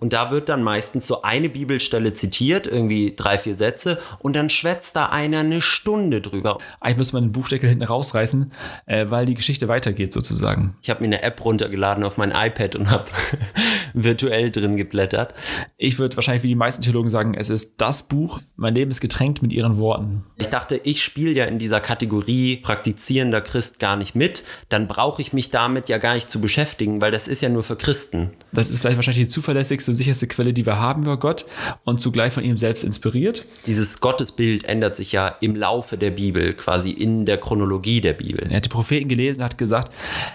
Und 0.00 0.12
da 0.12 0.30
wird 0.30 0.48
dann 0.48 0.62
meistens 0.62 1.06
so 1.06 1.22
eine 1.22 1.48
Bibelstelle 1.48 2.14
zitiert, 2.14 2.66
irgendwie 2.66 3.14
drei, 3.14 3.38
vier 3.38 3.54
Sätze, 3.54 3.98
und 4.18 4.34
dann 4.34 4.50
schwätzt 4.50 4.96
da 4.96 5.06
einer 5.06 5.40
eine 5.40 5.60
Stunde 5.60 6.20
drüber. 6.20 6.58
Eigentlich 6.80 6.96
müsste 6.96 7.16
man 7.16 7.24
den 7.24 7.32
Buchdeckel 7.32 7.68
hinten 7.68 7.84
rausreißen, 7.84 8.52
äh, 8.86 9.06
weil 9.10 9.26
die 9.26 9.34
Geschichte 9.34 9.68
weitergeht 9.68 10.12
sozusagen. 10.12 10.74
Ich 10.82 10.90
habe 10.90 11.00
mir 11.00 11.06
eine 11.06 11.22
App 11.22 11.44
runtergeladen 11.44 12.02
auf 12.02 12.16
mein 12.16 12.32
iPad 12.32 12.76
und 12.76 12.90
habe 12.90 13.04
virtuell 13.94 14.50
drin 14.50 14.76
geblättert. 14.76 15.34
Ich 15.76 15.98
würde 15.98 16.16
wahrscheinlich 16.16 16.42
wie 16.42 16.48
die 16.48 16.54
meisten 16.54 16.82
Theologen 16.82 17.08
sagen, 17.08 17.34
es 17.34 17.50
ist 17.50 17.74
das 17.78 18.04
Buch, 18.04 18.40
mein 18.56 18.74
Leben 18.74 18.90
ist 18.90 19.00
getränkt 19.00 19.42
mit 19.42 19.52
ihren 19.52 19.78
Worten. 19.78 20.24
Ich 20.36 20.48
dachte, 20.48 20.80
ich 20.82 21.02
spiele 21.02 21.32
ja 21.32 21.44
in 21.44 21.58
dieser 21.58 21.80
Kategorie 21.80 22.56
praktizierender 22.56 23.40
Christ 23.40 23.78
gar 23.78 23.96
nicht 23.96 24.14
mit, 24.14 24.44
dann 24.68 24.88
brauche 24.88 25.22
ich 25.22 25.32
mich 25.32 25.50
damit 25.50 25.88
ja 25.88 25.98
gar 25.98 26.14
nicht 26.14 26.30
zu 26.30 26.40
beschäftigen, 26.40 27.00
weil 27.00 27.10
das 27.10 27.28
ist 27.28 27.40
ja 27.40 27.48
nur 27.48 27.62
für 27.62 27.76
Christen. 27.76 28.30
Das 28.52 28.70
ist 28.70 28.80
vielleicht 28.80 28.96
wahrscheinlich 28.96 29.26
die 29.26 29.30
zuverlässigste 29.30 29.90
und 29.90 29.94
sicherste 29.94 30.26
Quelle, 30.26 30.52
die 30.52 30.66
wir 30.66 30.78
haben 30.78 31.02
über 31.02 31.18
Gott 31.18 31.46
und 31.84 32.00
zugleich 32.00 32.32
von 32.32 32.44
ihm 32.44 32.56
selbst 32.56 32.84
inspiriert. 32.84 33.44
Dieses 33.66 34.00
Gottesbild 34.00 34.64
ändert 34.64 34.96
sich 34.96 35.12
ja 35.12 35.28
im 35.40 35.56
Laufe 35.56 35.96
der 35.96 36.10
Bibel, 36.10 36.54
quasi 36.54 36.90
in 36.90 37.26
der 37.26 37.38
Chronologie 37.38 38.00
der 38.00 38.14
Bibel. 38.14 38.46
Er 38.48 38.56
hat 38.56 38.64
die 38.64 38.70
Propheten 38.70 39.08
gelesen 39.08 39.40
und 39.40 39.44
hat 39.44 39.58
gesagt, 39.58 39.92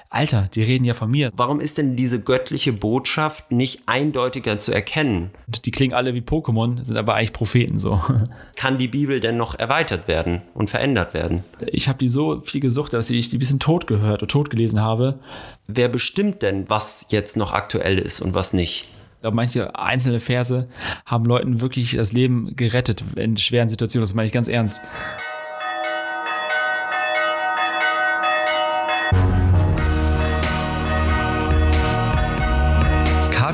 Alter, 0.10 0.50
die 0.54 0.64
reden 0.64 0.86
ja 0.86 0.94
von 0.94 1.12
mir. 1.12 1.32
Warum 1.36 1.60
ist 1.60 1.78
denn 1.78 1.96
diese 1.96 2.20
göttliche 2.20 2.74
Botschaft 2.74 3.45
nicht 3.50 3.84
eindeutiger 3.86 4.60
zu 4.60 4.72
erkennen? 4.72 5.32
Die 5.66 5.72
klingen 5.72 5.94
alle 5.94 6.14
wie 6.14 6.22
Pokémon, 6.22 6.84
sind 6.86 6.98
aber 6.98 7.16
eigentlich 7.16 7.34
Propheten 7.34 7.80
so. 7.80 8.02
Kann 8.56 8.78
die 8.78 8.88
Bibel 8.88 9.20
denn 9.20 9.38
noch 9.38 9.58
erweitert 9.58 10.08
werden 10.08 10.42
und 10.54 10.70
verändert 10.70 11.14
werden? 11.14 11.44
Ich 11.68 11.88
habe 11.88 11.98
die 12.00 12.10
so 12.10 12.42
viel 12.42 12.62
gesucht, 12.62 12.94
dass 12.94 13.10
ich 13.10 13.30
die 13.30 13.38
ein 13.38 13.40
bisschen 13.40 13.60
tot 13.60 13.88
gehört 13.88 14.22
und 14.22 14.30
tot 14.30 14.50
gelesen 14.50 14.82
habe. 14.82 15.20
Wer 15.68 15.90
bestimmt 15.90 16.42
denn, 16.42 16.70
was 16.70 17.08
jetzt 17.10 17.38
noch 17.38 17.54
aktuell 17.54 17.98
ist 17.98 18.22
und 18.22 18.34
was 18.34 18.54
nicht? 18.54 18.88
manche 19.32 19.76
einzelne 19.76 20.20
Verse 20.20 20.68
haben 21.06 21.26
Leuten 21.26 21.62
wirklich 21.62 21.96
das 21.96 22.14
Leben 22.14 22.56
gerettet 22.56 23.04
in 23.16 23.38
schweren 23.38 23.70
Situationen. 23.70 24.04
Das 24.04 24.14
meine 24.14 24.28
ich 24.28 24.34
ganz 24.34 24.48
ernst. 24.48 24.82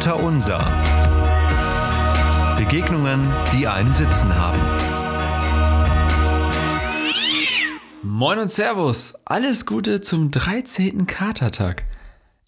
Kater 0.02 0.23
Unser. 0.23 0.57
Begegnungen, 2.57 3.31
die 3.53 3.67
einen 3.67 3.94
Sitzen 3.94 4.33
haben. 4.33 4.59
Moin 8.02 8.39
und 8.39 8.49
Servus. 8.49 9.13
Alles 9.25 9.67
Gute 9.67 10.02
zum 10.02 10.31
13. 10.31 11.05
Katertag. 11.05 11.83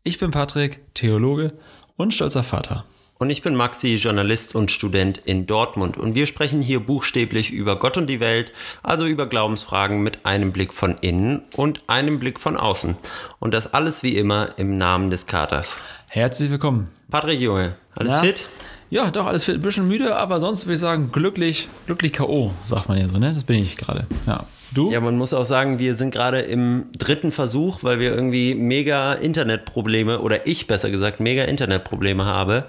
Ich 0.01 0.17
bin 0.17 0.31
Patrick, 0.31 0.81
Theologe 0.95 1.53
und 1.95 2.15
stolzer 2.15 2.41
Vater. 2.41 2.85
Und 3.23 3.29
ich 3.29 3.41
bin 3.41 3.55
Maxi, 3.55 3.95
Journalist 3.95 4.53
und 4.53 4.69
Student 4.69 5.17
in 5.17 5.45
Dortmund. 5.45 5.95
Und 5.95 6.13
wir 6.13 6.27
sprechen 6.27 6.59
hier 6.59 6.81
buchstäblich 6.81 7.51
über 7.51 7.79
Gott 7.79 7.95
und 7.95 8.07
die 8.07 8.19
Welt, 8.19 8.51
also 8.83 9.05
über 9.05 9.27
Glaubensfragen 9.27 10.03
mit 10.03 10.25
einem 10.25 10.51
Blick 10.51 10.73
von 10.73 10.95
innen 10.99 11.41
und 11.55 11.83
einem 11.87 12.19
Blick 12.19 12.37
von 12.37 12.57
außen. 12.57 12.97
Und 13.39 13.53
das 13.53 13.73
alles 13.73 14.03
wie 14.03 14.17
immer 14.17 14.49
im 14.57 14.77
Namen 14.77 15.09
des 15.09 15.25
Katers. 15.25 15.77
Herzlich 16.09 16.51
willkommen. 16.51 16.89
Patrick 17.09 17.39
Junge, 17.39 17.77
alles 17.95 18.11
ja? 18.11 18.19
fit? 18.19 18.45
Ja, 18.89 19.09
doch, 19.09 19.25
alles 19.25 19.45
fit. 19.45 19.55
Ein 19.55 19.61
bisschen 19.61 19.87
müde, 19.87 20.17
aber 20.17 20.41
sonst 20.41 20.65
würde 20.65 20.73
ich 20.73 20.81
sagen, 20.81 21.09
glücklich, 21.13 21.69
glücklich 21.85 22.11
K.O., 22.11 22.51
sagt 22.65 22.89
man 22.89 22.97
ja 22.97 23.07
so, 23.07 23.17
ne? 23.19 23.31
Das 23.33 23.45
bin 23.45 23.63
ich 23.63 23.77
gerade. 23.77 24.05
Ja. 24.27 24.45
Du? 24.73 24.91
Ja, 24.91 25.01
man 25.01 25.17
muss 25.17 25.33
auch 25.33 25.45
sagen, 25.45 25.77
wir 25.77 25.93
sind 25.93 26.11
gerade 26.11 26.41
im 26.41 26.85
dritten 26.97 27.31
Versuch, 27.31 27.83
weil 27.83 27.99
wir 27.99 28.13
irgendwie 28.13 28.55
mega 28.55 29.13
Internetprobleme 29.13 30.19
oder 30.19 30.47
ich 30.47 30.65
besser 30.65 30.89
gesagt 30.89 31.19
mega 31.19 31.43
Internetprobleme 31.43 32.25
habe 32.25 32.65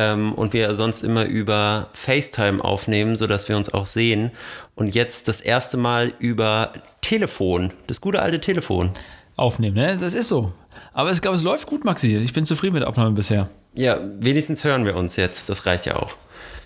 ähm, 0.00 0.32
und 0.32 0.54
wir 0.54 0.74
sonst 0.74 1.02
immer 1.02 1.26
über 1.26 1.88
FaceTime 1.92 2.64
aufnehmen, 2.64 3.16
sodass 3.16 3.48
wir 3.48 3.56
uns 3.56 3.72
auch 3.72 3.84
sehen. 3.84 4.30
Und 4.74 4.94
jetzt 4.94 5.28
das 5.28 5.42
erste 5.42 5.76
Mal 5.76 6.14
über 6.18 6.72
Telefon, 7.02 7.72
das 7.86 8.00
gute 8.00 8.22
alte 8.22 8.40
Telefon. 8.40 8.92
Aufnehmen, 9.36 9.76
ne? 9.76 9.96
Das 9.98 10.14
ist 10.14 10.28
so. 10.28 10.52
Aber 10.92 11.12
ich 11.12 11.20
glaube, 11.20 11.36
es 11.36 11.42
läuft 11.42 11.66
gut, 11.66 11.84
Maxi. 11.84 12.16
Ich 12.16 12.32
bin 12.32 12.44
zufrieden 12.44 12.74
mit 12.74 12.82
der 12.82 12.88
Aufnahme 12.88 13.12
bisher. 13.12 13.48
Ja, 13.74 13.98
wenigstens 14.18 14.64
hören 14.64 14.84
wir 14.84 14.96
uns 14.96 15.16
jetzt. 15.16 15.48
Das 15.48 15.66
reicht 15.66 15.86
ja 15.86 15.96
auch. 15.96 16.14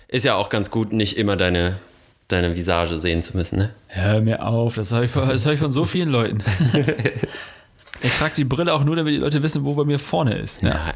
Ist 0.07 0.23
ja 0.23 0.35
auch 0.35 0.49
ganz 0.49 0.71
gut, 0.71 0.91
nicht 0.91 1.17
immer 1.17 1.35
deine, 1.35 1.79
deine 2.27 2.55
Visage 2.55 2.99
sehen 2.99 3.21
zu 3.21 3.35
müssen, 3.35 3.59
ne? 3.59 3.69
Hör 3.87 4.21
mir 4.21 4.45
auf, 4.45 4.75
das 4.75 4.93
höre 4.93 5.03
ich, 5.03 5.15
hör 5.15 5.33
ich 5.33 5.59
von 5.59 5.71
so 5.71 5.85
vielen 5.85 6.09
Leuten. 6.09 6.43
ich 8.01 8.11
trage 8.17 8.35
die 8.35 8.45
Brille 8.45 8.73
auch 8.73 8.83
nur, 8.83 8.95
damit 8.95 9.13
die 9.13 9.19
Leute 9.19 9.41
wissen, 9.43 9.65
wo 9.65 9.73
bei 9.73 9.83
mir 9.83 9.99
vorne 9.99 10.37
ist. 10.37 10.61
Ja. 10.61 10.91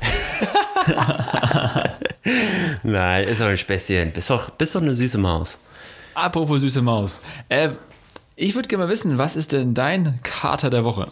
Nein, 2.84 3.28
ist 3.28 3.42
doch 3.42 3.48
ein 3.48 3.58
Späßchen. 3.58 4.12
Bist 4.12 4.30
doch, 4.30 4.50
bist 4.52 4.76
doch 4.76 4.82
eine 4.82 4.96
süße 4.96 5.18
Maus. 5.18 5.60
Apropos 6.14 6.62
süße 6.62 6.82
Maus. 6.82 7.22
Äh, 7.48 7.70
ich 8.36 8.56
würde 8.56 8.68
gerne 8.68 8.86
mal 8.86 8.90
wissen, 8.90 9.18
was 9.18 9.36
ist 9.36 9.52
denn 9.52 9.74
dein 9.74 10.20
Kater 10.24 10.70
der 10.70 10.84
Woche? 10.84 11.12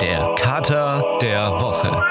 Der 0.00 0.34
Kater 0.36 1.18
der 1.22 1.50
Woche. 1.52 2.04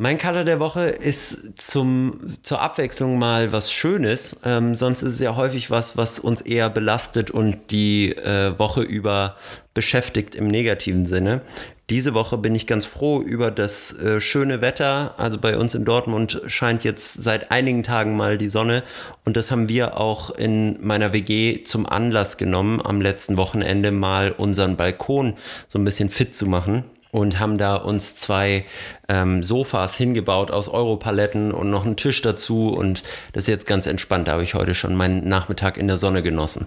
Mein 0.00 0.16
Kater 0.16 0.44
der 0.44 0.60
Woche 0.60 0.82
ist 0.82 1.60
zum, 1.60 2.36
zur 2.44 2.60
Abwechslung 2.60 3.18
mal 3.18 3.50
was 3.50 3.72
Schönes. 3.72 4.36
Ähm, 4.44 4.76
sonst 4.76 5.02
ist 5.02 5.14
es 5.14 5.20
ja 5.20 5.34
häufig 5.34 5.72
was, 5.72 5.96
was 5.96 6.20
uns 6.20 6.40
eher 6.40 6.70
belastet 6.70 7.32
und 7.32 7.72
die 7.72 8.12
äh, 8.16 8.56
Woche 8.60 8.82
über 8.82 9.36
beschäftigt 9.74 10.36
im 10.36 10.46
negativen 10.46 11.04
Sinne. 11.04 11.42
Diese 11.90 12.12
Woche 12.12 12.36
bin 12.36 12.54
ich 12.54 12.66
ganz 12.66 12.84
froh 12.84 13.22
über 13.22 13.50
das 13.50 13.98
äh, 13.98 14.20
schöne 14.20 14.60
Wetter. 14.60 15.14
Also 15.16 15.38
bei 15.38 15.56
uns 15.56 15.74
in 15.74 15.86
Dortmund 15.86 16.42
scheint 16.46 16.84
jetzt 16.84 17.22
seit 17.22 17.50
einigen 17.50 17.82
Tagen 17.82 18.14
mal 18.14 18.36
die 18.36 18.50
Sonne. 18.50 18.82
Und 19.24 19.38
das 19.38 19.50
haben 19.50 19.70
wir 19.70 19.96
auch 19.96 20.28
in 20.28 20.84
meiner 20.86 21.14
WG 21.14 21.62
zum 21.62 21.86
Anlass 21.86 22.36
genommen, 22.36 22.82
am 22.84 23.00
letzten 23.00 23.38
Wochenende 23.38 23.90
mal 23.90 24.32
unseren 24.32 24.76
Balkon 24.76 25.34
so 25.68 25.78
ein 25.78 25.84
bisschen 25.86 26.10
fit 26.10 26.36
zu 26.36 26.44
machen 26.44 26.84
und 27.10 27.40
haben 27.40 27.56
da 27.56 27.76
uns 27.76 28.16
zwei 28.16 28.66
ähm, 29.08 29.42
Sofas 29.42 29.96
hingebaut 29.96 30.50
aus 30.50 30.68
Europaletten 30.68 31.52
und 31.52 31.70
noch 31.70 31.86
einen 31.86 31.96
Tisch 31.96 32.20
dazu 32.20 32.68
und 32.68 33.02
das 33.32 33.44
ist 33.44 33.48
jetzt 33.48 33.66
ganz 33.66 33.86
entspannt. 33.86 34.28
Da 34.28 34.32
habe 34.32 34.42
ich 34.42 34.52
heute 34.52 34.74
schon 34.74 34.94
meinen 34.94 35.26
Nachmittag 35.26 35.78
in 35.78 35.86
der 35.86 35.96
Sonne 35.96 36.22
genossen. 36.22 36.66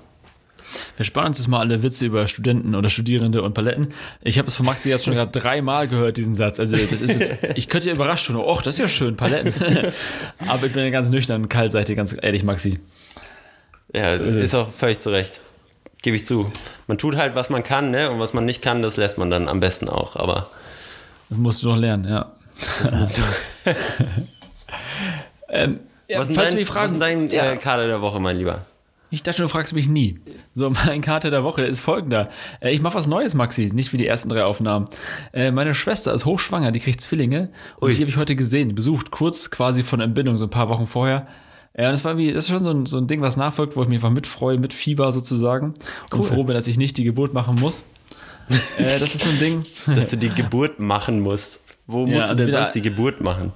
Wir 0.97 1.05
sparen 1.05 1.27
uns 1.27 1.37
jetzt 1.37 1.47
mal 1.47 1.59
alle 1.59 1.83
Witze 1.83 2.05
über 2.05 2.27
Studenten 2.27 2.75
oder 2.75 2.89
Studierende 2.89 3.41
und 3.41 3.53
Paletten. 3.53 3.93
Ich 4.21 4.37
habe 4.37 4.47
es 4.47 4.55
von 4.55 4.65
Maxi 4.65 4.89
jetzt 4.89 5.05
schon 5.05 5.13
gerade 5.13 5.31
dreimal 5.31 5.87
gehört, 5.87 6.17
diesen 6.17 6.35
Satz. 6.35 6.59
Also 6.59 6.75
das 6.75 7.01
ist 7.01 7.19
jetzt, 7.19 7.33
ich 7.55 7.67
könnte 7.67 7.87
ja 7.87 7.95
überrascht 7.95 8.25
schon, 8.25 8.35
oh, 8.35 8.59
das 8.63 8.75
ist 8.75 8.79
ja 8.79 8.87
schön, 8.87 9.15
Paletten. 9.15 9.53
Aber 10.47 10.65
ich 10.65 10.73
bin 10.73 10.83
ja 10.83 10.89
ganz 10.89 11.09
nüchtern, 11.09 11.49
kaltseitig, 11.49 11.95
ganz 11.95 12.15
ehrlich, 12.19 12.43
Maxi. 12.43 12.79
Ja, 13.93 14.17
so 14.17 14.23
ist, 14.23 14.35
ist 14.35 14.55
auch 14.55 14.71
völlig 14.71 14.99
zu 14.99 15.09
Recht. 15.09 15.41
Gebe 16.01 16.15
ich 16.15 16.25
zu. 16.25 16.51
Man 16.87 16.97
tut 16.97 17.15
halt, 17.15 17.35
was 17.35 17.49
man 17.49 17.63
kann, 17.63 17.91
ne? 17.91 18.09
Und 18.09 18.19
was 18.19 18.33
man 18.33 18.45
nicht 18.45 18.61
kann, 18.61 18.81
das 18.81 18.97
lässt 18.97 19.17
man 19.17 19.29
dann 19.29 19.47
am 19.47 19.59
besten 19.59 19.87
auch. 19.89 20.15
Aber. 20.15 20.49
Das 21.29 21.37
musst 21.37 21.63
du 21.63 21.69
noch 21.69 21.77
lernen, 21.77 22.05
ja. 22.05 22.31
Das 22.79 22.91
musst 22.91 23.17
du. 23.17 23.21
ähm, 25.49 25.79
ja, 26.07 26.19
was, 26.19 26.29
ist 26.29 26.37
dein, 26.37 26.67
was 26.67 26.91
ist 26.91 26.99
dein 26.99 27.29
ja. 27.29 27.51
äh, 27.51 27.57
Kader 27.57 27.87
der 27.87 28.01
Woche, 28.01 28.19
mein 28.19 28.37
Lieber? 28.37 28.65
Ich 29.13 29.23
dachte, 29.23 29.41
du 29.41 29.49
fragst 29.49 29.73
mich 29.73 29.89
nie. 29.89 30.19
So, 30.53 30.69
mein 30.85 31.01
Kater 31.01 31.29
der 31.29 31.43
Woche 31.43 31.63
ist 31.63 31.81
folgender. 31.81 32.29
Äh, 32.61 32.71
ich 32.71 32.81
mache 32.81 32.95
was 32.95 33.07
Neues, 33.07 33.33
Maxi, 33.33 33.69
nicht 33.73 33.91
wie 33.93 33.97
die 33.97 34.07
ersten 34.07 34.29
drei 34.29 34.45
Aufnahmen. 34.45 34.87
Äh, 35.33 35.51
meine 35.51 35.75
Schwester 35.75 36.13
ist 36.13 36.25
hochschwanger, 36.25 36.71
die 36.71 36.79
kriegt 36.79 37.01
Zwillinge. 37.01 37.49
Und 37.77 37.89
Ui. 37.89 37.95
die 37.95 38.01
habe 38.01 38.09
ich 38.09 38.17
heute 38.17 38.35
gesehen, 38.35 38.73
besucht, 38.73 39.11
kurz 39.11 39.51
quasi 39.51 39.83
von 39.83 39.99
Entbindung, 39.99 40.37
so 40.37 40.45
ein 40.45 40.49
paar 40.49 40.69
Wochen 40.69 40.87
vorher. 40.87 41.27
Ja, 41.77 41.87
und 41.87 41.93
das 41.93 42.03
war 42.03 42.17
wie, 42.17 42.33
das 42.33 42.45
ist 42.45 42.49
schon 42.49 42.63
so 42.63 42.71
ein, 42.71 42.85
so 42.85 42.97
ein 42.97 43.07
Ding, 43.07 43.21
was 43.21 43.37
nachfolgt, 43.37 43.75
wo 43.75 43.83
ich 43.83 43.89
mich 43.89 43.97
einfach 43.97 44.09
mitfreue, 44.09 44.57
mit 44.57 44.73
Fieber 44.73 45.11
sozusagen. 45.11 45.73
Cool. 46.11 46.19
Und 46.19 46.25
froh 46.25 46.43
bin, 46.43 46.55
dass 46.55 46.67
ich 46.67 46.77
nicht 46.77 46.97
die 46.97 47.03
Geburt 47.03 47.33
machen 47.33 47.55
muss. 47.59 47.83
äh, 48.77 48.97
das 48.97 49.15
ist 49.15 49.23
so 49.23 49.29
ein 49.29 49.39
Ding. 49.39 49.65
Dass 49.87 50.09
du 50.09 50.17
die 50.17 50.29
Geburt 50.29 50.79
machen 50.79 51.19
musst. 51.19 51.61
Wo 51.87 52.05
ja, 52.05 52.15
musst 52.15 52.27
du 52.27 52.31
also 52.31 52.43
denn 52.43 52.53
sonst 52.53 52.73
die 52.73 52.81
Geburt 52.81 53.21
machen? 53.21 53.51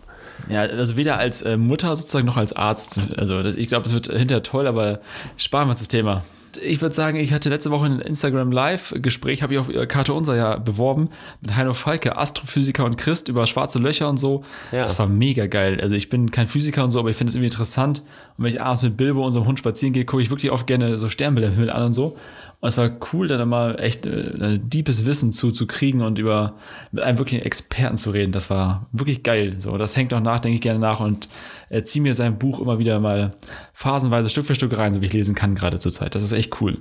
Ja, 0.49 0.61
also 0.61 0.97
weder 0.97 1.17
als 1.17 1.41
äh, 1.41 1.57
Mutter 1.57 1.95
sozusagen 1.95 2.25
noch 2.25 2.37
als 2.37 2.53
Arzt. 2.53 2.99
Also 3.17 3.41
das, 3.41 3.55
ich 3.55 3.67
glaube, 3.67 3.87
es 3.87 3.93
wird 3.93 4.07
hinterher 4.07 4.43
toll, 4.43 4.67
aber 4.67 4.99
sparen 5.37 5.67
wir 5.67 5.71
uns 5.71 5.79
das 5.79 5.87
Thema. 5.87 6.23
Ich 6.61 6.81
würde 6.81 6.95
sagen, 6.95 7.17
ich 7.17 7.33
hatte 7.33 7.49
letzte 7.49 7.69
Woche 7.69 7.85
ein 7.85 7.99
Instagram 7.99 8.51
Live-Gespräch, 8.51 9.43
habe 9.43 9.53
ich 9.53 9.59
auch 9.59 9.67
äh, 9.69 9.85
Karte 9.87 10.13
Unser 10.13 10.37
ja 10.37 10.57
beworben, 10.57 11.09
mit 11.41 11.55
Heino 11.55 11.73
Falke, 11.73 12.17
Astrophysiker 12.17 12.85
und 12.85 12.97
Christ 12.97 13.27
über 13.27 13.45
schwarze 13.45 13.79
Löcher 13.79 14.07
und 14.07 14.17
so. 14.17 14.43
Ja. 14.71 14.83
Das 14.83 14.97
war 14.97 15.07
mega 15.07 15.47
geil. 15.47 15.81
Also 15.81 15.95
ich 15.95 16.09
bin 16.09 16.31
kein 16.31 16.47
Physiker 16.47 16.83
und 16.83 16.91
so, 16.91 16.99
aber 16.99 17.09
ich 17.09 17.17
finde 17.17 17.29
es 17.29 17.35
irgendwie 17.35 17.47
interessant. 17.47 18.03
Und 18.37 18.45
wenn 18.45 18.53
ich 18.53 18.61
abends 18.61 18.83
mit 18.83 18.95
Bilbo, 18.95 19.25
unserem 19.25 19.45
Hund, 19.45 19.59
spazieren 19.59 19.93
gehe, 19.93 20.05
gucke 20.05 20.23
ich 20.23 20.29
wirklich 20.29 20.51
oft 20.51 20.67
gerne 20.67 20.97
so 20.97 21.09
Sternbilder 21.09 21.49
im 21.49 21.55
Himmel 21.55 21.71
an 21.71 21.83
und 21.83 21.93
so. 21.93 22.15
Und 22.59 22.69
es 22.69 22.77
war 22.77 22.89
cool, 23.13 23.27
dann 23.27 23.47
mal 23.47 23.79
echt 23.79 24.05
äh, 24.05 24.59
deepes 24.59 25.05
Wissen 25.05 25.33
zuzukriegen 25.33 26.01
und 26.01 26.17
über 26.17 26.55
mit 26.91 27.03
einem 27.03 27.17
wirklichen 27.17 27.43
Experten 27.43 27.97
zu 27.97 28.11
reden. 28.11 28.31
Das 28.31 28.49
war 28.49 28.87
wirklich 28.91 29.23
geil. 29.23 29.55
So, 29.59 29.77
das 29.77 29.95
hängt 29.95 30.11
noch 30.11 30.21
nach, 30.21 30.39
denke 30.39 30.55
ich 30.55 30.61
gerne 30.61 30.79
nach 30.79 30.99
und 30.99 31.29
äh, 31.69 31.83
ziehe 31.83 32.01
mir 32.01 32.15
sein 32.15 32.39
Buch 32.39 32.59
immer 32.59 32.79
wieder 32.79 32.99
mal 32.99 33.33
phasenweise 33.73 34.29
Stück 34.29 34.45
für 34.45 34.55
Stück 34.55 34.77
rein, 34.77 34.93
so 34.93 35.01
wie 35.01 35.05
ich 35.05 35.13
lesen 35.13 35.35
kann 35.35 35.55
gerade 35.55 35.79
zur 35.79 35.91
Zeit. 35.91 36.15
Das 36.15 36.23
ist 36.23 36.31
echt 36.31 36.59
cool. 36.61 36.79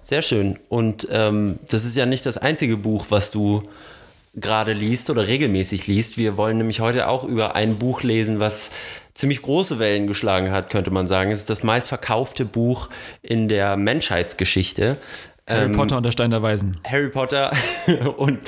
Sehr 0.00 0.22
schön. 0.22 0.58
Und 0.68 1.06
ähm, 1.10 1.58
das 1.70 1.84
ist 1.84 1.96
ja 1.96 2.06
nicht 2.06 2.26
das 2.26 2.38
einzige 2.38 2.76
Buch, 2.76 3.06
was 3.10 3.30
du 3.30 3.62
gerade 4.34 4.72
liest 4.72 5.10
oder 5.10 5.26
regelmäßig 5.26 5.86
liest. 5.86 6.16
Wir 6.16 6.36
wollen 6.36 6.56
nämlich 6.56 6.80
heute 6.80 7.08
auch 7.08 7.24
über 7.24 7.54
ein 7.54 7.78
Buch 7.78 8.02
lesen, 8.02 8.40
was 8.40 8.70
ziemlich 9.12 9.42
große 9.42 9.78
Wellen 9.78 10.06
geschlagen 10.06 10.50
hat, 10.50 10.70
könnte 10.70 10.90
man 10.90 11.06
sagen. 11.06 11.30
Es 11.30 11.40
ist 11.40 11.50
das 11.50 11.62
meistverkaufte 11.62 12.44
Buch 12.44 12.88
in 13.20 13.48
der 13.48 13.76
Menschheitsgeschichte. 13.76 14.96
Harry 15.48 15.66
Ähm, 15.66 15.72
Potter 15.72 15.96
und 15.96 16.04
der 16.04 16.12
Stein 16.12 16.30
der 16.30 16.40
Weisen. 16.40 16.78
Harry 16.86 17.08
Potter 17.08 17.52
und 18.16 18.38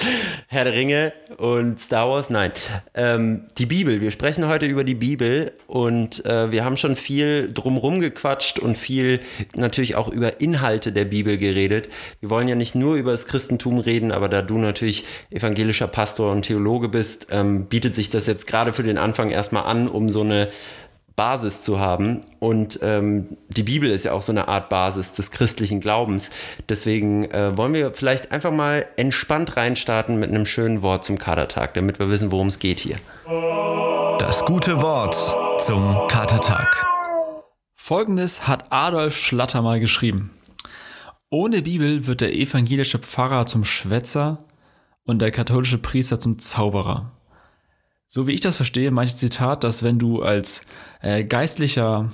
Herr 0.46 0.64
der 0.64 0.74
Ringe 0.74 1.12
und 1.38 1.80
Star 1.80 2.08
Wars. 2.08 2.30
Nein, 2.30 2.52
ähm, 2.94 3.46
die 3.58 3.66
Bibel. 3.66 4.00
Wir 4.00 4.12
sprechen 4.12 4.46
heute 4.46 4.66
über 4.66 4.84
die 4.84 4.94
Bibel 4.94 5.52
und 5.66 6.24
äh, 6.24 6.52
wir 6.52 6.64
haben 6.64 6.76
schon 6.76 6.94
viel 6.94 7.50
drumrum 7.52 7.98
gequatscht 7.98 8.60
und 8.60 8.78
viel 8.78 9.18
natürlich 9.56 9.96
auch 9.96 10.08
über 10.08 10.40
Inhalte 10.40 10.92
der 10.92 11.04
Bibel 11.04 11.36
geredet. 11.36 11.88
Wir 12.20 12.30
wollen 12.30 12.46
ja 12.46 12.54
nicht 12.54 12.76
nur 12.76 12.94
über 12.94 13.10
das 13.10 13.26
Christentum 13.26 13.78
reden, 13.80 14.12
aber 14.12 14.28
da 14.28 14.40
du 14.42 14.58
natürlich 14.58 15.04
evangelischer 15.30 15.88
Pastor 15.88 16.30
und 16.30 16.42
Theologe 16.42 16.88
bist, 16.88 17.26
ähm, 17.30 17.66
bietet 17.66 17.96
sich 17.96 18.10
das 18.10 18.28
jetzt 18.28 18.46
gerade 18.46 18.72
für 18.72 18.84
den 18.84 18.98
Anfang 18.98 19.30
erstmal 19.30 19.64
an, 19.64 19.88
um 19.88 20.10
so 20.10 20.20
eine 20.20 20.48
Basis 21.16 21.62
zu 21.62 21.78
haben. 21.78 22.20
Und 22.40 22.80
ähm, 22.82 23.36
die 23.48 23.62
Bibel 23.62 23.90
ist 23.90 24.04
ja 24.04 24.12
auch 24.12 24.22
so 24.22 24.32
eine 24.32 24.48
Art 24.48 24.68
Basis 24.68 25.12
des 25.12 25.30
christlichen 25.30 25.80
Glaubens. 25.80 26.30
Deswegen 26.68 27.30
äh, 27.30 27.56
wollen 27.56 27.72
wir 27.72 27.94
vielleicht 27.94 28.32
einfach 28.32 28.50
mal 28.50 28.86
entspannt 28.96 29.56
reinstarten 29.56 30.18
mit 30.18 30.30
einem 30.30 30.46
schönen 30.46 30.82
Wort 30.82 31.04
zum 31.04 31.18
Kadertag, 31.18 31.74
damit 31.74 31.98
wir 31.98 32.10
wissen, 32.10 32.32
worum 32.32 32.48
es 32.48 32.58
geht 32.58 32.80
hier. 32.80 32.96
Das 34.18 34.44
gute 34.44 34.82
Wort 34.82 35.14
zum 35.60 35.96
Katertag. 36.08 36.84
Folgendes 37.74 38.48
hat 38.48 38.72
Adolf 38.72 39.16
Schlatter 39.16 39.62
mal 39.62 39.78
geschrieben. 39.78 40.30
Ohne 41.30 41.62
Bibel 41.62 42.06
wird 42.06 42.20
der 42.22 42.32
evangelische 42.32 42.98
Pfarrer 42.98 43.46
zum 43.46 43.64
Schwätzer 43.64 44.44
und 45.04 45.20
der 45.20 45.30
katholische 45.30 45.78
Priester 45.78 46.18
zum 46.18 46.38
Zauberer. 46.38 47.12
So 48.06 48.26
wie 48.26 48.32
ich 48.32 48.40
das 48.40 48.56
verstehe, 48.56 48.90
meint 48.90 49.08
das 49.08 49.16
Zitat, 49.16 49.64
dass 49.64 49.82
wenn 49.82 49.98
du 49.98 50.22
als 50.22 50.62
äh, 51.00 51.24
geistlicher, 51.24 52.12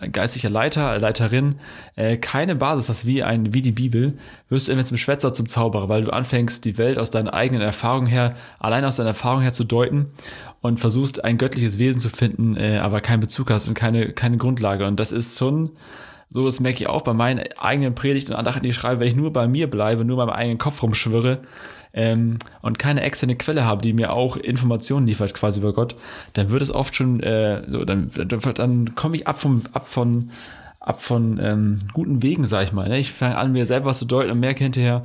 äh, 0.00 0.08
geistlicher 0.10 0.50
Leiter, 0.50 0.98
Leiterin 0.98 1.60
äh, 1.94 2.16
keine 2.16 2.56
Basis 2.56 2.88
hast 2.88 3.06
wie, 3.06 3.22
ein, 3.22 3.54
wie 3.54 3.62
die 3.62 3.72
Bibel, 3.72 4.18
wirst 4.48 4.68
du 4.68 4.72
immer 4.72 4.84
zum 4.84 4.96
Schwätzer, 4.96 5.32
zum 5.32 5.48
Zauberer, 5.48 5.88
weil 5.88 6.02
du 6.02 6.10
anfängst, 6.10 6.64
die 6.64 6.76
Welt 6.76 6.98
aus 6.98 7.12
deinen 7.12 7.28
eigenen 7.28 7.62
Erfahrungen 7.62 8.08
her, 8.08 8.34
allein 8.58 8.84
aus 8.84 8.96
deiner 8.96 9.10
Erfahrung 9.10 9.40
her 9.40 9.52
zu 9.52 9.64
deuten 9.64 10.06
und 10.60 10.80
versuchst, 10.80 11.24
ein 11.24 11.38
göttliches 11.38 11.78
Wesen 11.78 12.00
zu 12.00 12.08
finden, 12.08 12.56
äh, 12.56 12.78
aber 12.78 13.00
keinen 13.00 13.20
Bezug 13.20 13.50
hast 13.50 13.68
und 13.68 13.74
keine, 13.74 14.12
keine 14.12 14.38
Grundlage. 14.38 14.86
Und 14.86 14.98
das 14.98 15.12
ist 15.12 15.38
schon 15.38 15.70
so, 16.30 16.44
das 16.44 16.60
merke 16.60 16.80
ich 16.82 16.88
auch 16.88 17.02
bei 17.02 17.14
meinen 17.14 17.40
eigenen 17.58 17.94
Predigten 17.94 18.32
und 18.32 18.38
Andachten, 18.38 18.62
die 18.62 18.70
ich 18.70 18.74
schreibe, 18.74 19.00
wenn 19.00 19.08
ich 19.08 19.16
nur 19.16 19.32
bei 19.32 19.48
mir 19.48 19.70
bleibe, 19.70 20.04
nur 20.04 20.18
beim 20.18 20.30
eigenen 20.30 20.58
Kopf 20.58 20.82
rumschwirre 20.82 21.40
ähm, 21.92 22.38
und 22.62 22.78
keine 22.78 23.02
externe 23.02 23.36
Quelle 23.36 23.64
habe, 23.64 23.82
die 23.82 23.92
mir 23.92 24.12
auch 24.12 24.36
Informationen 24.36 25.06
liefert 25.06 25.34
quasi 25.34 25.60
über 25.60 25.72
Gott, 25.72 25.96
dann 26.34 26.50
wird 26.50 26.62
es 26.62 26.70
oft 26.70 26.94
schon 26.94 27.20
äh, 27.20 27.62
so, 27.68 27.84
dann, 27.84 28.10
dann, 28.14 28.94
komme 28.94 29.16
ich 29.16 29.26
ab 29.26 29.38
vom, 29.38 29.62
ab 29.72 29.86
von, 29.86 30.30
ab 30.80 31.02
von 31.02 31.38
ähm, 31.42 31.78
guten 31.92 32.22
Wegen, 32.22 32.44
sag 32.44 32.64
ich 32.64 32.72
mal. 32.72 32.88
Ne? 32.88 32.98
Ich 32.98 33.12
fange 33.12 33.36
an, 33.36 33.52
mir 33.52 33.66
selber 33.66 33.86
was 33.86 33.98
zu 33.98 34.04
deuten 34.04 34.30
und 34.30 34.40
merke 34.40 34.64
hinterher, 34.64 35.02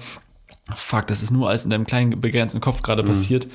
fuck, 0.75 1.07
das 1.07 1.23
ist 1.23 1.31
nur 1.31 1.49
alles 1.49 1.65
in 1.65 1.71
deinem 1.71 1.85
kleinen 1.85 2.19
begrenzten 2.21 2.61
Kopf 2.61 2.81
gerade 2.81 3.03
passiert. 3.03 3.47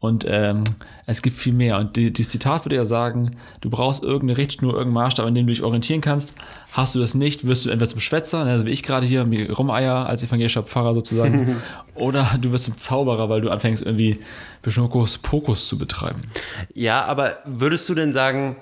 Und 0.00 0.24
ähm, 0.28 0.62
es 1.06 1.22
gibt 1.22 1.36
viel 1.36 1.52
mehr. 1.52 1.76
Und 1.78 1.96
die, 1.96 2.12
die 2.12 2.22
Zitat 2.22 2.64
würde 2.64 2.76
ja 2.76 2.84
sagen, 2.84 3.32
du 3.60 3.68
brauchst 3.68 4.04
irgendeine 4.04 4.38
Richtschnur, 4.38 4.74
irgendeinen 4.74 5.04
Maßstab, 5.04 5.26
an 5.26 5.34
dem 5.34 5.46
du 5.46 5.52
dich 5.52 5.62
orientieren 5.62 6.00
kannst. 6.00 6.34
Hast 6.70 6.94
du 6.94 7.00
das 7.00 7.14
nicht, 7.16 7.48
wirst 7.48 7.64
du 7.64 7.70
entweder 7.70 7.88
zum 7.88 7.98
Schwätzer, 7.98 8.44
ne, 8.44 8.64
wie 8.64 8.70
ich 8.70 8.84
gerade 8.84 9.06
hier, 9.06 9.24
mir 9.24 9.52
rumeier 9.52 10.06
als 10.06 10.22
evangelischer 10.22 10.62
Pfarrer 10.62 10.94
sozusagen, 10.94 11.56
oder 11.96 12.38
du 12.40 12.52
wirst 12.52 12.66
zum 12.66 12.78
Zauberer, 12.78 13.28
weil 13.28 13.40
du 13.40 13.50
anfängst 13.50 13.84
irgendwie 13.84 14.20
Beschnuckus 14.62 15.18
Pokus 15.18 15.66
zu 15.66 15.78
betreiben. 15.78 16.22
Ja, 16.74 17.04
aber 17.04 17.38
würdest 17.44 17.88
du 17.88 17.94
denn 17.94 18.12
sagen, 18.12 18.54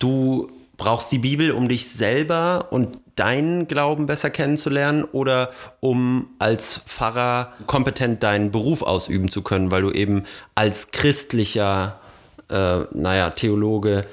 du 0.00 0.50
brauchst 0.76 1.12
die 1.12 1.18
Bibel, 1.18 1.52
um 1.52 1.68
dich 1.68 1.88
selber 1.88 2.68
und 2.70 2.98
deinen 3.16 3.68
Glauben 3.68 4.06
besser 4.06 4.30
kennenzulernen 4.30 5.04
oder 5.04 5.50
um 5.80 6.28
als 6.38 6.78
Pfarrer 6.86 7.52
kompetent 7.66 8.22
deinen 8.22 8.50
Beruf 8.50 8.82
ausüben 8.82 9.30
zu 9.30 9.42
können, 9.42 9.70
weil 9.70 9.82
du 9.82 9.90
eben 9.90 10.24
als 10.54 10.90
christlicher, 10.92 11.98
äh, 12.48 12.80
naja, 12.92 13.30
Theologe, 13.30 14.04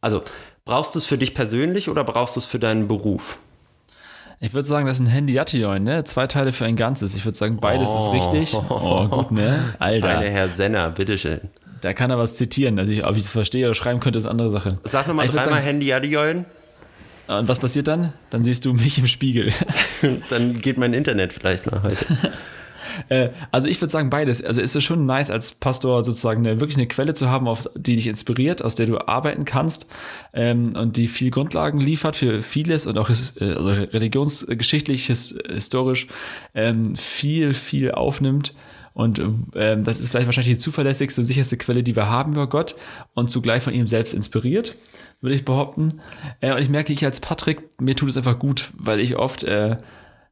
also 0.00 0.22
brauchst 0.64 0.94
du 0.94 0.98
es 0.98 1.06
für 1.06 1.18
dich 1.18 1.34
persönlich 1.34 1.88
oder 1.88 2.04
brauchst 2.04 2.36
du 2.36 2.40
es 2.40 2.46
für 2.46 2.58
deinen 2.58 2.88
Beruf? 2.88 3.38
Ich 4.40 4.54
würde 4.54 4.66
sagen, 4.66 4.86
das 4.88 4.96
ist 4.98 5.06
ein 5.06 5.10
Handy-Jattion, 5.10 5.84
ne? 5.84 6.02
Zwei 6.02 6.26
Teile 6.26 6.50
für 6.50 6.64
ein 6.64 6.74
Ganzes. 6.74 7.14
Ich 7.14 7.24
würde 7.24 7.38
sagen, 7.38 7.58
beides 7.60 7.90
ist 7.90 8.08
Oh. 8.08 8.10
richtig. 8.10 8.54
Oh, 8.54 9.06
gut, 9.06 9.30
ne? 9.30 9.72
Alter. 9.78 10.08
Meine 10.08 10.30
Herr 10.30 10.48
Senner, 10.48 10.90
bitteschön. 10.90 11.42
Da 11.80 11.92
kann 11.92 12.10
er 12.10 12.18
was 12.18 12.34
zitieren. 12.34 12.76
Also, 12.80 12.92
ich, 12.92 13.04
ob 13.04 13.14
ich 13.16 13.22
das 13.22 13.30
verstehe 13.30 13.66
oder 13.66 13.76
schreiben 13.76 14.00
könnte, 14.00 14.18
ist 14.18 14.24
eine 14.24 14.32
andere 14.32 14.50
Sache. 14.50 14.78
Sag 14.82 15.06
nochmal 15.06 15.28
dreimal 15.28 15.60
Handy 15.60 15.92
Adioin, 15.92 16.44
Und 17.28 17.48
was 17.48 17.58
passiert 17.58 17.88
dann? 17.88 18.12
Dann 18.30 18.44
siehst 18.44 18.64
du 18.64 18.72
mich 18.74 18.98
im 18.98 19.06
Spiegel. 19.06 19.52
dann 20.30 20.58
geht 20.58 20.78
mein 20.78 20.92
Internet 20.92 21.32
vielleicht 21.32 21.70
nach 21.70 21.82
heute. 21.82 22.04
Äh, 23.08 23.30
also 23.50 23.68
ich 23.68 23.80
würde 23.80 23.90
sagen 23.90 24.10
beides. 24.10 24.44
Also 24.44 24.60
ist 24.60 24.76
es 24.76 24.84
schon 24.84 25.06
nice 25.06 25.30
als 25.30 25.52
Pastor 25.52 26.02
sozusagen 26.04 26.46
eine, 26.46 26.60
wirklich 26.60 26.76
eine 26.76 26.86
Quelle 26.86 27.14
zu 27.14 27.30
haben, 27.30 27.48
auf, 27.48 27.68
die 27.74 27.96
dich 27.96 28.06
inspiriert, 28.06 28.62
aus 28.62 28.74
der 28.74 28.86
du 28.86 28.98
arbeiten 28.98 29.44
kannst 29.44 29.86
ähm, 30.32 30.74
und 30.76 30.96
die 30.96 31.08
viel 31.08 31.30
Grundlagen 31.30 31.80
liefert 31.80 32.16
für 32.16 32.42
vieles 32.42 32.86
und 32.86 32.98
auch 32.98 33.10
äh, 33.10 33.44
also 33.54 33.70
religionsgeschichtlich, 33.70 35.06
his, 35.06 35.34
historisch 35.48 36.06
ähm, 36.54 36.94
viel, 36.94 37.54
viel 37.54 37.92
aufnimmt. 37.92 38.54
Und 38.94 39.22
ähm, 39.54 39.84
das 39.84 40.00
ist 40.00 40.10
vielleicht 40.10 40.26
wahrscheinlich 40.26 40.56
die 40.56 40.60
zuverlässigste 40.60 41.22
und 41.22 41.24
sicherste 41.24 41.56
Quelle, 41.56 41.82
die 41.82 41.96
wir 41.96 42.10
haben 42.10 42.32
über 42.32 42.46
Gott 42.46 42.76
und 43.14 43.30
zugleich 43.30 43.62
von 43.62 43.72
ihm 43.72 43.86
selbst 43.86 44.12
inspiriert, 44.12 44.76
würde 45.22 45.34
ich 45.34 45.46
behaupten. 45.46 46.00
Äh, 46.40 46.52
und 46.52 46.60
ich 46.60 46.68
merke, 46.68 46.92
ich 46.92 47.04
als 47.04 47.20
Patrick, 47.20 47.80
mir 47.80 47.96
tut 47.96 48.10
es 48.10 48.16
einfach 48.18 48.38
gut, 48.38 48.70
weil 48.76 49.00
ich 49.00 49.16
oft 49.16 49.44
äh, 49.44 49.78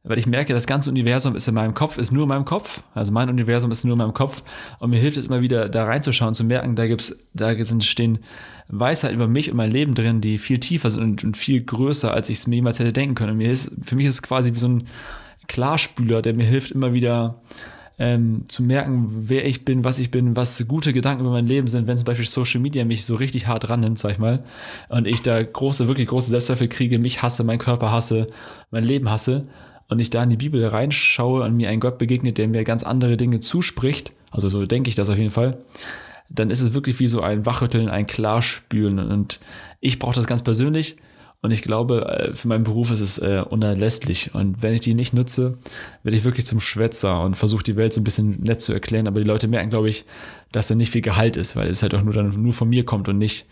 weil 0.03 0.17
ich 0.17 0.25
merke, 0.25 0.53
das 0.53 0.65
ganze 0.65 0.89
Universum 0.89 1.35
ist 1.35 1.47
in 1.47 1.53
meinem 1.53 1.75
Kopf, 1.75 1.99
ist 1.99 2.11
nur 2.11 2.23
in 2.23 2.29
meinem 2.29 2.45
Kopf. 2.45 2.81
Also 2.95 3.11
mein 3.11 3.29
Universum 3.29 3.69
ist 3.69 3.83
nur 3.83 3.93
in 3.93 3.99
meinem 3.99 4.13
Kopf. 4.13 4.43
Und 4.79 4.89
mir 4.89 4.99
hilft 4.99 5.17
es 5.17 5.27
immer 5.27 5.41
wieder, 5.41 5.69
da 5.69 5.85
reinzuschauen, 5.85 6.33
zu 6.33 6.43
merken, 6.43 6.75
da 6.75 6.87
gibt's, 6.87 7.15
da 7.33 7.53
stehen 7.81 8.19
Weisheiten 8.67 9.15
über 9.15 9.27
mich 9.27 9.51
und 9.51 9.57
mein 9.57 9.69
Leben 9.69 9.93
drin, 9.93 10.19
die 10.19 10.39
viel 10.39 10.59
tiefer 10.59 10.89
sind 10.89 11.03
und, 11.03 11.23
und 11.23 11.37
viel 11.37 11.63
größer, 11.63 12.11
als 12.11 12.29
ich 12.29 12.39
es 12.39 12.47
mir 12.47 12.55
jemals 12.55 12.79
hätte 12.79 12.93
denken 12.93 13.13
können. 13.13 13.31
Und 13.31 13.37
mir 13.37 13.51
ist, 13.51 13.71
für 13.83 13.95
mich 13.95 14.07
ist 14.07 14.15
es 14.15 14.21
quasi 14.23 14.53
wie 14.53 14.59
so 14.59 14.69
ein 14.69 14.83
Klarspüler, 15.47 16.23
der 16.23 16.33
mir 16.33 16.45
hilft, 16.45 16.71
immer 16.71 16.93
wieder 16.93 17.41
ähm, 18.01 18.45
zu 18.47 18.63
merken, 18.63 19.09
wer 19.27 19.45
ich 19.45 19.63
bin, 19.63 19.83
was 19.83 19.99
ich 19.99 20.09
bin, 20.09 20.35
was 20.35 20.67
gute 20.67 20.91
Gedanken 20.91 21.21
über 21.21 21.29
mein 21.29 21.45
Leben 21.45 21.67
sind, 21.67 21.85
wenn 21.85 21.97
zum 21.97 22.05
Beispiel 22.05 22.25
Social 22.25 22.59
Media 22.59 22.83
mich 22.83 23.05
so 23.05 23.13
richtig 23.13 23.45
hart 23.45 23.69
rannimmt, 23.69 23.99
sag 23.99 24.13
ich 24.13 24.17
mal, 24.17 24.43
und 24.89 25.05
ich 25.05 25.21
da 25.21 25.41
große, 25.43 25.87
wirklich 25.87 26.07
große 26.07 26.31
Selbstzweifel 26.31 26.67
kriege, 26.67 26.97
mich 26.97 27.21
hasse, 27.21 27.43
meinen 27.43 27.59
Körper 27.59 27.91
hasse, 27.91 28.27
mein 28.71 28.83
Leben 28.83 29.11
hasse 29.11 29.47
und 29.87 29.99
ich 29.99 30.09
da 30.09 30.23
in 30.23 30.31
die 30.31 30.37
Bibel 30.37 30.65
reinschaue 30.65 31.43
und 31.43 31.55
mir 31.55 31.69
ein 31.69 31.79
Gott 31.79 31.99
begegnet, 31.99 32.39
der 32.39 32.47
mir 32.47 32.63
ganz 32.63 32.81
andere 32.81 33.17
Dinge 33.17 33.39
zuspricht, 33.39 34.13
also 34.31 34.49
so 34.49 34.65
denke 34.65 34.89
ich 34.89 34.95
das 34.95 35.11
auf 35.11 35.17
jeden 35.19 35.29
Fall, 35.29 35.63
dann 36.27 36.49
ist 36.49 36.61
es 36.61 36.73
wirklich 36.73 36.99
wie 36.99 37.07
so 37.07 37.21
ein 37.21 37.45
Wachrütteln, 37.45 37.87
ein 37.87 38.07
Klarspülen 38.07 38.97
und 38.97 39.39
ich 39.79 39.99
brauche 39.99 40.15
das 40.15 40.25
ganz 40.25 40.41
persönlich 40.41 40.95
und 41.43 41.51
ich 41.51 41.63
glaube, 41.63 42.05
äh, 42.05 42.35
für 42.35 42.47
meinen 42.47 42.63
Beruf 42.63 42.91
ist 42.91 42.99
es 42.99 43.17
äh, 43.17 43.43
unerlässlich. 43.47 44.35
Und 44.35 44.61
wenn 44.61 44.75
ich 44.75 44.81
die 44.81 44.93
nicht 44.93 45.13
nutze, 45.13 45.57
werde 46.03 46.15
ich 46.15 46.23
wirklich 46.23 46.45
zum 46.45 46.59
Schwätzer 46.59 47.21
und 47.21 47.35
versuche 47.35 47.63
die 47.63 47.75
Welt 47.75 47.93
so 47.93 48.01
ein 48.01 48.03
bisschen 48.03 48.41
nett 48.41 48.61
zu 48.61 48.73
erklären. 48.73 49.07
Aber 49.07 49.19
die 49.19 49.27
Leute 49.27 49.47
merken, 49.47 49.71
glaube 49.71 49.89
ich, 49.89 50.05
dass 50.51 50.67
da 50.67 50.75
nicht 50.75 50.91
viel 50.91 51.01
Gehalt 51.01 51.37
ist, 51.37 51.55
weil 51.55 51.67
es 51.67 51.81
halt 51.81 51.95
auch 51.95 52.03
nur 52.03 52.13
dann 52.13 52.41
nur 52.41 52.53
von 52.53 52.69
mir 52.69 52.85
kommt 52.85 53.09
und 53.09 53.17
nicht 53.17 53.47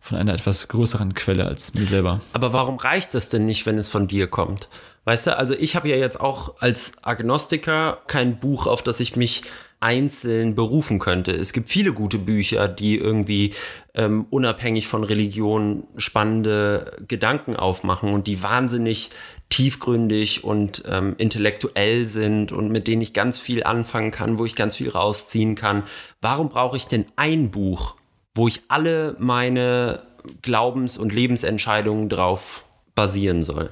von 0.00 0.16
einer 0.18 0.32
etwas 0.32 0.68
größeren 0.68 1.14
Quelle 1.14 1.46
als 1.46 1.74
mir 1.74 1.86
selber. 1.86 2.20
Aber 2.32 2.52
warum 2.52 2.76
reicht 2.76 3.14
das 3.14 3.28
denn 3.28 3.44
nicht, 3.44 3.66
wenn 3.66 3.76
es 3.76 3.88
von 3.88 4.06
dir 4.06 4.26
kommt? 4.26 4.68
Weißt 5.04 5.26
du, 5.26 5.36
also 5.36 5.52
ich 5.52 5.76
habe 5.76 5.88
ja 5.88 5.96
jetzt 5.96 6.20
auch 6.20 6.60
als 6.60 6.92
Agnostiker 7.02 7.98
kein 8.06 8.38
Buch, 8.38 8.66
auf 8.66 8.82
das 8.82 9.00
ich 9.00 9.16
mich 9.16 9.42
einzeln 9.84 10.54
berufen 10.54 10.98
könnte. 10.98 11.30
Es 11.32 11.52
gibt 11.52 11.68
viele 11.68 11.92
gute 11.92 12.18
Bücher, 12.18 12.68
die 12.68 12.96
irgendwie 12.96 13.52
ähm, 13.94 14.26
unabhängig 14.30 14.88
von 14.88 15.04
Religion 15.04 15.84
spannende 15.98 16.96
Gedanken 17.06 17.54
aufmachen 17.54 18.14
und 18.14 18.26
die 18.26 18.42
wahnsinnig 18.42 19.10
tiefgründig 19.50 20.42
und 20.42 20.84
ähm, 20.88 21.14
intellektuell 21.18 22.06
sind 22.06 22.50
und 22.50 22.70
mit 22.70 22.86
denen 22.86 23.02
ich 23.02 23.12
ganz 23.12 23.38
viel 23.38 23.62
anfangen 23.62 24.10
kann, 24.10 24.38
wo 24.38 24.46
ich 24.46 24.54
ganz 24.54 24.76
viel 24.76 24.88
rausziehen 24.88 25.54
kann. 25.54 25.82
Warum 26.22 26.48
brauche 26.48 26.78
ich 26.78 26.88
denn 26.88 27.04
ein 27.16 27.50
Buch, 27.50 27.96
wo 28.34 28.48
ich 28.48 28.62
alle 28.68 29.16
meine 29.18 30.02
Glaubens- 30.40 30.96
und 30.96 31.12
Lebensentscheidungen 31.12 32.08
drauf 32.08 32.64
basieren 32.94 33.42
soll? 33.42 33.68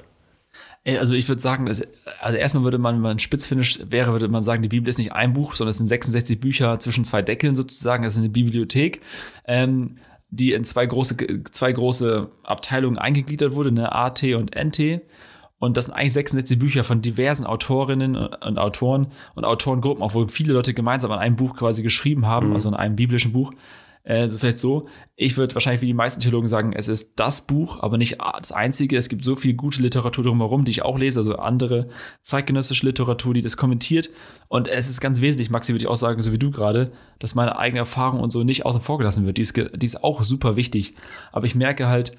Ey, 0.85 0.97
Also 0.97 1.13
ich 1.13 1.27
würde 1.29 1.41
sagen, 1.41 1.65
dass, 1.65 1.81
also 2.19 2.37
erstmal 2.37 2.63
würde 2.63 2.77
man, 2.77 2.95
wenn 2.95 3.01
man 3.01 3.19
spitzfindisch 3.19 3.79
wäre, 3.89 4.11
würde 4.11 4.27
man 4.27 4.43
sagen, 4.43 4.61
die 4.61 4.69
Bibel 4.69 4.89
ist 4.89 4.97
nicht 4.97 5.13
ein 5.13 5.33
Buch, 5.33 5.55
sondern 5.55 5.71
es 5.71 5.77
sind 5.77 5.87
66 5.87 6.39
Bücher 6.39 6.79
zwischen 6.79 7.05
zwei 7.05 7.21
Deckeln 7.21 7.55
sozusagen. 7.55 8.03
Das 8.03 8.15
ist 8.15 8.19
eine 8.19 8.29
Bibliothek, 8.29 9.01
ähm, 9.45 9.97
die 10.29 10.53
in 10.53 10.63
zwei 10.65 10.85
große, 10.85 11.15
zwei 11.51 11.71
große 11.71 12.29
Abteilungen 12.43 12.97
eingegliedert 12.97 13.55
wurde, 13.55 13.69
eine 13.69 13.93
AT 13.93 14.23
und 14.23 14.55
NT. 14.55 15.01
Und 15.59 15.77
das 15.77 15.85
sind 15.85 15.93
eigentlich 15.95 16.13
66 16.13 16.59
Bücher 16.59 16.83
von 16.83 17.01
diversen 17.01 17.45
Autorinnen 17.45 18.17
und 18.17 18.57
Autoren 18.57 19.07
und 19.35 19.45
Autorengruppen, 19.45 20.03
auch 20.03 20.13
wo 20.13 20.27
viele 20.27 20.51
Leute 20.51 20.73
gemeinsam 20.73 21.11
an 21.13 21.19
einem 21.19 21.37
Buch 21.37 21.55
quasi 21.55 21.83
geschrieben 21.83 22.25
haben, 22.25 22.49
mhm. 22.49 22.53
also 22.55 22.67
in 22.67 22.75
einem 22.75 22.97
biblischen 22.97 23.31
Buch. 23.31 23.53
Also 24.05 24.37
vielleicht 24.37 24.57
so, 24.57 24.87
ich 25.15 25.37
würde 25.37 25.55
wahrscheinlich 25.55 25.81
wie 25.81 25.85
die 25.87 25.93
meisten 25.93 26.19
Theologen 26.19 26.47
sagen, 26.47 26.73
es 26.73 26.89
ist 26.89 27.13
das 27.15 27.47
Buch, 27.47 27.81
aber 27.81 27.97
nicht 27.97 28.17
das 28.19 28.51
einzige. 28.51 28.97
Es 28.97 29.07
gibt 29.07 29.23
so 29.23 29.37
viel 29.37 29.53
gute 29.53 29.81
Literatur 29.81 30.25
drumherum, 30.25 30.65
die 30.65 30.71
ich 30.71 30.81
auch 30.81 30.97
lese, 30.97 31.21
also 31.21 31.37
andere 31.37 31.87
zeitgenössische 32.21 32.85
Literatur, 32.85 33.33
die 33.33 33.41
das 33.41 33.55
kommentiert. 33.55 34.09
Und 34.49 34.67
es 34.67 34.89
ist 34.89 34.99
ganz 34.99 35.21
wesentlich, 35.21 35.49
Maxi 35.49 35.71
würde 35.71 35.85
ich 35.85 35.87
auch 35.87 35.95
sagen, 35.95 36.21
so 36.21 36.33
wie 36.33 36.37
du 36.37 36.51
gerade, 36.51 36.91
dass 37.19 37.33
meine 37.33 37.57
eigene 37.57 37.79
Erfahrung 37.79 38.19
und 38.19 38.31
so 38.31 38.43
nicht 38.43 38.65
außen 38.65 38.81
vor 38.81 38.97
gelassen 38.97 39.25
wird. 39.25 39.37
Die 39.37 39.41
ist, 39.41 39.55
die 39.55 39.85
ist 39.85 40.03
auch 40.03 40.23
super 40.23 40.57
wichtig. 40.57 40.95
Aber 41.31 41.45
ich 41.45 41.55
merke 41.55 41.87
halt, 41.87 42.17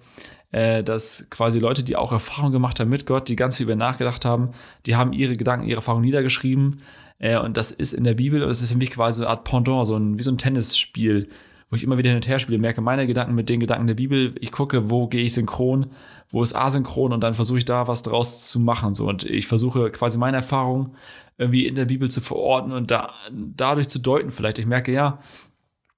äh, 0.52 0.82
dass 0.82 1.26
quasi 1.28 1.58
Leute, 1.58 1.82
die 1.82 1.96
auch 1.96 2.12
Erfahrung 2.12 2.50
gemacht 2.50 2.80
haben 2.80 2.88
mit 2.88 3.04
Gott, 3.04 3.28
die 3.28 3.36
ganz 3.36 3.58
viel 3.58 3.64
über 3.64 3.76
nachgedacht 3.76 4.24
haben, 4.24 4.52
die 4.86 4.96
haben 4.96 5.12
ihre 5.12 5.36
Gedanken, 5.36 5.66
ihre 5.66 5.78
Erfahrungen 5.78 6.06
niedergeschrieben. 6.06 6.80
Äh, 7.18 7.38
und 7.38 7.58
das 7.58 7.72
ist 7.72 7.92
in 7.92 8.04
der 8.04 8.14
Bibel, 8.14 8.42
und 8.42 8.48
das 8.48 8.62
ist 8.62 8.70
für 8.70 8.78
mich 8.78 8.92
quasi 8.92 9.18
so 9.18 9.24
eine 9.24 9.30
Art 9.30 9.44
Pendant, 9.44 9.86
so 9.86 9.96
ein, 9.96 10.18
wie 10.18 10.22
so 10.22 10.30
ein 10.30 10.38
Tennisspiel 10.38 11.28
wo 11.74 11.76
ich 11.76 11.82
immer 11.82 11.98
wieder 11.98 12.10
hin 12.10 12.18
und 12.18 12.28
her 12.28 12.38
spiele, 12.38 12.58
merke 12.58 12.80
meine 12.80 13.04
Gedanken 13.04 13.34
mit 13.34 13.48
den 13.48 13.58
Gedanken 13.58 13.88
der 13.88 13.94
Bibel. 13.94 14.36
Ich 14.38 14.52
gucke, 14.52 14.90
wo 14.90 15.08
gehe 15.08 15.24
ich 15.24 15.34
synchron, 15.34 15.86
wo 16.30 16.40
ist 16.40 16.54
asynchron 16.54 17.12
und 17.12 17.20
dann 17.20 17.34
versuche 17.34 17.58
ich 17.58 17.64
da 17.64 17.88
was 17.88 18.02
draus 18.02 18.46
zu 18.46 18.60
machen. 18.60 18.94
So. 18.94 19.08
Und 19.08 19.24
ich 19.24 19.48
versuche 19.48 19.90
quasi 19.90 20.16
meine 20.16 20.36
Erfahrungen 20.36 20.94
irgendwie 21.36 21.66
in 21.66 21.74
der 21.74 21.86
Bibel 21.86 22.08
zu 22.08 22.20
verorten 22.20 22.70
und 22.70 22.92
da, 22.92 23.10
dadurch 23.32 23.88
zu 23.88 23.98
deuten. 23.98 24.30
Vielleicht, 24.30 24.60
ich 24.60 24.66
merke, 24.66 24.92
ja, 24.92 25.18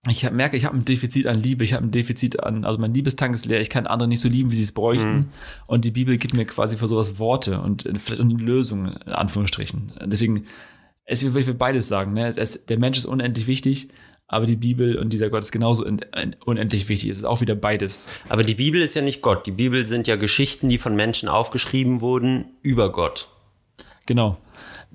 ich 0.08 0.30
merke, 0.30 0.56
ich 0.56 0.64
habe 0.64 0.78
ein 0.78 0.86
Defizit 0.86 1.26
an 1.26 1.38
Liebe, 1.38 1.62
ich 1.62 1.74
habe 1.74 1.84
ein 1.84 1.90
Defizit 1.90 2.42
an, 2.42 2.64
also 2.64 2.78
mein 2.78 2.94
Liebestank 2.94 3.34
ist 3.34 3.44
leer, 3.44 3.60
ich 3.60 3.68
kann 3.68 3.86
andere 3.86 4.08
nicht 4.08 4.22
so 4.22 4.30
lieben, 4.30 4.50
wie 4.50 4.56
sie 4.56 4.62
es 4.62 4.72
bräuchten. 4.72 5.14
Mhm. 5.14 5.28
Und 5.66 5.84
die 5.84 5.90
Bibel 5.90 6.16
gibt 6.16 6.32
mir 6.32 6.46
quasi 6.46 6.78
für 6.78 6.88
sowas 6.88 7.18
Worte 7.18 7.60
und 7.60 7.82
vielleicht 7.98 8.22
eine 8.22 8.32
Lösung, 8.32 8.86
in 8.86 9.12
Anführungsstrichen. 9.12 9.92
Deswegen, 10.06 10.46
es, 11.04 11.22
ich 11.22 11.34
will 11.34 11.52
beides 11.52 11.86
sagen, 11.86 12.14
ne? 12.14 12.32
Es, 12.34 12.64
der 12.64 12.78
Mensch 12.78 12.96
ist 12.96 13.04
unendlich 13.04 13.46
wichtig, 13.46 13.90
aber 14.28 14.46
die 14.46 14.56
Bibel 14.56 14.98
und 14.98 15.12
dieser 15.12 15.30
Gott 15.30 15.42
ist 15.42 15.52
genauso 15.52 15.86
unendlich 16.44 16.88
wichtig. 16.88 17.10
Es 17.10 17.18
ist 17.18 17.24
auch 17.24 17.40
wieder 17.40 17.54
beides. 17.54 18.08
Aber 18.28 18.42
die 18.42 18.56
Bibel 18.56 18.80
ist 18.80 18.94
ja 18.94 19.02
nicht 19.02 19.22
Gott. 19.22 19.46
Die 19.46 19.52
Bibel 19.52 19.86
sind 19.86 20.06
ja 20.08 20.16
Geschichten, 20.16 20.68
die 20.68 20.78
von 20.78 20.96
Menschen 20.96 21.28
aufgeschrieben 21.28 22.00
wurden 22.00 22.46
über 22.62 22.90
Gott. 22.90 23.28
Genau. 24.06 24.36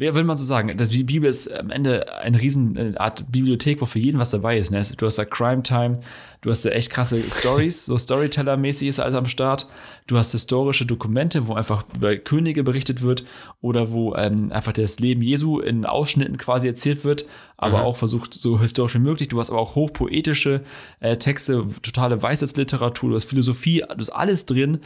Wer 0.02 0.16
will 0.16 0.24
man 0.24 0.36
so 0.36 0.44
sagen? 0.44 0.76
Das, 0.76 0.90
die 0.90 1.04
Bibel 1.04 1.30
ist 1.30 1.48
am 1.48 1.70
Ende 1.70 2.12
eine 2.18 2.42
riesen 2.42 2.76
eine 2.76 3.00
Art 3.00 3.32
Bibliothek, 3.32 3.82
wo 3.82 3.86
für 3.86 4.00
jeden 4.00 4.20
was 4.20 4.32
dabei 4.32 4.58
ist. 4.58 4.72
Ne? 4.72 4.82
Du 4.98 5.06
hast 5.06 5.20
da 5.20 5.26
Crime 5.26 5.62
Time, 5.62 6.00
du 6.42 6.50
hast 6.50 6.66
da 6.66 6.72
echt 6.72 6.90
krasse 6.90 7.22
Stories, 7.22 7.86
so 7.86 7.96
Storyteller-mäßig 8.00 8.88
ist 8.88 9.00
alles 9.00 9.14
am 9.14 9.28
Start. 9.28 9.70
Du 10.08 10.18
hast 10.18 10.32
historische 10.32 10.88
Dokumente, 10.88 11.46
wo 11.46 11.54
einfach 11.54 11.86
über 11.96 12.18
Könige 12.18 12.64
berichtet 12.64 13.04
wird 13.04 13.26
oder 13.62 13.92
wo 13.92 14.16
ähm, 14.16 14.52
einfach 14.52 14.74
das 14.74 14.98
Leben 14.98 15.22
Jesu 15.22 15.60
in 15.60 15.86
Ausschnitten 15.86 16.38
quasi 16.38 16.66
erzählt 16.66 17.04
wird, 17.04 17.28
aber 17.58 17.78
mhm. 17.78 17.84
auch 17.84 17.98
versucht 17.98 18.34
so 18.34 18.60
historisch 18.60 18.96
wie 18.96 19.00
möglich. 19.00 19.28
Du 19.28 19.40
hast 19.40 19.52
aber 19.52 19.60
auch 19.60 19.76
hochpoetische 19.76 20.64
äh, 21.00 21.16
Texte, 21.18 21.64
totale 21.84 22.24
Weisheitsliteratur, 22.24 23.12
du 23.12 23.16
hast 23.18 23.26
Philosophie, 23.26 23.84
du 23.88 24.00
hast 24.00 24.10
alles 24.10 24.48
drin. 24.48 24.80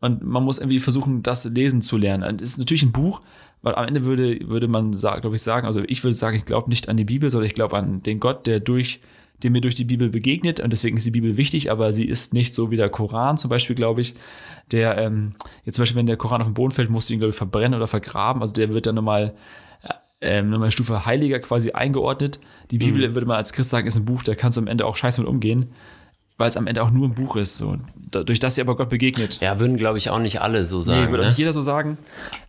Und 0.00 0.22
man 0.24 0.42
muss 0.42 0.58
irgendwie 0.58 0.80
versuchen, 0.80 1.22
das 1.22 1.44
lesen 1.46 1.80
zu 1.80 1.96
lernen. 1.96 2.38
Es 2.40 2.50
ist 2.50 2.58
natürlich 2.58 2.82
ein 2.82 2.92
Buch, 2.92 3.22
weil 3.66 3.74
am 3.74 3.88
Ende 3.88 4.04
würde, 4.04 4.38
würde 4.48 4.68
man, 4.68 4.92
glaube 4.92 5.34
ich, 5.34 5.42
sagen, 5.42 5.66
also 5.66 5.82
ich 5.88 6.04
würde 6.04 6.14
sagen, 6.14 6.36
ich 6.36 6.44
glaube 6.44 6.68
nicht 6.68 6.88
an 6.88 6.96
die 6.96 7.04
Bibel, 7.04 7.28
sondern 7.30 7.48
ich 7.48 7.54
glaube 7.54 7.76
an 7.76 8.00
den 8.00 8.20
Gott, 8.20 8.46
der 8.46 8.60
durch 8.60 9.00
der 9.42 9.50
mir 9.50 9.60
durch 9.60 9.74
die 9.74 9.84
Bibel 9.84 10.08
begegnet 10.08 10.60
und 10.60 10.72
deswegen 10.72 10.96
ist 10.96 11.04
die 11.04 11.10
Bibel 11.10 11.36
wichtig, 11.36 11.70
aber 11.72 11.92
sie 11.92 12.04
ist 12.04 12.32
nicht 12.32 12.54
so 12.54 12.70
wie 12.70 12.76
der 12.76 12.88
Koran 12.88 13.38
zum 13.38 13.50
Beispiel, 13.50 13.74
glaube 13.74 14.02
ich, 14.02 14.14
der, 14.70 14.96
ähm, 14.98 15.34
jetzt 15.64 15.74
zum 15.74 15.82
Beispiel, 15.82 15.98
wenn 15.98 16.06
der 16.06 16.16
Koran 16.16 16.40
auf 16.40 16.46
den 16.46 16.54
Boden 16.54 16.70
fällt, 16.70 16.90
musst 16.90 17.10
du 17.10 17.14
ihn, 17.14 17.18
glaube 17.18 17.30
ich, 17.30 17.36
verbrennen 17.36 17.74
oder 17.74 17.88
vergraben, 17.88 18.40
also 18.40 18.54
der 18.54 18.72
wird 18.72 18.86
dann 18.86 18.94
nochmal 18.94 19.34
äh, 20.20 20.42
nochmal 20.42 20.70
Stufe 20.70 21.04
Heiliger 21.04 21.40
quasi 21.40 21.72
eingeordnet. 21.72 22.38
Die 22.70 22.78
Bibel, 22.78 23.08
mhm. 23.08 23.14
würde 23.14 23.26
man 23.26 23.36
als 23.36 23.52
Christ 23.52 23.70
sagen, 23.70 23.88
ist 23.88 23.96
ein 23.96 24.04
Buch, 24.04 24.22
da 24.22 24.36
kannst 24.36 24.56
du 24.56 24.62
am 24.62 24.68
Ende 24.68 24.86
auch 24.86 24.94
scheiße 24.94 25.20
mit 25.20 25.28
umgehen 25.28 25.70
weil 26.38 26.48
es 26.48 26.56
am 26.56 26.66
Ende 26.66 26.82
auch 26.82 26.90
nur 26.90 27.08
ein 27.08 27.14
Buch 27.14 27.36
ist. 27.36 27.56
So. 27.56 27.76
Dadurch, 28.10 28.38
dass 28.38 28.56
sie 28.56 28.60
aber 28.60 28.76
Gott 28.76 28.90
begegnet. 28.90 29.40
Ja, 29.40 29.58
würden, 29.58 29.76
glaube 29.76 29.98
ich, 29.98 30.10
auch 30.10 30.18
nicht 30.18 30.40
alle 30.40 30.66
so 30.66 30.80
sagen. 30.82 31.06
Nee, 31.06 31.10
würde 31.10 31.22
ne? 31.22 31.28
nicht 31.28 31.38
jeder 31.38 31.52
so 31.52 31.62
sagen. 31.62 31.96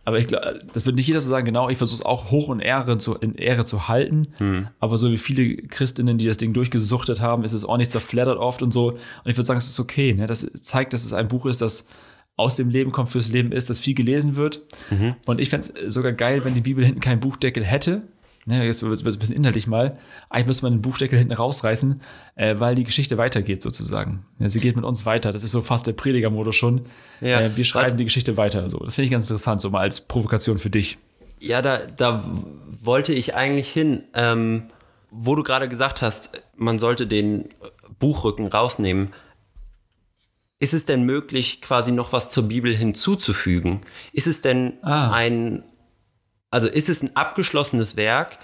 Aber 0.04 0.18
ich 0.18 0.26
glaube, 0.26 0.60
das 0.72 0.84
wird 0.84 0.96
nicht 0.96 1.06
jeder 1.06 1.20
so 1.20 1.30
sagen. 1.30 1.46
Genau, 1.46 1.68
ich 1.68 1.78
versuche 1.78 2.00
es 2.00 2.06
auch 2.06 2.30
hoch 2.30 2.48
und 2.48 2.60
Ehre 2.60 2.98
zu, 2.98 3.14
in 3.14 3.34
Ehre 3.34 3.64
zu 3.64 3.88
halten. 3.88 4.28
Hm. 4.38 4.68
Aber 4.78 4.98
so 4.98 5.10
wie 5.10 5.18
viele 5.18 5.56
Christinnen, 5.56 6.18
die 6.18 6.26
das 6.26 6.36
Ding 6.36 6.52
durchgesuchtet 6.52 7.20
haben, 7.20 7.44
ist 7.44 7.54
es 7.54 7.64
auch 7.64 7.78
nicht 7.78 7.90
zerfleddert 7.90 8.38
oft 8.38 8.62
und 8.62 8.72
so. 8.72 8.90
Und 8.90 9.00
ich 9.24 9.36
würde 9.36 9.46
sagen, 9.46 9.58
es 9.58 9.68
ist 9.68 9.80
okay. 9.80 10.12
Ne? 10.12 10.26
Das 10.26 10.46
zeigt, 10.62 10.92
dass 10.92 11.04
es 11.04 11.14
ein 11.14 11.28
Buch 11.28 11.46
ist, 11.46 11.62
das 11.62 11.88
aus 12.36 12.56
dem 12.56 12.68
Leben 12.70 12.92
kommt, 12.92 13.08
fürs 13.08 13.30
Leben 13.30 13.52
ist, 13.52 13.68
das 13.68 13.80
viel 13.80 13.94
gelesen 13.94 14.36
wird. 14.36 14.62
Mhm. 14.90 15.16
Und 15.26 15.40
ich 15.40 15.50
fände 15.50 15.66
es 15.66 15.92
sogar 15.92 16.12
geil, 16.12 16.44
wenn 16.44 16.54
die 16.54 16.60
Bibel 16.60 16.84
hinten 16.84 17.00
keinen 17.00 17.20
Buchdeckel 17.20 17.64
hätte, 17.64 18.02
Ne, 18.48 18.64
jetzt 18.64 18.82
wird 18.82 18.94
es 18.94 19.04
ein 19.04 19.18
bisschen 19.18 19.36
inhaltlich 19.36 19.66
mal. 19.66 19.98
Eigentlich 20.30 20.46
müsste 20.46 20.64
man 20.64 20.72
den 20.72 20.80
Buchdeckel 20.80 21.18
hinten 21.18 21.34
rausreißen, 21.34 22.00
äh, 22.34 22.54
weil 22.58 22.76
die 22.76 22.84
Geschichte 22.84 23.18
weitergeht 23.18 23.62
sozusagen. 23.62 24.24
Ja, 24.38 24.48
sie 24.48 24.58
geht 24.58 24.74
mit 24.74 24.86
uns 24.86 25.04
weiter. 25.04 25.34
Das 25.34 25.44
ist 25.44 25.50
so 25.50 25.60
fast 25.60 25.86
der 25.86 25.92
Predigermodus 25.92 26.56
schon. 26.56 26.86
Ja, 27.20 27.42
äh, 27.42 27.56
wir 27.58 27.66
schreiben 27.66 27.98
die 27.98 28.04
Geschichte 28.04 28.38
weiter. 28.38 28.70
So. 28.70 28.78
Das 28.78 28.94
finde 28.94 29.04
ich 29.04 29.10
ganz 29.10 29.24
interessant, 29.24 29.60
so 29.60 29.68
mal 29.68 29.80
als 29.80 30.00
Provokation 30.00 30.58
für 30.58 30.70
dich. 30.70 30.96
Ja, 31.40 31.60
da, 31.60 31.80
da 31.94 32.24
wollte 32.82 33.12
ich 33.12 33.34
eigentlich 33.34 33.68
hin. 33.68 34.04
Ähm, 34.14 34.70
wo 35.10 35.34
du 35.34 35.42
gerade 35.42 35.68
gesagt 35.68 36.00
hast, 36.00 36.42
man 36.56 36.78
sollte 36.78 37.06
den 37.06 37.50
Buchrücken 37.98 38.46
rausnehmen. 38.46 39.12
Ist 40.58 40.72
es 40.72 40.86
denn 40.86 41.02
möglich, 41.02 41.60
quasi 41.60 41.92
noch 41.92 42.12
was 42.12 42.30
zur 42.30 42.44
Bibel 42.48 42.74
hinzuzufügen? 42.74 43.82
Ist 44.12 44.26
es 44.26 44.40
denn 44.40 44.78
ah. 44.82 45.12
ein 45.12 45.64
also 46.50 46.68
ist 46.68 46.88
es 46.88 47.02
ein 47.02 47.14
abgeschlossenes 47.16 47.96
Werk 47.96 48.38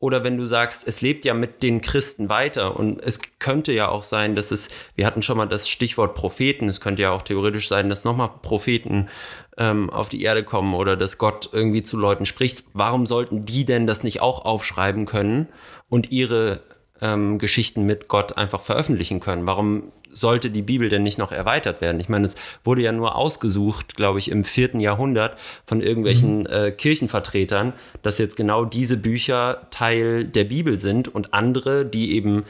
oder 0.00 0.22
wenn 0.22 0.36
du 0.36 0.44
sagst, 0.44 0.86
es 0.86 1.00
lebt 1.00 1.24
ja 1.24 1.34
mit 1.34 1.62
den 1.64 1.80
Christen 1.80 2.28
weiter 2.28 2.76
und 2.76 3.02
es 3.02 3.18
könnte 3.40 3.72
ja 3.72 3.88
auch 3.88 4.04
sein, 4.04 4.36
dass 4.36 4.52
es, 4.52 4.68
wir 4.94 5.04
hatten 5.04 5.22
schon 5.22 5.36
mal 5.36 5.48
das 5.48 5.68
Stichwort 5.68 6.14
Propheten, 6.14 6.68
es 6.68 6.80
könnte 6.80 7.02
ja 7.02 7.10
auch 7.10 7.22
theoretisch 7.22 7.66
sein, 7.66 7.88
dass 7.88 8.04
nochmal 8.04 8.30
Propheten 8.42 9.08
ähm, 9.56 9.90
auf 9.90 10.08
die 10.08 10.22
Erde 10.22 10.44
kommen 10.44 10.74
oder 10.74 10.96
dass 10.96 11.18
Gott 11.18 11.50
irgendwie 11.52 11.82
zu 11.82 11.96
Leuten 11.96 12.26
spricht. 12.26 12.64
Warum 12.74 13.06
sollten 13.06 13.44
die 13.44 13.64
denn 13.64 13.88
das 13.88 14.04
nicht 14.04 14.22
auch 14.22 14.44
aufschreiben 14.44 15.04
können 15.04 15.48
und 15.88 16.12
ihre 16.12 16.60
ähm, 17.00 17.38
Geschichten 17.38 17.84
mit 17.84 18.06
Gott 18.06 18.38
einfach 18.38 18.60
veröffentlichen 18.60 19.18
können? 19.18 19.48
Warum 19.48 19.90
sollte 20.10 20.50
die 20.50 20.62
Bibel 20.62 20.88
denn 20.88 21.02
nicht 21.02 21.18
noch 21.18 21.32
erweitert 21.32 21.80
werden? 21.80 22.00
Ich 22.00 22.08
meine, 22.08 22.24
es 22.24 22.36
wurde 22.64 22.82
ja 22.82 22.92
nur 22.92 23.16
ausgesucht, 23.16 23.96
glaube 23.96 24.18
ich, 24.18 24.30
im 24.30 24.44
vierten 24.44 24.80
Jahrhundert 24.80 25.38
von 25.66 25.80
irgendwelchen 25.80 26.40
mhm. 26.40 26.46
äh, 26.46 26.70
Kirchenvertretern, 26.70 27.72
dass 28.02 28.18
jetzt 28.18 28.36
genau 28.36 28.64
diese 28.64 28.96
Bücher 28.96 29.68
Teil 29.70 30.24
der 30.24 30.44
Bibel 30.44 30.78
sind 30.78 31.08
und 31.08 31.34
andere, 31.34 31.84
die 31.84 32.14
eben 32.14 32.44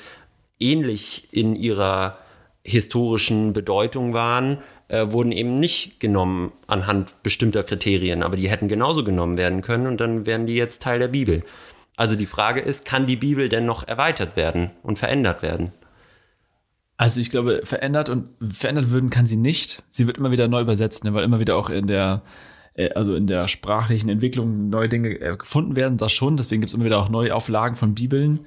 ähnlich 0.61 1.29
in 1.31 1.55
ihrer 1.57 2.19
historischen 2.65 3.53
Bedeutung 3.53 4.13
waren, 4.13 4.59
äh, 4.89 5.07
wurden 5.11 5.33
eben 5.33 5.59
nicht 5.59 6.01
genommen 6.01 6.53
anhand 6.67 7.23
bestimmter 7.23 7.63
Kriterien, 7.63 8.23
aber 8.23 8.37
die 8.37 8.49
hätten 8.49 8.69
genauso 8.69 9.05
genommen 9.05 9.37
werden 9.37 9.63
können 9.63 9.87
und 9.87 10.01
dann 10.01 10.27
wären 10.27 10.47
die 10.47 10.55
jetzt 10.55 10.83
Teil 10.83 10.99
der 10.99 11.09
Bibel. 11.09 11.43
Also 11.97 12.15
die 12.15 12.27
Frage 12.27 12.61
ist, 12.61 12.85
kann 12.85 13.07
die 13.07 13.17
Bibel 13.17 13.49
denn 13.49 13.67
noch 13.67 13.87
erweitert 13.87 14.37
werden 14.37 14.71
und 14.83 14.99
verändert 14.99 15.43
werden? 15.43 15.73
Also 16.99 17.21
ich 17.21 17.31
glaube, 17.31 17.63
verändert 17.65 18.09
und 18.09 18.29
verändert 18.43 18.91
würden 18.91 19.09
kann 19.09 19.25
sie 19.25 19.37
nicht. 19.37 19.85
Sie 19.89 20.07
wird 20.07 20.19
immer 20.19 20.33
wieder 20.33 20.49
neu 20.49 20.61
übersetzt, 20.61 21.05
ne, 21.05 21.15
weil 21.15 21.25
immer 21.25 21.39
wieder 21.39 21.57
auch 21.57 21.71
in 21.71 21.87
der 21.87 22.23
äh, 22.75 22.91
also 22.91 23.15
in 23.15 23.27
der 23.27 23.47
sprachlichen 23.49 24.09
Entwicklung 24.09 24.69
neue 24.69 24.89
Dinge 24.89 25.11
äh, 25.21 25.37
gefunden 25.37 25.77
werden, 25.77 25.97
das 25.97 26.13
schon. 26.13 26.37
Deswegen 26.37 26.61
gibt 26.61 26.71
es 26.71 26.75
immer 26.75 26.85
wieder 26.85 26.99
auch 26.99 27.09
neue 27.09 27.35
Auflagen 27.35 27.77
von 27.77 27.95
Bibeln. 27.95 28.41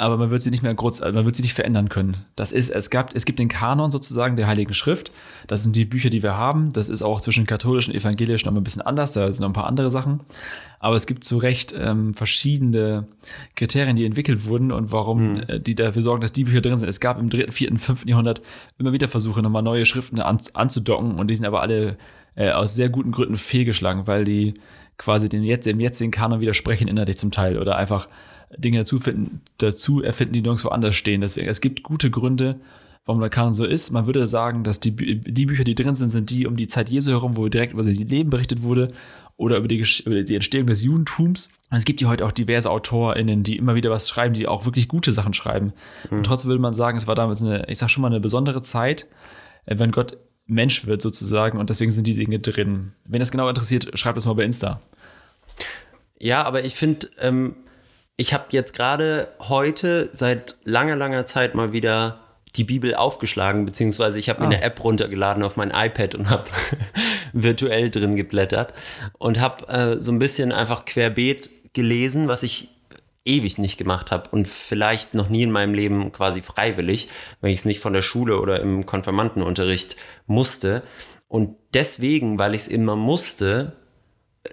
Aber 0.00 0.16
man 0.16 0.30
wird 0.30 0.40
sie 0.40 0.50
nicht 0.50 0.62
mehr 0.62 0.74
kurz, 0.74 1.02
man 1.02 1.26
wird 1.26 1.36
sie 1.36 1.42
nicht 1.42 1.52
verändern 1.52 1.90
können. 1.90 2.24
Das 2.34 2.52
ist, 2.52 2.70
es 2.70 2.88
gab, 2.88 3.14
es 3.14 3.26
gibt 3.26 3.38
den 3.38 3.48
Kanon 3.48 3.90
sozusagen 3.90 4.34
der 4.34 4.46
Heiligen 4.46 4.72
Schrift. 4.72 5.12
Das 5.46 5.62
sind 5.62 5.76
die 5.76 5.84
Bücher, 5.84 6.08
die 6.08 6.22
wir 6.22 6.38
haben. 6.38 6.72
Das 6.72 6.88
ist 6.88 7.02
auch 7.02 7.20
zwischen 7.20 7.44
katholischen 7.44 7.92
und 7.92 8.00
evangelischen 8.00 8.48
noch 8.48 8.58
ein 8.58 8.64
bisschen 8.64 8.80
anders. 8.80 9.12
Da 9.12 9.30
sind 9.30 9.42
noch 9.42 9.50
ein 9.50 9.52
paar 9.52 9.66
andere 9.66 9.90
Sachen. 9.90 10.20
Aber 10.78 10.96
es 10.96 11.06
gibt 11.06 11.22
zu 11.22 11.36
Recht 11.36 11.74
ähm, 11.78 12.14
verschiedene 12.14 13.08
Kriterien, 13.56 13.94
die 13.94 14.06
entwickelt 14.06 14.46
wurden 14.46 14.72
und 14.72 14.90
warum 14.90 15.34
mhm. 15.34 15.42
äh, 15.48 15.60
die 15.60 15.74
dafür 15.74 16.00
sorgen, 16.00 16.22
dass 16.22 16.32
die 16.32 16.44
Bücher 16.44 16.62
drin 16.62 16.78
sind. 16.78 16.88
Es 16.88 17.00
gab 17.00 17.20
im 17.20 17.28
dritten, 17.28 17.52
vierten, 17.52 17.76
fünften 17.76 18.08
Jahrhundert 18.08 18.40
immer 18.78 18.94
wieder 18.94 19.06
Versuche, 19.06 19.42
nochmal 19.42 19.62
neue 19.62 19.84
Schriften 19.84 20.18
an, 20.18 20.40
anzudocken 20.54 21.16
und 21.16 21.28
die 21.28 21.36
sind 21.36 21.44
aber 21.44 21.60
alle 21.60 21.98
äh, 22.36 22.52
aus 22.52 22.74
sehr 22.74 22.88
guten 22.88 23.12
Gründen 23.12 23.36
fehlgeschlagen, 23.36 24.06
weil 24.06 24.24
die 24.24 24.54
quasi 24.96 25.28
den 25.28 25.44
jetzt, 25.44 25.66
dem 25.66 25.78
jetzigen 25.78 26.10
Kanon 26.10 26.40
widersprechen 26.40 26.88
innerlich 26.88 27.18
zum 27.18 27.30
Teil 27.30 27.58
oder 27.58 27.76
einfach 27.76 28.08
Dinge 28.56 28.78
dazu, 28.78 28.98
finden, 28.98 29.40
dazu 29.58 30.02
erfinden, 30.02 30.34
die 30.34 30.42
nirgendwo 30.42 30.68
anders 30.68 30.96
stehen. 30.96 31.20
Deswegen, 31.20 31.48
es 31.48 31.60
gibt 31.60 31.82
gute 31.82 32.10
Gründe, 32.10 32.60
warum 33.04 33.20
der 33.20 33.30
Kanon 33.30 33.54
so 33.54 33.64
ist. 33.64 33.90
Man 33.90 34.06
würde 34.06 34.26
sagen, 34.26 34.64
dass 34.64 34.80
die, 34.80 34.94
die 34.94 35.46
Bücher, 35.46 35.64
die 35.64 35.74
drin 35.74 35.94
sind, 35.94 36.10
sind 36.10 36.30
die 36.30 36.46
um 36.46 36.56
die 36.56 36.66
Zeit 36.66 36.88
Jesu 36.88 37.10
herum, 37.10 37.36
wo 37.36 37.48
direkt 37.48 37.72
über 37.72 37.82
sein 37.82 37.94
Leben 37.94 38.30
berichtet 38.30 38.62
wurde 38.62 38.92
oder 39.36 39.56
über 39.56 39.68
die, 39.68 39.84
über 40.04 40.22
die 40.22 40.34
Entstehung 40.34 40.66
des 40.66 40.82
Judentums. 40.82 41.50
Und 41.70 41.78
es 41.78 41.84
gibt 41.84 42.00
hier 42.00 42.08
heute 42.08 42.26
auch 42.26 42.32
diverse 42.32 42.70
AutorInnen, 42.70 43.42
die 43.42 43.56
immer 43.56 43.74
wieder 43.74 43.90
was 43.90 44.08
schreiben, 44.08 44.34
die 44.34 44.46
auch 44.46 44.64
wirklich 44.64 44.86
gute 44.86 45.12
Sachen 45.12 45.32
schreiben. 45.32 45.72
Mhm. 46.10 46.18
Und 46.18 46.26
trotzdem 46.26 46.50
würde 46.50 46.60
man 46.60 46.74
sagen, 46.74 46.98
es 46.98 47.06
war 47.06 47.14
damals 47.14 47.42
eine, 47.42 47.66
ich 47.68 47.78
sag 47.78 47.88
schon 47.88 48.02
mal, 48.02 48.08
eine 48.08 48.20
besondere 48.20 48.62
Zeit, 48.62 49.06
äh, 49.66 49.78
wenn 49.78 49.92
Gott 49.92 50.18
Mensch 50.46 50.86
wird 50.86 51.00
sozusagen 51.00 51.58
und 51.58 51.70
deswegen 51.70 51.92
sind 51.92 52.06
die 52.06 52.14
Dinge 52.14 52.40
drin. 52.40 52.92
Wenn 53.04 53.20
das 53.20 53.30
genau 53.30 53.48
interessiert, 53.48 53.96
schreibt 53.98 54.18
es 54.18 54.26
mal 54.26 54.34
bei 54.34 54.44
Insta. 54.44 54.80
Ja, 56.18 56.42
aber 56.42 56.64
ich 56.64 56.74
finde, 56.74 57.08
ähm, 57.18 57.54
ich 58.20 58.34
habe 58.34 58.44
jetzt 58.50 58.74
gerade 58.74 59.28
heute 59.40 60.10
seit 60.12 60.58
langer, 60.64 60.94
langer 60.94 61.24
Zeit 61.24 61.54
mal 61.54 61.72
wieder 61.72 62.20
die 62.54 62.64
Bibel 62.64 62.94
aufgeschlagen, 62.94 63.64
beziehungsweise 63.64 64.18
ich 64.18 64.28
habe 64.28 64.40
mir 64.40 64.46
Ah. 64.48 64.50
eine 64.50 64.62
App 64.62 64.84
runtergeladen 64.84 65.42
auf 65.42 65.56
mein 65.56 65.70
iPad 65.70 66.16
und 66.16 66.28
habe 66.28 66.44
virtuell 67.32 67.88
drin 67.88 68.16
geblättert 68.16 68.74
und 69.18 69.40
habe 69.40 69.68
äh, 69.68 70.00
so 70.02 70.12
ein 70.12 70.18
bisschen 70.18 70.52
einfach 70.52 70.84
querbeet 70.84 71.48
gelesen, 71.72 72.28
was 72.28 72.42
ich 72.42 72.68
ewig 73.24 73.56
nicht 73.56 73.78
gemacht 73.78 74.10
habe 74.10 74.28
und 74.30 74.46
vielleicht 74.48 75.14
noch 75.14 75.30
nie 75.30 75.44
in 75.44 75.50
meinem 75.50 75.72
Leben 75.72 76.12
quasi 76.12 76.42
freiwillig, 76.42 77.08
wenn 77.40 77.50
ich 77.52 77.60
es 77.60 77.64
nicht 77.64 77.80
von 77.80 77.94
der 77.94 78.02
Schule 78.02 78.38
oder 78.38 78.60
im 78.60 78.84
Konfirmandenunterricht 78.84 79.96
musste. 80.26 80.82
Und 81.28 81.56
deswegen, 81.72 82.38
weil 82.38 82.54
ich 82.54 82.62
es 82.62 82.68
immer 82.68 82.96
musste, 82.96 83.79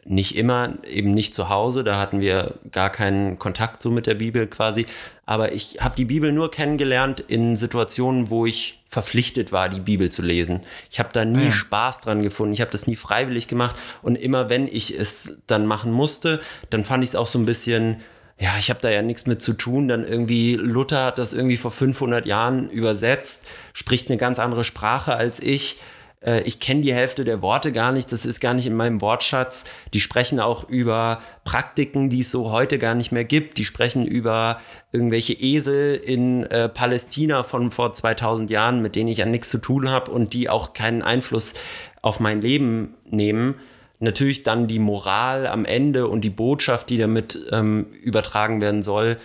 nicht 0.03 0.35
immer, 0.35 0.73
eben 0.83 1.11
nicht 1.11 1.33
zu 1.33 1.47
Hause, 1.47 1.83
da 1.83 1.97
hatten 1.97 2.19
wir 2.19 2.55
gar 2.71 2.89
keinen 2.89 3.39
Kontakt 3.39 3.81
so 3.81 3.89
mit 3.89 4.05
der 4.05 4.15
Bibel 4.15 4.47
quasi, 4.47 4.85
aber 5.25 5.53
ich 5.53 5.77
habe 5.79 5.95
die 5.95 6.05
Bibel 6.05 6.33
nur 6.33 6.51
kennengelernt 6.51 7.21
in 7.21 7.55
Situationen, 7.55 8.29
wo 8.29 8.45
ich 8.45 8.83
verpflichtet 8.89 9.53
war, 9.53 9.69
die 9.69 9.79
Bibel 9.79 10.09
zu 10.09 10.21
lesen. 10.21 10.61
Ich 10.91 10.99
habe 10.99 11.09
da 11.13 11.23
nie 11.23 11.45
ja. 11.45 11.51
Spaß 11.51 12.01
dran 12.01 12.21
gefunden, 12.21 12.53
ich 12.53 12.61
habe 12.61 12.71
das 12.71 12.87
nie 12.87 12.97
freiwillig 12.97 13.47
gemacht 13.47 13.77
und 14.01 14.17
immer 14.17 14.49
wenn 14.49 14.67
ich 14.67 14.97
es 14.97 15.39
dann 15.47 15.65
machen 15.65 15.93
musste, 15.93 16.41
dann 16.69 16.83
fand 16.83 17.03
ich 17.03 17.11
es 17.11 17.15
auch 17.15 17.27
so 17.27 17.39
ein 17.39 17.45
bisschen 17.45 17.97
ja, 18.39 18.51
ich 18.59 18.69
habe 18.69 18.79
da 18.81 18.91
ja 18.91 19.01
nichts 19.01 19.25
mit 19.25 19.41
zu 19.41 19.53
tun. 19.53 19.87
Dann 19.87 20.05
irgendwie, 20.05 20.53
Luther 20.53 21.05
hat 21.05 21.17
das 21.17 21.33
irgendwie 21.33 21.57
vor 21.57 21.71
500 21.71 22.27
Jahren 22.27 22.69
übersetzt, 22.69 23.47
spricht 23.73 24.09
eine 24.09 24.17
ganz 24.17 24.37
andere 24.37 24.63
Sprache 24.63 25.15
als 25.15 25.41
ich. 25.41 25.79
Äh, 26.21 26.41
Ich 26.41 26.59
kenne 26.59 26.81
die 26.81 26.93
Hälfte 26.93 27.23
der 27.23 27.41
Worte 27.41 27.71
gar 27.71 27.91
nicht, 27.91 28.11
das 28.11 28.25
ist 28.25 28.39
gar 28.39 28.53
nicht 28.53 28.67
in 28.67 28.75
meinem 28.75 29.01
Wortschatz. 29.01 29.65
Die 29.93 29.99
sprechen 29.99 30.39
auch 30.39 30.69
über 30.69 31.21
Praktiken, 31.43 32.09
die 32.09 32.21
es 32.21 32.31
so 32.31 32.51
heute 32.51 32.77
gar 32.77 32.95
nicht 32.95 33.11
mehr 33.11 33.25
gibt. 33.25 33.57
Die 33.57 33.65
sprechen 33.65 34.05
über 34.05 34.59
irgendwelche 34.91 35.33
Esel 35.33 35.95
in 35.95 36.43
äh, 36.43 36.69
Palästina 36.69 37.43
von 37.43 37.71
vor 37.71 37.93
2000 37.93 38.49
Jahren, 38.49 38.81
mit 38.81 38.95
denen 38.95 39.09
ich 39.09 39.19
ja 39.19 39.25
nichts 39.25 39.49
zu 39.49 39.57
tun 39.57 39.89
habe 39.89 40.11
und 40.11 40.33
die 40.33 40.49
auch 40.49 40.73
keinen 40.73 41.01
Einfluss 41.01 41.53
auf 42.01 42.19
mein 42.19 42.41
Leben 42.41 42.95
nehmen 43.09 43.55
natürlich 43.99 44.43
dann 44.43 44.67
die 44.67 44.79
Moral 44.79 45.47
am 45.47 45.65
Ende 45.65 46.07
und 46.07 46.23
die 46.23 46.29
Botschaft, 46.29 46.89
die 46.89 46.97
damit 46.97 47.39
ähm, 47.51 47.87
übertragen 48.03 48.61
werden 48.61 48.83
soll, 48.83 49.17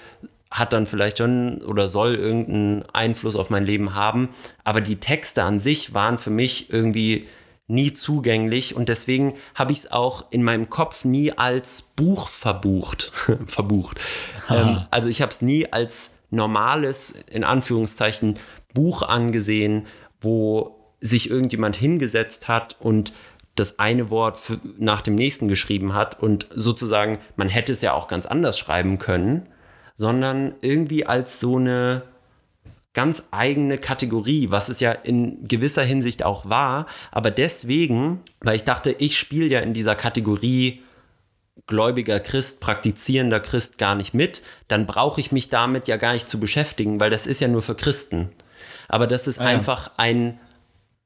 hat 0.53 0.75
dann 0.75 0.87
vielleicht 0.87 1.19
schon 1.19 1.63
oder 1.63 1.89
soll 1.89 2.15
irgendeinen 2.15 2.85
Einfluss 2.93 3.37
auf 3.37 3.49
mein 3.51 3.65
Leben 3.65 3.95
haben. 3.95 4.29
Aber 4.65 4.83
die 4.83 4.97
Texte 4.97 5.43
an 5.43 5.59
sich 5.59 5.95
waren 5.95 6.19
für 6.19 6.31
mich 6.31 6.71
irgendwie 6.73 7.27
nie 7.69 7.95
zugänglich 7.95 8.77
und 8.77 8.91
deswegen 8.91 9.33
habe 9.55 9.73
ich 9.73 9.79
es 9.79 9.93
auch 9.93 10.27
in 10.31 10.43
meinem 10.43 10.69
Kopf 10.69 11.07
nie 11.07 11.33
als 11.33 11.93
Buch 11.97 12.29
verbucht. 12.29 13.13
verbucht. 13.47 13.99
Ähm, 14.51 14.79
also 14.91 15.09
ich 15.09 15.23
habe 15.23 15.31
es 15.31 15.41
nie 15.41 15.73
als 15.73 16.13
normales, 16.31 17.13
in 17.31 17.45
Anführungszeichen, 17.45 18.39
Buch 18.75 19.03
angesehen, 19.03 19.87
wo 20.21 20.79
sich 21.01 21.31
irgendjemand 21.31 21.77
hingesetzt 21.77 22.49
hat 22.49 22.77
und 22.79 23.13
das 23.55 23.79
eine 23.79 24.11
Wort 24.11 24.39
für, 24.39 24.59
nach 24.79 25.01
dem 25.03 25.15
nächsten 25.15 25.49
geschrieben 25.49 25.95
hat 25.95 26.23
und 26.23 26.49
sozusagen, 26.55 27.19
man 27.37 27.49
hätte 27.49 27.73
es 27.73 27.81
ja 27.81 27.93
auch 27.95 28.09
ganz 28.09 28.27
anders 28.27 28.59
schreiben 28.59 28.99
können, 28.99 29.47
sondern 30.03 30.57
irgendwie 30.63 31.07
als 31.07 31.39
so 31.39 31.59
eine 31.59 32.03
ganz 32.93 33.29
eigene 33.31 33.79
Kategorie, 33.79 34.51
was 34.51 34.69
es 34.69 34.81
ja 34.81 34.91
in 34.91 35.47
gewisser 35.47 35.85
Hinsicht 35.85 36.25
auch 36.25 36.49
war, 36.49 36.87
aber 37.13 37.31
deswegen, 37.31 38.19
weil 38.41 38.57
ich 38.57 38.65
dachte, 38.65 38.91
ich 38.99 39.17
spiele 39.17 39.47
ja 39.47 39.61
in 39.61 39.75
dieser 39.75 39.95
Kategorie 39.95 40.83
gläubiger 41.69 42.19
Christ, 42.19 42.61
praktizierender 42.61 43.39
Christ 43.39 43.79
gar 43.79 43.95
nicht 43.95 44.13
mit, 44.13 44.43
dann 44.67 44.87
brauche 44.87 45.21
ich 45.21 45.31
mich 45.31 45.49
damit 45.51 45.87
ja 45.87 45.97
gar 45.99 46.15
nicht 46.15 46.29
zu 46.29 46.41
beschäftigen, 46.41 46.99
weil 46.99 47.11
das 47.11 47.29
ist 47.29 47.41
ja 47.41 47.47
nur 47.47 47.63
für 47.63 47.77
Christen. 47.77 48.33
Aber 48.89 49.07
das 49.07 49.29
ist 49.29 49.39
Ah 49.39 49.45
ja. 49.45 49.51
einfach 49.51 49.93
ein, 49.99 50.41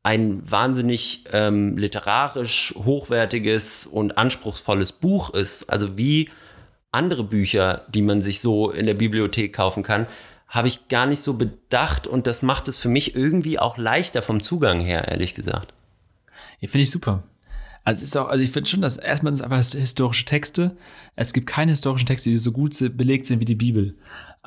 ein 0.05 0.41
wahnsinnig 0.51 1.25
ähm, 1.33 1.77
literarisch 1.77 2.75
hochwertiges 2.83 3.85
und 3.85 4.17
anspruchsvolles 4.17 4.93
Buch 4.93 5.35
ist, 5.35 5.69
also 5.69 5.99
wie 5.99 6.31
andere 6.97 7.25
Bücher, 7.25 7.87
die 7.89 8.03
man 8.03 8.21
sich 8.21 8.41
so 8.41 8.71
in 8.71 8.87
der 8.87 8.95
Bibliothek 8.95 9.55
kaufen 9.55 9.83
kann, 9.83 10.07
habe 10.49 10.69
ich 10.69 10.89
gar 10.89 11.07
nicht 11.07 11.21
so 11.21 11.35
bedacht 11.35 12.07
und 12.07 12.27
das 12.27 12.43
macht 12.43 12.69
es 12.69 12.79
für 12.79 12.89
mich 12.89 13.15
irgendwie 13.15 13.59
auch 13.59 13.79
leichter 13.79 14.23
vom 14.23 14.43
Zugang 14.43 14.81
her, 14.81 15.09
ehrlich 15.09 15.35
gesagt. 15.35 15.75
Ja, 16.61 16.69
finde 16.69 16.85
ich 16.85 16.91
super. 16.91 17.23
Also 17.85 18.03
ist 18.03 18.17
auch, 18.17 18.29
also 18.29 18.43
ich 18.43 18.51
finde 18.51 18.69
schon, 18.69 18.83
dass 18.83 18.97
erstmal 18.97 19.35
sind 19.35 19.47
es 19.47 19.53
einfach 19.53 19.79
historische 19.79 20.25
Texte. 20.25 20.77
Es 21.15 21.33
gibt 21.33 21.47
keine 21.47 21.71
historischen 21.71 22.07
Texte, 22.07 22.31
die 22.31 22.39
so 22.39 22.51
gut 22.51 22.77
belegt 22.97 23.27
sind 23.27 23.39
wie 23.39 23.45
die 23.45 23.55
Bibel. 23.55 23.95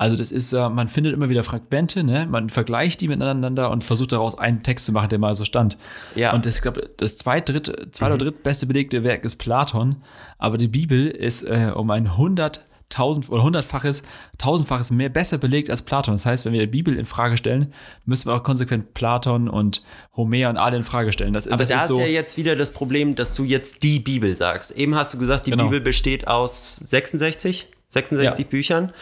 Also 0.00 0.16
das 0.16 0.32
ist, 0.32 0.54
äh, 0.54 0.70
man 0.70 0.88
findet 0.88 1.12
immer 1.12 1.28
wieder 1.28 1.44
Fragmente, 1.44 2.02
ne? 2.02 2.26
Man 2.26 2.48
vergleicht 2.48 3.02
die 3.02 3.08
miteinander 3.08 3.70
und 3.70 3.84
versucht 3.84 4.12
daraus 4.12 4.38
einen 4.38 4.62
Text 4.62 4.86
zu 4.86 4.92
machen, 4.92 5.10
der 5.10 5.18
mal 5.18 5.34
so 5.34 5.44
stand. 5.44 5.76
Ja. 6.14 6.32
Und 6.32 6.46
das, 6.46 6.56
ich 6.56 6.62
glaube, 6.62 6.88
das 6.96 7.18
zweit, 7.18 7.50
dritt, 7.50 7.66
zweit 7.92 8.08
oder 8.08 8.16
drittbeste 8.16 8.66
belegte 8.66 9.04
Werk 9.04 9.26
ist 9.26 9.36
Platon, 9.36 9.96
aber 10.38 10.56
die 10.56 10.68
Bibel 10.68 11.06
ist 11.06 11.42
äh, 11.42 11.70
um 11.74 11.90
ein 11.90 12.16
hunderttausend 12.16 13.28
oder 13.28 13.42
hundertfaches, 13.42 14.02
tausendfaches 14.38 14.90
mehr 14.90 15.10
besser 15.10 15.36
belegt 15.36 15.68
als 15.68 15.82
Platon. 15.82 16.14
Das 16.14 16.24
heißt, 16.24 16.46
wenn 16.46 16.54
wir 16.54 16.60
die 16.62 16.66
Bibel 16.66 16.96
in 16.96 17.04
Frage 17.04 17.36
stellen, 17.36 17.70
müssen 18.06 18.30
wir 18.30 18.34
auch 18.36 18.42
konsequent 18.42 18.94
Platon 18.94 19.50
und 19.50 19.82
Homer 20.16 20.48
und 20.48 20.56
alle 20.56 20.78
in 20.78 20.82
Frage 20.82 21.12
stellen. 21.12 21.34
Das, 21.34 21.46
Aber 21.46 21.58
das 21.58 21.68
da 21.68 21.76
ist 21.76 21.82
ist 21.82 21.88
so, 21.88 22.00
ja 22.00 22.06
jetzt 22.06 22.38
wieder 22.38 22.56
das 22.56 22.72
Problem, 22.72 23.16
dass 23.16 23.34
du 23.34 23.44
jetzt 23.44 23.82
die 23.82 24.00
Bibel 24.00 24.34
sagst. 24.34 24.70
Eben 24.70 24.94
hast 24.94 25.12
du 25.12 25.18
gesagt, 25.18 25.46
die 25.46 25.50
Genau. 25.50 25.64
Bibel 25.64 25.82
besteht 25.82 26.26
aus 26.26 26.76
66, 26.76 27.66
66 27.90 28.44
Ja. 28.46 28.50
Büchern. 28.50 28.92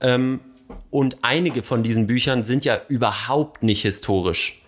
Ähm, 0.00 0.40
und 0.90 1.18
einige 1.22 1.62
von 1.62 1.82
diesen 1.82 2.06
Büchern 2.06 2.42
sind 2.42 2.64
ja 2.64 2.80
überhaupt 2.88 3.62
nicht 3.62 3.82
historisch. 3.82 4.60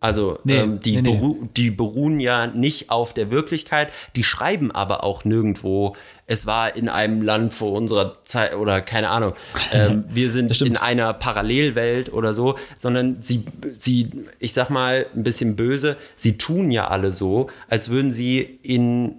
Also 0.00 0.38
Nee, 0.44 0.58
ähm, 0.58 0.80
die, 0.80 0.96
nee, 0.96 1.02
nee. 1.02 1.12
Beru 1.12 1.48
die 1.56 1.70
beruhen 1.70 2.20
ja 2.20 2.46
nicht 2.46 2.90
auf 2.90 3.14
der 3.14 3.30
Wirklichkeit, 3.30 3.88
die 4.16 4.22
schreiben 4.22 4.70
aber 4.70 5.02
auch 5.02 5.24
nirgendwo, 5.24 5.96
es 6.26 6.44
war 6.44 6.76
in 6.76 6.90
einem 6.90 7.22
Land 7.22 7.54
vor 7.54 7.72
unserer 7.72 8.22
Zeit 8.22 8.54
oder 8.54 8.82
keine 8.82 9.08
Ahnung, 9.08 9.32
ähm, 9.72 10.04
wir 10.10 10.30
sind 10.30 10.60
in 10.60 10.76
einer 10.76 11.14
Parallelwelt 11.14 12.12
oder 12.12 12.34
so, 12.34 12.56
sondern 12.76 13.22
sie, 13.22 13.44
sie, 13.78 14.10
ich 14.40 14.52
sag 14.52 14.68
mal 14.68 15.06
ein 15.14 15.22
bisschen 15.22 15.56
böse, 15.56 15.96
sie 16.16 16.36
tun 16.36 16.70
ja 16.70 16.88
alle 16.88 17.10
so, 17.10 17.48
als 17.70 17.88
würden 17.88 18.10
sie 18.10 18.40
in 18.40 19.14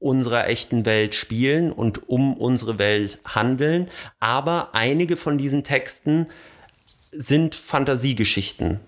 unserer 0.00 0.48
echten 0.48 0.84
Welt 0.86 1.14
spielen 1.14 1.70
und 1.70 2.08
um 2.08 2.34
unsere 2.34 2.78
Welt 2.78 3.20
handeln, 3.24 3.88
aber 4.18 4.74
einige 4.74 5.16
von 5.16 5.38
diesen 5.38 5.62
Texten 5.62 6.26
sind 7.12 7.54
Fantasiegeschichten. 7.54 8.80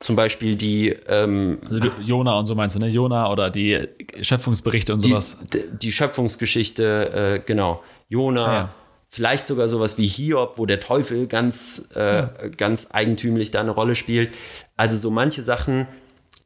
Zum 0.00 0.16
Beispiel 0.16 0.56
die, 0.56 0.88
ähm, 1.06 1.60
Also 1.70 1.88
Jona 2.00 2.36
und 2.36 2.46
so 2.46 2.56
meinst 2.56 2.74
du, 2.74 2.80
ne? 2.80 2.88
Jona 2.88 3.30
oder 3.30 3.50
die 3.50 3.86
Schöpfungsberichte 4.20 4.92
und 4.92 5.04
die, 5.04 5.10
sowas. 5.10 5.38
d- 5.52 5.62
die 5.80 5.92
Schöpfungsgeschichte, 5.92 7.36
äh, 7.36 7.42
genau, 7.46 7.84
Jona, 8.08 8.44
Ah, 8.46 8.52
ja. 8.54 8.74
vielleicht 9.08 9.46
sogar 9.46 9.68
sowas 9.68 9.98
wie 9.98 10.08
Hiob, 10.08 10.58
wo 10.58 10.66
der 10.66 10.80
Teufel 10.80 11.28
ganz, 11.28 11.86
äh, 11.94 12.26
ganz 12.56 12.88
eigentümlich 12.90 13.52
da 13.52 13.60
eine 13.60 13.70
Rolle 13.70 13.94
spielt. 13.94 14.32
Also 14.76 14.98
so 14.98 15.12
manche 15.12 15.44
Sachen, 15.44 15.86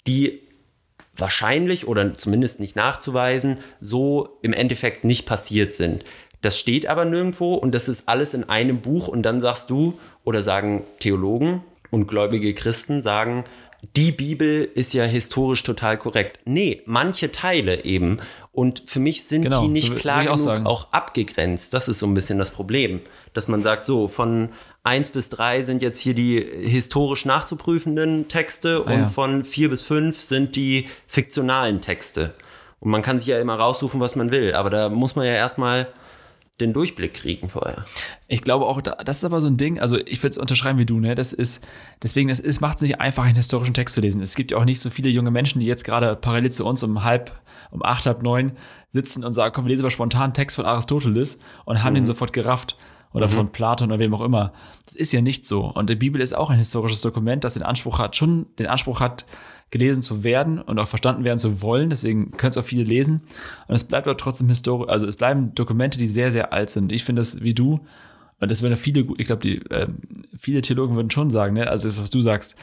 die 0.07 0.43
wahrscheinlich 1.17 1.87
oder 1.89 2.15
zumindest 2.15 2.61
nicht 2.61 2.77
nachzuweisen, 2.77 3.59
so 3.81 4.39
im 4.43 4.53
Endeffekt 4.53 5.05
nicht 5.05 5.27
passiert 5.27 5.75
sind. 5.75 6.05
Das 6.43 6.59
steht 6.59 6.87
aber 6.87 7.05
nirgendwo 7.05 7.55
und 7.55 7.75
das 7.75 7.89
ist 7.89 8.09
alles 8.09 8.35
in 8.35 8.45
einem 8.49 8.81
Buch 8.81 9.09
und 9.09 9.23
dann 9.23 9.41
sagst 9.41 9.71
du 9.71 9.99
oder 10.25 10.43
sagen 10.43 10.85
Theologen 11.01 11.63
und 11.91 12.07
gläubige 12.07 12.55
Christen 12.55 13.03
sagen, 13.03 13.45
die 13.95 14.13
Bibel 14.13 14.69
ist 14.75 14.95
ja 14.95 15.05
historisch 15.05 15.63
total 15.63 15.97
korrekt. 15.97 16.41
Nee, 16.45 16.83
manche 16.87 17.31
Teile 17.31 17.85
eben. 17.85 18.19
Und 18.57 18.85
für 18.87 19.01
mich 19.01 19.25
sind 19.25 19.43
Genau, 19.43 19.61
die 19.61 19.67
so 19.67 19.73
nicht 19.73 19.93
würd- 19.93 19.97
klar 19.99 20.23
genug 20.25 20.39
sagen. 20.39 20.67
auch 20.67 20.91
abgegrenzt. 20.93 21.75
Das 21.75 21.89
ist 21.89 21.99
so 21.99 22.07
ein 22.07 22.15
bisschen 22.15 22.39
das 22.39 22.51
Problem. 22.51 23.01
Dass 23.35 23.49
man 23.49 23.63
sagt, 23.63 23.85
so, 23.85 24.09
von 24.09 24.49
1 24.83 25.11
bis 25.11 25.29
3 25.29 25.61
sind 25.61 25.83
jetzt 25.83 26.01
hier 26.01 26.15
die 26.15 26.41
historisch 26.41 27.27
nachzuprüfenden 27.27 28.29
Texte 28.29 28.83
und 28.83 28.93
Ah, 28.93 28.95
ja. 29.01 29.09
von 29.09 29.45
4 29.45 29.69
bis 29.69 29.83
5 29.83 30.19
sind 30.19 30.57
die 30.57 30.89
fiktionalen 31.07 31.83
Texte. 31.83 32.33
Und 32.81 32.91
man 32.91 33.03
kann 33.03 33.19
sich 33.19 33.29
ja 33.29 33.39
immer 33.41 33.57
raussuchen, 33.57 34.01
was 34.01 34.17
man 34.17 34.31
will. 34.31 34.55
Aber 34.55 34.71
da 34.71 34.89
muss 34.89 35.17
man 35.17 35.27
ja 35.27 35.33
erstmal 35.35 35.89
den 36.61 36.73
Durchblick 36.73 37.13
kriegen 37.15 37.49
vorher. 37.49 37.85
Ich 38.29 38.43
glaube 38.43 38.65
auch, 38.67 38.81
da- 38.81 38.97
das 39.05 39.19
ist 39.19 39.25
aber 39.25 39.41
so 39.41 39.47
ein 39.47 39.57
Ding, 39.57 39.79
also 39.79 39.99
ich 39.99 40.23
würde 40.23 40.31
es 40.31 40.39
unterschreiben 40.39 40.79
wie 40.79 40.87
du, 40.87 40.99
ne? 41.01 41.15
Das 41.15 41.33
ist, 41.33 41.63
deswegen, 42.03 42.29
das 42.29 42.41
ist, 42.41 42.61
macht 42.61 42.77
es 42.77 42.83
nicht 42.83 43.01
einfach, 43.01 43.25
einen 43.25 43.37
historischen 43.37 43.75
Text 43.75 43.95
zu 43.95 44.01
lesen. 44.01 44.23
Es 44.23 44.35
gibt 44.37 44.51
ja 44.51 44.57
auch 44.57 44.65
nicht 44.65 44.81
so 44.81 44.89
viele 44.91 45.11
junge 45.11 45.31
Menschen, 45.31 45.61
die 45.61 45.67
jetzt 45.67 45.85
gerade 45.85 46.17
parallel 46.17 46.51
zu 46.53 46.65
uns 46.65 46.83
um 46.83 47.05
halb, 47.05 47.31
um 47.71 47.83
acht, 47.85 48.07
halb 48.07 48.23
neun 48.23 48.53
sitzen 48.93 49.25
und 49.25 49.33
sagen, 49.35 49.53
komm, 49.55 49.65
wir 49.67 49.71
lesen 49.71 49.83
mal 49.83 49.91
spontan 49.91 50.23
einen 50.25 50.35
Text 50.35 50.57
von 50.57 50.65
Aristoteles 50.65 51.41
und 51.67 51.83
haben 51.83 51.95
den 51.95 52.05
sofort 52.07 52.33
gerafft. 52.33 52.77
Oder 53.13 53.31
von 53.31 53.51
Platon 53.51 53.91
oder 53.91 53.99
wem 53.99 54.13
auch 54.13 54.21
immer. 54.21 54.53
Das 54.85 54.95
ist 54.95 55.11
ja 55.11 55.23
nicht 55.23 55.47
so. 55.47 55.65
Und 55.65 55.89
die 55.89 55.95
Bibel 55.95 56.21
ist 56.21 56.35
auch 56.37 56.51
ein 56.51 56.59
historisches 56.59 57.01
Dokument, 57.01 57.45
das 57.45 57.55
den 57.55 57.63
Anspruch 57.63 57.99
hat, 57.99 58.15
schon 58.15 58.45
den 58.59 58.67
Anspruch 58.67 59.01
hat, 59.01 59.25
gelesen 59.71 60.03
zu 60.03 60.23
werden 60.23 60.61
und 60.61 60.79
auch 60.79 60.89
verstanden 60.89 61.25
werden 61.25 61.39
zu 61.39 61.61
wollen. 61.63 61.91
Deswegen 61.91 62.33
können 62.33 62.51
es 62.51 62.59
auch 62.59 62.65
viele 62.65 62.85
lesen. 62.85 63.23
Und 63.67 63.75
es 63.75 63.85
bleibt 63.85 64.07
aber 64.07 64.17
trotzdem 64.17 64.49
historisch, 64.49 64.89
also 64.89 65.07
es 65.07 65.17
bleiben 65.17 65.55
Dokumente, 65.55 65.99
die 65.99 66.07
sehr, 66.07 66.33
sehr 66.33 66.53
alt 66.53 66.71
sind. 66.71 66.93
Ich 66.93 67.05
finde 67.05 67.21
das 67.21 67.43
wie 67.43 67.55
du, 67.55 67.81
und 68.39 68.51
das 68.51 68.63
würden 68.63 68.77
viele, 68.77 69.07
ich 69.17 69.27
glaube, 69.27 69.43
die 69.43 69.57
äh, 69.71 69.89
viele 70.37 70.61
Theologen 70.61 70.95
würden 70.95 71.11
schon 71.11 71.31
sagen, 71.31 71.55
ne? 71.55 71.69
also 71.69 71.89
das, 71.89 72.01
was 72.01 72.11
du 72.11 72.21
sagst, 72.21 72.57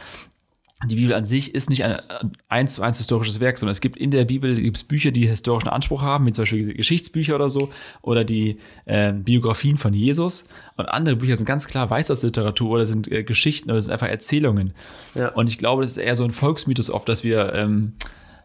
die 0.86 0.96
Bibel 0.96 1.14
an 1.14 1.26
sich 1.26 1.54
ist 1.56 1.70
nicht 1.70 1.84
ein 1.84 2.00
eins 2.48 2.76
zu 2.76 2.82
eins 2.82 2.98
historisches 2.98 3.40
Werk, 3.40 3.58
sondern 3.58 3.72
es 3.72 3.82
gibt 3.82 3.98
in 3.98 4.12
der 4.12 4.26
Bibel 4.26 4.56
gibt's 4.56 4.84
Bücher, 4.84 5.12
die 5.12 5.28
historischen 5.28 5.70
Anspruch 5.70 6.02
haben, 6.02 6.26
wie 6.26 6.32
zum 6.32 6.44
Beispiel 6.44 6.74
Geschichtsbücher 6.74 7.36
oder 7.36 7.50
so, 7.50 7.72
oder 8.02 8.24
die 8.24 8.58
äh, 8.86 9.14
Biografien 9.14 9.78
von 9.78 9.94
Jesus. 9.94 10.46
Und 10.78 10.86
andere 10.86 11.16
Bücher 11.16 11.36
sind 11.36 11.46
ganz 11.46 11.68
klar 11.68 11.90
Weisheitsliteratur 11.90 12.72
oder 12.72 12.86
sind 12.86 13.12
äh, 13.12 13.24
Geschichten 13.24 13.72
oder 13.72 13.82
sind 13.82 13.92
einfach 13.92 14.08
Erzählungen. 14.08 14.74
Ja. 15.16 15.30
Und 15.30 15.50
ich 15.50 15.58
glaube, 15.58 15.82
das 15.82 15.92
ist 15.92 15.98
eher 15.98 16.16
so 16.16 16.24
ein 16.24 16.32
Volksmythos 16.32 16.90
oft, 16.90 17.08
dass 17.08 17.24
wir 17.24 17.54
ähm, 17.54 17.94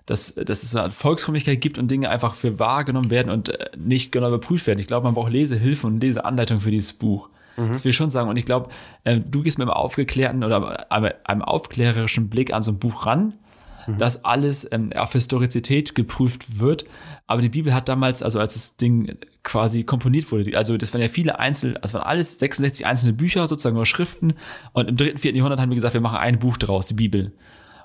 dass, 0.08 0.34
dass 0.34 0.62
es 0.62 0.74
eine 0.74 0.90
Volksfrömmigkeit 0.90 1.60
gibt 1.60 1.76
und 1.76 1.90
Dinge 1.90 2.08
einfach 2.08 2.34
für 2.34 2.58
wahrgenommen 2.58 3.10
werden 3.10 3.30
und 3.30 3.50
äh, 3.50 3.68
nicht 3.76 4.10
genau 4.10 4.28
überprüft 4.28 4.66
werden. 4.66 4.78
Ich 4.78 4.86
glaube, 4.86 5.04
man 5.04 5.14
braucht 5.14 5.30
Lesehilfen 5.30 5.92
und 5.92 6.00
Leseanleitung 6.00 6.60
für 6.60 6.70
dieses 6.70 6.94
Buch. 6.94 7.28
Mhm. 7.58 7.70
Das 7.70 7.84
will 7.84 7.90
ich 7.90 7.96
schon 7.96 8.10
sagen. 8.10 8.28
Und 8.28 8.36
ich 8.36 8.44
glaube, 8.44 8.70
äh, 9.04 9.20
du 9.20 9.42
gehst 9.42 9.58
mit 9.58 9.68
einem 9.68 9.76
aufgeklärten 9.76 10.44
oder 10.44 10.90
einem 10.90 11.42
aufklärerischen 11.42 12.30
Blick 12.30 12.52
an 12.52 12.62
so 12.62 12.72
ein 12.72 12.78
Buch 12.78 13.04
ran, 13.04 13.34
mhm. 13.86 13.98
dass 13.98 14.24
alles 14.24 14.68
ähm, 14.70 14.92
auf 14.94 15.12
Historizität 15.12 15.94
geprüft 15.94 16.60
wird. 16.60 16.84
Aber 17.26 17.42
die 17.42 17.48
Bibel 17.48 17.74
hat 17.74 17.88
damals, 17.88 18.22
also 18.22 18.38
als 18.38 18.54
das 18.54 18.76
Ding 18.76 19.16
quasi 19.42 19.82
komponiert 19.82 20.30
wurde, 20.30 20.56
also 20.56 20.76
das 20.76 20.94
waren 20.94 21.00
ja 21.00 21.08
viele 21.08 21.38
einzelne, 21.38 21.82
also 21.82 21.94
waren 21.94 22.06
alles 22.06 22.38
66 22.38 22.86
einzelne 22.86 23.12
Bücher, 23.12 23.46
sozusagen 23.48 23.76
nur 23.76 23.86
Schriften. 23.86 24.34
Und 24.72 24.88
im 24.88 24.96
dritten, 24.96 25.18
vierten 25.18 25.36
Jahrhundert 25.36 25.60
haben 25.60 25.70
wir 25.70 25.76
gesagt, 25.76 25.94
wir 25.94 26.00
machen 26.00 26.18
ein 26.18 26.38
Buch 26.38 26.56
draus, 26.56 26.86
die 26.86 26.94
Bibel. 26.94 27.32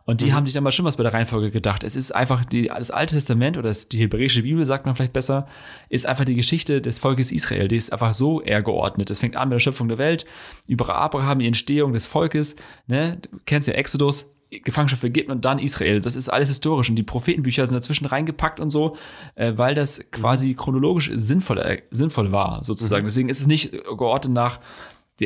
Und 0.05 0.21
die 0.21 0.27
mhm. 0.27 0.33
haben 0.33 0.45
sich 0.45 0.53
dann 0.53 0.63
mal 0.63 0.71
schon 0.71 0.85
was 0.85 0.97
bei 0.97 1.03
der 1.03 1.13
Reihenfolge 1.13 1.51
gedacht. 1.51 1.83
Es 1.83 1.95
ist 1.95 2.11
einfach 2.11 2.43
die, 2.43 2.67
das 2.67 2.91
Alte 2.91 3.15
Testament 3.15 3.57
oder 3.57 3.69
das, 3.69 3.87
die 3.87 3.99
hebräische 3.99 4.43
Bibel, 4.43 4.65
sagt 4.65 4.85
man 4.85 4.95
vielleicht 4.95 5.13
besser, 5.13 5.47
ist 5.89 6.05
einfach 6.05 6.25
die 6.25 6.35
Geschichte 6.35 6.81
des 6.81 6.99
Volkes 6.99 7.31
Israel. 7.31 7.67
Die 7.67 7.77
ist 7.77 7.93
einfach 7.93 8.13
so 8.13 8.41
eher 8.41 8.61
geordnet. 8.61 9.09
Es 9.09 9.19
fängt 9.19 9.37
an 9.37 9.49
mit 9.49 9.55
der 9.55 9.59
Schöpfung 9.59 9.87
der 9.87 9.97
Welt, 9.97 10.25
über 10.67 10.93
Abraham, 10.93 11.39
die 11.39 11.47
Entstehung 11.47 11.93
des 11.93 12.05
Volkes, 12.05 12.55
ne? 12.87 13.19
Du 13.21 13.39
kennst 13.45 13.67
ja 13.67 13.75
Exodus, 13.75 14.29
Gefangenschaft 14.61 15.03
Ägypten 15.03 15.31
und 15.31 15.45
dann 15.45 15.57
Israel. 15.57 15.99
Das 16.01 16.15
ist 16.15 16.29
alles 16.29 16.49
historisch 16.49 16.89
und 16.89 16.95
die 16.95 17.03
Prophetenbücher 17.03 17.65
sind 17.65 17.75
dazwischen 17.75 18.05
reingepackt 18.05 18.59
und 18.59 18.69
so, 18.69 18.95
äh, 19.35 19.53
weil 19.55 19.73
das 19.73 20.11
quasi 20.11 20.53
chronologisch 20.53 21.11
sinnvoll, 21.15 21.57
äh, 21.59 21.81
sinnvoll 21.91 22.31
war, 22.31 22.63
sozusagen. 22.63 23.03
Mhm. 23.03 23.07
Deswegen 23.07 23.29
ist 23.29 23.41
es 23.41 23.47
nicht 23.47 23.71
geordnet 23.71 24.33
nach 24.33 24.59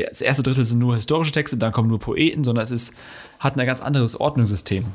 das 0.06 0.22
erste 0.22 0.44
Drittel 0.44 0.66
sind 0.66 0.80
nur 0.80 0.96
historische 0.96 1.32
Texte, 1.32 1.58
dann 1.58 1.72
kommen 1.72 1.90
nur 1.90 2.00
Poeten, 2.00 2.44
sondern 2.44 2.64
es 2.64 2.72
ist, 2.72 2.94
hat 3.40 3.58
ein 3.58 3.66
ganz 3.66 3.82
anderes 3.82 4.20
Ordnungssystem. 4.20 4.86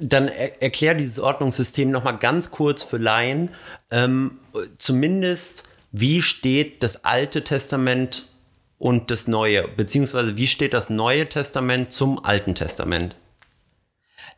Dann 0.00 0.28
er, 0.28 0.62
erklär 0.62 0.94
dieses 0.94 1.18
Ordnungssystem 1.18 1.90
nochmal 1.90 2.18
ganz 2.18 2.50
kurz 2.50 2.82
für 2.82 2.98
Laien. 2.98 3.50
Ähm, 3.90 4.38
zumindest, 4.78 5.64
wie 5.92 6.22
steht 6.22 6.82
das 6.82 7.04
Alte 7.04 7.44
Testament 7.44 8.28
und 8.78 9.10
das 9.10 9.26
Neue? 9.26 9.68
Beziehungsweise, 9.68 10.36
wie 10.36 10.46
steht 10.46 10.74
das 10.74 10.90
Neue 10.90 11.28
Testament 11.28 11.92
zum 11.92 12.24
Alten 12.24 12.54
Testament? 12.54 13.16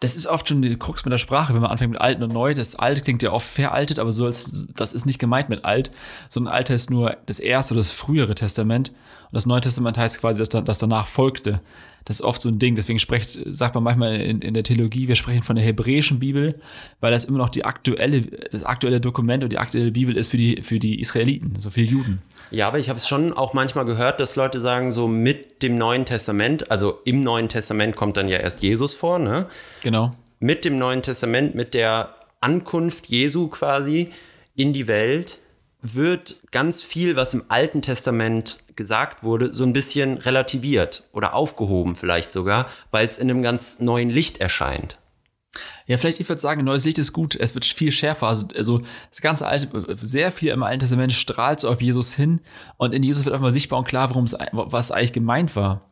Das 0.00 0.14
ist 0.14 0.26
oft 0.26 0.48
schon 0.48 0.62
die 0.62 0.78
Krux 0.78 1.04
mit 1.04 1.12
der 1.12 1.18
Sprache, 1.18 1.54
wenn 1.54 1.60
man 1.60 1.70
anfängt 1.70 1.90
mit 1.92 2.00
alt 2.00 2.22
und 2.22 2.32
neu. 2.32 2.54
Das 2.54 2.76
alte 2.76 3.00
klingt 3.00 3.22
ja 3.22 3.32
oft 3.32 3.48
veraltet, 3.48 3.98
aber 3.98 4.12
so 4.12 4.26
als, 4.26 4.68
das 4.76 4.92
ist 4.92 5.06
nicht 5.06 5.18
gemeint 5.18 5.48
mit 5.48 5.64
alt, 5.64 5.90
sondern 6.28 6.54
alt 6.54 6.70
heißt 6.70 6.90
nur 6.90 7.16
das 7.26 7.40
erste 7.40 7.74
oder 7.74 7.80
das 7.80 7.90
frühere 7.90 8.34
Testament. 8.36 8.90
Und 8.90 9.34
das 9.34 9.46
Neue 9.46 9.60
Testament 9.60 9.98
heißt 9.98 10.20
quasi, 10.20 10.38
dass, 10.38 10.50
das 10.50 10.78
danach 10.78 11.08
folgte. 11.08 11.60
Das 12.08 12.20
ist 12.20 12.22
oft 12.22 12.40
so 12.40 12.48
ein 12.48 12.58
Ding. 12.58 12.74
Deswegen 12.74 12.98
spricht, 12.98 13.38
sagt 13.44 13.74
man 13.74 13.84
manchmal 13.84 14.16
in, 14.16 14.40
in 14.40 14.54
der 14.54 14.62
Theologie, 14.62 15.08
wir 15.08 15.14
sprechen 15.14 15.42
von 15.42 15.56
der 15.56 15.64
hebräischen 15.64 16.18
Bibel, 16.18 16.58
weil 17.00 17.12
das 17.12 17.26
immer 17.26 17.36
noch 17.36 17.50
die 17.50 17.66
aktuelle, 17.66 18.22
das 18.22 18.64
aktuelle 18.64 18.98
Dokument 18.98 19.44
und 19.44 19.52
die 19.52 19.58
aktuelle 19.58 19.90
Bibel 19.90 20.16
ist 20.16 20.30
für 20.30 20.38
die, 20.38 20.62
für 20.62 20.78
die 20.78 21.00
Israeliten, 21.00 21.56
so 21.60 21.68
für 21.68 21.80
die 21.80 21.88
Juden. 21.88 22.22
Ja, 22.50 22.66
aber 22.66 22.78
ich 22.78 22.88
habe 22.88 22.96
es 22.96 23.06
schon 23.06 23.34
auch 23.34 23.52
manchmal 23.52 23.84
gehört, 23.84 24.20
dass 24.20 24.36
Leute 24.36 24.62
sagen, 24.62 24.90
so 24.90 25.06
mit 25.06 25.62
dem 25.62 25.76
Neuen 25.76 26.06
Testament, 26.06 26.70
also 26.70 26.98
im 27.04 27.20
Neuen 27.20 27.50
Testament 27.50 27.94
kommt 27.94 28.16
dann 28.16 28.26
ja 28.26 28.38
erst 28.38 28.62
Jesus 28.62 28.94
vor, 28.94 29.18
ne? 29.18 29.46
Genau. 29.82 30.10
Mit 30.40 30.64
dem 30.64 30.78
Neuen 30.78 31.02
Testament, 31.02 31.54
mit 31.54 31.74
der 31.74 32.14
Ankunft 32.40 33.08
Jesu 33.08 33.48
quasi 33.48 34.08
in 34.56 34.72
die 34.72 34.88
Welt, 34.88 35.40
wird 35.80 36.42
ganz 36.50 36.82
viel, 36.82 37.16
was 37.16 37.34
im 37.34 37.44
Alten 37.48 37.82
Testament 37.82 38.58
gesagt 38.76 39.22
wurde, 39.22 39.54
so 39.54 39.64
ein 39.64 39.72
bisschen 39.72 40.18
relativiert 40.18 41.04
oder 41.12 41.34
aufgehoben 41.34 41.96
vielleicht 41.96 42.32
sogar, 42.32 42.66
weil 42.90 43.06
es 43.06 43.18
in 43.18 43.30
einem 43.30 43.42
ganz 43.42 43.80
neuen 43.80 44.10
Licht 44.10 44.40
erscheint. 44.40 44.98
Ja, 45.86 45.96
vielleicht, 45.96 46.20
ich 46.20 46.28
würde 46.28 46.40
sagen, 46.40 46.64
neues 46.64 46.84
Licht 46.84 46.98
ist 46.98 47.12
gut. 47.12 47.34
Es 47.34 47.54
wird 47.54 47.64
viel 47.64 47.90
schärfer. 47.90 48.28
Also, 48.28 48.46
also 48.54 48.82
das 49.10 49.22
ganze 49.22 49.46
Alte, 49.46 49.68
sehr 49.96 50.30
viel 50.30 50.50
im 50.50 50.62
Alten 50.62 50.80
Testament 50.80 51.12
strahlt 51.12 51.60
so 51.60 51.68
auf 51.68 51.80
Jesus 51.80 52.14
hin 52.14 52.40
und 52.76 52.94
in 52.94 53.02
Jesus 53.02 53.24
wird 53.24 53.32
einfach 53.32 53.44
mal 53.44 53.52
sichtbar 53.52 53.78
und 53.78 53.88
klar, 53.88 54.10
warum 54.10 54.24
es, 54.24 54.36
was 54.52 54.90
eigentlich 54.90 55.14
gemeint 55.14 55.56
war. 55.56 55.88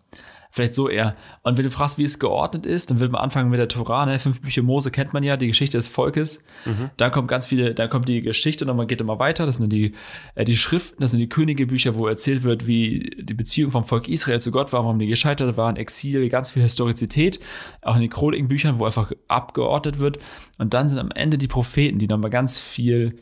Vielleicht 0.57 0.73
so 0.73 0.89
eher. 0.89 1.17
Und 1.43 1.59
wenn 1.59 1.67
du 1.67 1.71
fragst, 1.71 1.99
wie 1.99 2.05
es 2.05 2.19
geordnet 2.19 2.65
ist, 2.65 2.91
dann 2.91 2.99
wird 2.99 3.13
man 3.13 3.21
anfangen 3.21 3.51
mit 3.51 3.59
der 3.59 3.69
Tora, 3.69 4.07
ne? 4.07 4.19
Fünf 4.19 4.41
Bücher 4.41 4.63
Mose 4.63 4.91
kennt 4.91 5.13
man 5.13 5.23
ja, 5.23 5.37
die 5.37 5.49
Geschichte 5.49 5.77
des 5.77 5.87
Volkes. 5.87 6.43
Mhm. 6.65 6.89
Dann 6.97 7.13
kommt 7.13 7.29
ganz 7.29 7.45
viele, 7.45 7.75
dann 7.75 7.91
kommt 7.91 8.09
die 8.09 8.23
Geschichte 8.23 8.65
und 8.65 8.75
man 8.75 8.87
geht 8.87 9.03
immer 9.03 9.19
weiter. 9.19 9.45
Das 9.45 9.59
sind 9.59 9.71
die, 9.71 9.93
äh, 10.35 10.47
die 10.47 10.57
Schriften, 10.57 11.03
das 11.03 11.11
sind 11.11 11.21
die 11.21 11.29
Königebücher, 11.29 11.97
wo 11.97 12.07
erzählt 12.07 12.43
wird, 12.43 12.67
wie 12.67 13.11
die 13.21 13.35
Beziehung 13.35 13.71
vom 13.71 13.85
Volk 13.85 14.09
Israel 14.09 14.41
zu 14.41 14.51
Gott 14.51 14.73
war, 14.73 14.83
warum 14.83 14.99
die 14.99 15.09
gescheitert 15.09 15.59
waren, 15.59 15.77
Exil, 15.77 16.27
ganz 16.31 16.53
viel 16.53 16.63
Historizität. 16.63 17.39
Auch 17.83 17.97
in 17.97 18.01
den 18.01 18.09
Chronikenbüchern, 18.09 18.79
wo 18.79 18.87
einfach 18.87 19.13
abgeordnet 19.29 19.99
wird. 19.99 20.19
Und 20.57 20.73
dann 20.73 20.89
sind 20.89 20.99
am 21.01 21.11
Ende 21.11 21.37
die 21.37 21.49
Propheten, 21.49 21.99
die 21.99 22.09
nochmal 22.09 22.31
ganz 22.31 22.59
viel 22.59 23.19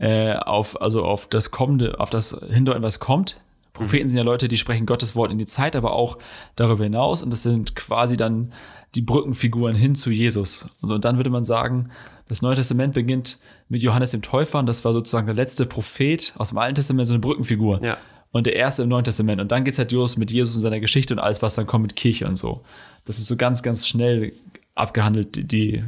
äh, 0.00 0.34
auf, 0.34 0.80
also 0.80 1.04
auf 1.04 1.28
das 1.28 1.52
kommende, 1.52 2.00
auf 2.00 2.10
das 2.10 2.36
hindeuten, 2.50 2.82
was 2.82 2.98
kommt, 2.98 3.36
Propheten 3.76 4.08
sind 4.08 4.16
ja 4.18 4.24
Leute, 4.24 4.48
die 4.48 4.56
sprechen 4.56 4.86
Gottes 4.86 5.16
Wort 5.16 5.30
in 5.30 5.38
die 5.38 5.46
Zeit, 5.46 5.76
aber 5.76 5.92
auch 5.92 6.18
darüber 6.56 6.84
hinaus. 6.84 7.22
Und 7.22 7.32
das 7.32 7.42
sind 7.42 7.76
quasi 7.76 8.16
dann 8.16 8.52
die 8.94 9.02
Brückenfiguren 9.02 9.76
hin 9.76 9.94
zu 9.94 10.10
Jesus. 10.10 10.68
Also, 10.82 10.94
und 10.94 11.04
dann 11.04 11.18
würde 11.18 11.30
man 11.30 11.44
sagen, 11.44 11.90
das 12.28 12.42
Neue 12.42 12.56
Testament 12.56 12.94
beginnt 12.94 13.38
mit 13.68 13.82
Johannes 13.82 14.10
dem 14.10 14.22
Täufer. 14.22 14.58
Und 14.58 14.66
das 14.66 14.84
war 14.84 14.92
sozusagen 14.92 15.26
der 15.26 15.34
letzte 15.34 15.66
Prophet 15.66 16.34
aus 16.36 16.48
dem 16.48 16.58
Alten 16.58 16.76
Testament, 16.76 17.06
so 17.06 17.14
eine 17.14 17.20
Brückenfigur. 17.20 17.82
Ja. 17.82 17.96
Und 18.32 18.46
der 18.46 18.56
erste 18.56 18.82
im 18.82 18.88
Neuen 18.88 19.04
Testament. 19.04 19.40
Und 19.40 19.52
dann 19.52 19.64
geht 19.64 19.72
es 19.72 19.78
halt 19.78 19.92
los 19.92 20.16
mit 20.16 20.30
Jesus 20.30 20.56
und 20.56 20.62
seiner 20.62 20.80
Geschichte 20.80 21.14
und 21.14 21.20
alles, 21.20 21.42
was 21.42 21.54
dann 21.54 21.66
kommt 21.66 21.82
mit 21.82 21.96
Kirche 21.96 22.26
und 22.26 22.36
so. 22.36 22.62
Das 23.04 23.18
ist 23.18 23.26
so 23.26 23.36
ganz, 23.36 23.62
ganz 23.62 23.86
schnell 23.86 24.32
abgehandelt, 24.74 25.52
die, 25.52 25.84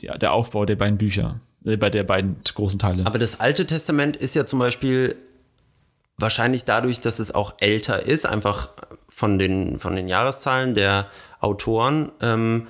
die 0.00 0.06
der 0.06 0.32
Aufbau 0.32 0.64
der 0.64 0.76
beiden 0.76 0.98
Bücher, 0.98 1.40
äh, 1.64 1.76
bei 1.76 1.90
der 1.90 2.04
beiden 2.04 2.36
großen 2.54 2.78
Teile. 2.78 3.06
Aber 3.06 3.18
das 3.18 3.40
Alte 3.40 3.66
Testament 3.66 4.16
ist 4.16 4.34
ja 4.34 4.46
zum 4.46 4.58
Beispiel 4.58 5.16
Wahrscheinlich 6.18 6.64
dadurch, 6.64 7.00
dass 7.00 7.20
es 7.20 7.34
auch 7.34 7.54
älter 7.58 8.02
ist, 8.04 8.26
einfach 8.26 8.70
von 9.08 9.38
den, 9.38 9.78
von 9.78 9.94
den 9.94 10.08
Jahreszahlen 10.08 10.74
der 10.74 11.06
Autoren, 11.40 12.10
ähm, 12.20 12.66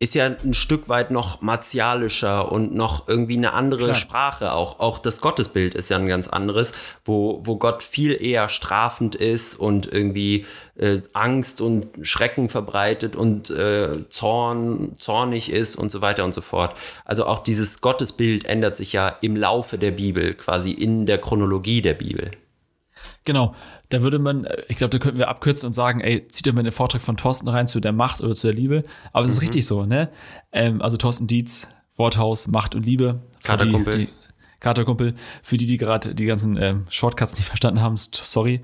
ist 0.00 0.14
ja 0.14 0.26
ein 0.26 0.54
Stück 0.54 0.88
weit 0.88 1.10
noch 1.10 1.42
martialischer 1.42 2.52
und 2.52 2.72
noch 2.72 3.08
irgendwie 3.08 3.36
eine 3.36 3.52
andere 3.52 3.86
Klar. 3.86 3.94
Sprache 3.94 4.52
auch. 4.52 4.78
Auch 4.78 5.00
das 5.00 5.20
Gottesbild 5.20 5.74
ist 5.74 5.88
ja 5.88 5.96
ein 5.96 6.06
ganz 6.06 6.28
anderes, 6.28 6.72
wo, 7.04 7.40
wo 7.42 7.56
Gott 7.56 7.82
viel 7.82 8.12
eher 8.22 8.48
strafend 8.48 9.16
ist 9.16 9.56
und 9.56 9.92
irgendwie 9.92 10.46
äh, 10.76 11.00
Angst 11.14 11.60
und 11.60 12.06
Schrecken 12.06 12.48
verbreitet 12.48 13.16
und 13.16 13.50
äh, 13.50 14.08
Zorn, 14.08 14.94
zornig 14.98 15.50
ist 15.50 15.74
und 15.74 15.90
so 15.90 16.00
weiter 16.00 16.24
und 16.24 16.32
so 16.32 16.42
fort. 16.42 16.76
Also 17.04 17.26
auch 17.26 17.42
dieses 17.42 17.80
Gottesbild 17.80 18.44
ändert 18.44 18.76
sich 18.76 18.92
ja 18.92 19.08
im 19.20 19.34
Laufe 19.34 19.78
der 19.78 19.90
Bibel, 19.90 20.34
quasi 20.34 20.70
in 20.70 21.06
der 21.06 21.18
Chronologie 21.18 21.82
der 21.82 21.94
Bibel. 21.94 22.30
Genau. 23.28 23.54
Da 23.90 24.02
würde 24.02 24.18
man, 24.18 24.46
äh, 24.46 24.62
ich 24.68 24.78
glaube, 24.78 24.90
da 24.90 24.98
könnten 24.98 25.18
wir 25.18 25.28
abkürzen 25.28 25.66
und 25.66 25.74
sagen, 25.74 26.00
ey, 26.00 26.24
zieht 26.24 26.46
doch 26.46 26.54
mal 26.54 26.62
den 26.62 26.72
Vortrag 26.72 27.02
von 27.02 27.18
Thorsten 27.18 27.46
rein 27.48 27.68
zu 27.68 27.78
der 27.78 27.92
Macht 27.92 28.22
oder 28.22 28.34
zu 28.34 28.46
der 28.46 28.56
Liebe. 28.56 28.84
Aber 29.12 29.26
es 29.26 29.32
mhm. 29.32 29.36
ist 29.36 29.42
richtig 29.42 29.66
so, 29.66 29.84
ne? 29.84 30.08
Ähm, 30.50 30.80
also 30.80 30.96
Thorsten 30.96 31.26
Dietz, 31.26 31.68
Worthaus, 31.94 32.46
Macht 32.46 32.74
und 32.74 32.86
Liebe. 32.86 33.20
Katerkumpel. 33.44 33.92
Die, 33.92 34.06
die 34.06 34.12
Katerkumpel. 34.60 35.14
Für 35.42 35.58
die, 35.58 35.66
die 35.66 35.76
gerade 35.76 36.14
die 36.14 36.24
ganzen 36.24 36.56
ähm, 36.56 36.86
Shortcuts 36.88 37.36
nicht 37.36 37.44
verstanden 37.48 37.82
haben, 37.82 37.96
sorry. 37.98 38.62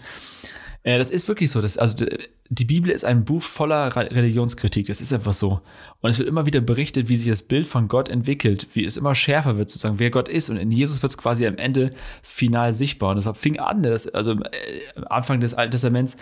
Äh, 0.85 0.99
das 0.99 1.11
ist 1.11 1.27
wirklich 1.27 1.51
so. 1.51 1.61
Das, 1.61 1.77
also 1.77 2.07
die 2.51 2.65
Bibel 2.65 2.91
ist 2.91 3.05
ein 3.05 3.25
Buch 3.25 3.43
voller 3.43 3.97
Religionskritik. 3.97 4.87
Das 4.87 5.01
ist 5.01 5.13
einfach 5.13 5.33
so. 5.33 5.61
Und 6.01 6.11
es 6.11 6.19
wird 6.19 6.29
immer 6.29 6.47
wieder 6.47 6.61
berichtet, 6.61 7.09
wie 7.09 7.17
sich 7.17 7.29
das 7.31 7.43
Bild 7.43 7.67
von 7.67 7.89
Gott 7.89 8.09
entwickelt, 8.09 8.69
wie 8.75 8.85
es 8.85 8.97
immer 8.97 9.15
schärfer 9.15 9.57
wird, 9.57 9.71
sozusagen, 9.71 9.99
wer 9.99 10.11
Gott 10.11 10.29
ist. 10.29 10.51
Und 10.51 10.59
in 10.59 10.71
Jesus 10.71 11.03
wird 11.03 11.11
es 11.11 11.19
quasi 11.19 11.47
am 11.47 11.57
Ende 11.57 11.93
final 12.23 12.73
sichtbar. 12.75 13.17
Und 13.17 13.25
das 13.25 13.39
fing 13.39 13.59
an, 13.59 13.83
das, 13.83 14.07
also 14.09 14.33
äh, 14.33 15.03
Anfang 15.07 15.41
des 15.41 15.55
Alten 15.55 15.73
Testaments, 15.73 16.19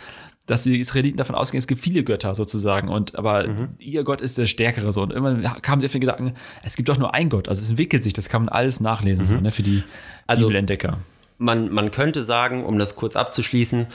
dass 0.46 0.62
die 0.64 0.79
Israeliten 0.79 1.18
davon 1.18 1.35
ausgehen, 1.35 1.59
es 1.59 1.66
gibt 1.66 1.81
viele 1.81 2.05
Götter 2.05 2.35
sozusagen. 2.35 2.88
Und 2.88 3.16
aber 3.16 3.48
mhm. 3.48 3.68
ihr 3.79 4.05
Gott 4.05 4.20
ist 4.20 4.38
der 4.38 4.46
Stärkere 4.46 4.92
so. 4.92 5.03
Und 5.03 5.12
irgendwann 5.12 5.42
kamen 5.62 5.81
sie 5.81 5.87
auf 5.87 5.92
den 5.92 6.01
Gedanken, 6.01 6.35
es 6.62 6.77
gibt 6.77 6.88
doch 6.88 6.98
nur 6.98 7.14
einen 7.14 7.31
Gott. 7.31 7.48
Also 7.48 7.62
es 7.62 7.70
entwickelt 7.70 8.05
sich, 8.05 8.12
das 8.12 8.29
kann 8.29 8.44
man 8.44 8.48
alles 8.48 8.81
nachlesen, 8.81 9.25
mhm. 9.25 9.29
so, 9.29 9.35
ne, 9.40 9.51
für 9.51 9.64
die 9.64 9.83
also, 10.29 10.46
Bibelentdecker. 10.46 10.98
Man, 11.38 11.72
man 11.72 11.90
könnte 11.90 12.22
sagen, 12.22 12.64
um 12.64 12.79
das 12.79 12.94
kurz 12.94 13.16
abzuschließen, 13.16 13.88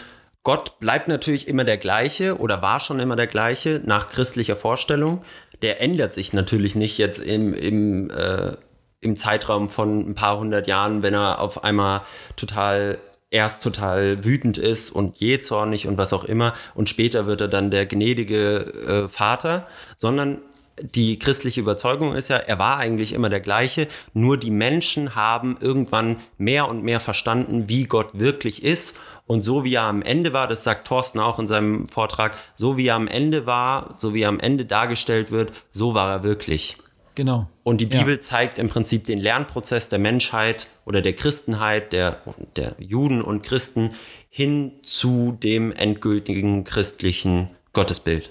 Gott 0.47 0.79
bleibt 0.79 1.09
natürlich 1.09 1.49
immer 1.49 1.65
der 1.65 1.75
gleiche 1.75 2.37
oder 2.37 2.61
war 2.61 2.79
schon 2.79 3.01
immer 3.01 3.17
der 3.17 3.27
gleiche 3.27 3.81
nach 3.83 4.07
christlicher 4.07 4.55
Vorstellung. 4.55 5.21
der 5.61 5.81
ändert 5.81 6.13
sich 6.13 6.31
natürlich 6.31 6.73
nicht 6.73 6.97
jetzt 6.97 7.19
im, 7.19 7.53
im, 7.53 8.09
äh, 8.09 8.55
im 9.01 9.17
Zeitraum 9.17 9.67
von 9.67 10.09
ein 10.09 10.15
paar 10.15 10.39
hundert 10.39 10.65
Jahren, 10.67 11.03
wenn 11.03 11.13
er 11.13 11.41
auf 11.41 11.65
einmal 11.65 12.03
total 12.37 12.97
erst 13.29 13.61
total 13.61 14.23
wütend 14.23 14.57
ist 14.57 14.89
und 14.89 15.19
jähzornig 15.19 15.85
und 15.85 15.97
was 15.97 16.13
auch 16.13 16.23
immer 16.23 16.53
und 16.75 16.87
später 16.87 17.25
wird 17.25 17.41
er 17.41 17.49
dann 17.49 17.69
der 17.69 17.85
gnädige 17.85 19.03
äh, 19.03 19.07
Vater, 19.09 19.67
sondern 19.97 20.37
die 20.81 21.17
christliche 21.17 21.61
Überzeugung 21.61 22.13
ist 22.13 22.27
ja, 22.29 22.37
er 22.37 22.59
war 22.59 22.77
eigentlich 22.77 23.13
immer 23.13 23.29
der 23.29 23.39
gleiche, 23.39 23.87
nur 24.13 24.37
die 24.37 24.51
Menschen 24.51 25.15
haben 25.15 25.57
irgendwann 25.59 26.19
mehr 26.37 26.67
und 26.67 26.83
mehr 26.83 26.99
verstanden, 26.99 27.67
wie 27.67 27.85
Gott 27.85 28.09
wirklich 28.13 28.63
ist. 28.63 28.99
Und 29.27 29.41
so 29.41 29.63
wie 29.65 29.75
er 29.75 29.83
am 29.83 30.01
Ende 30.01 30.33
war, 30.33 30.47
das 30.47 30.63
sagt 30.63 30.87
Thorsten 30.87 31.19
auch 31.19 31.37
in 31.37 31.47
seinem 31.47 31.85
Vortrag, 31.85 32.37
so 32.55 32.77
wie 32.77 32.87
er 32.87 32.95
am 32.95 33.07
Ende 33.07 33.45
war, 33.45 33.93
so 33.97 34.13
wie 34.13 34.21
er 34.21 34.29
am 34.29 34.39
Ende 34.39 34.65
dargestellt 34.65 35.31
wird, 35.31 35.51
so 35.71 35.93
war 35.93 36.09
er 36.09 36.23
wirklich. 36.23 36.77
Genau. 37.15 37.47
Und 37.63 37.81
die 37.81 37.87
Bibel 37.87 38.15
Ja. 38.15 38.21
zeigt 38.21 38.57
im 38.57 38.69
Prinzip 38.69 39.05
den 39.05 39.19
Lernprozess 39.19 39.89
der 39.89 39.99
Menschheit 39.99 40.67
oder 40.85 41.01
der 41.01 41.13
Christenheit, 41.13 41.91
der, 41.91 42.21
der 42.55 42.75
Juden 42.79 43.21
und 43.21 43.41
Christen 43.43 43.91
hin 44.29 44.71
zu 44.83 45.37
dem 45.41 45.71
endgültigen 45.71 46.63
christlichen 46.63 47.49
Gottesbild. 47.73 48.29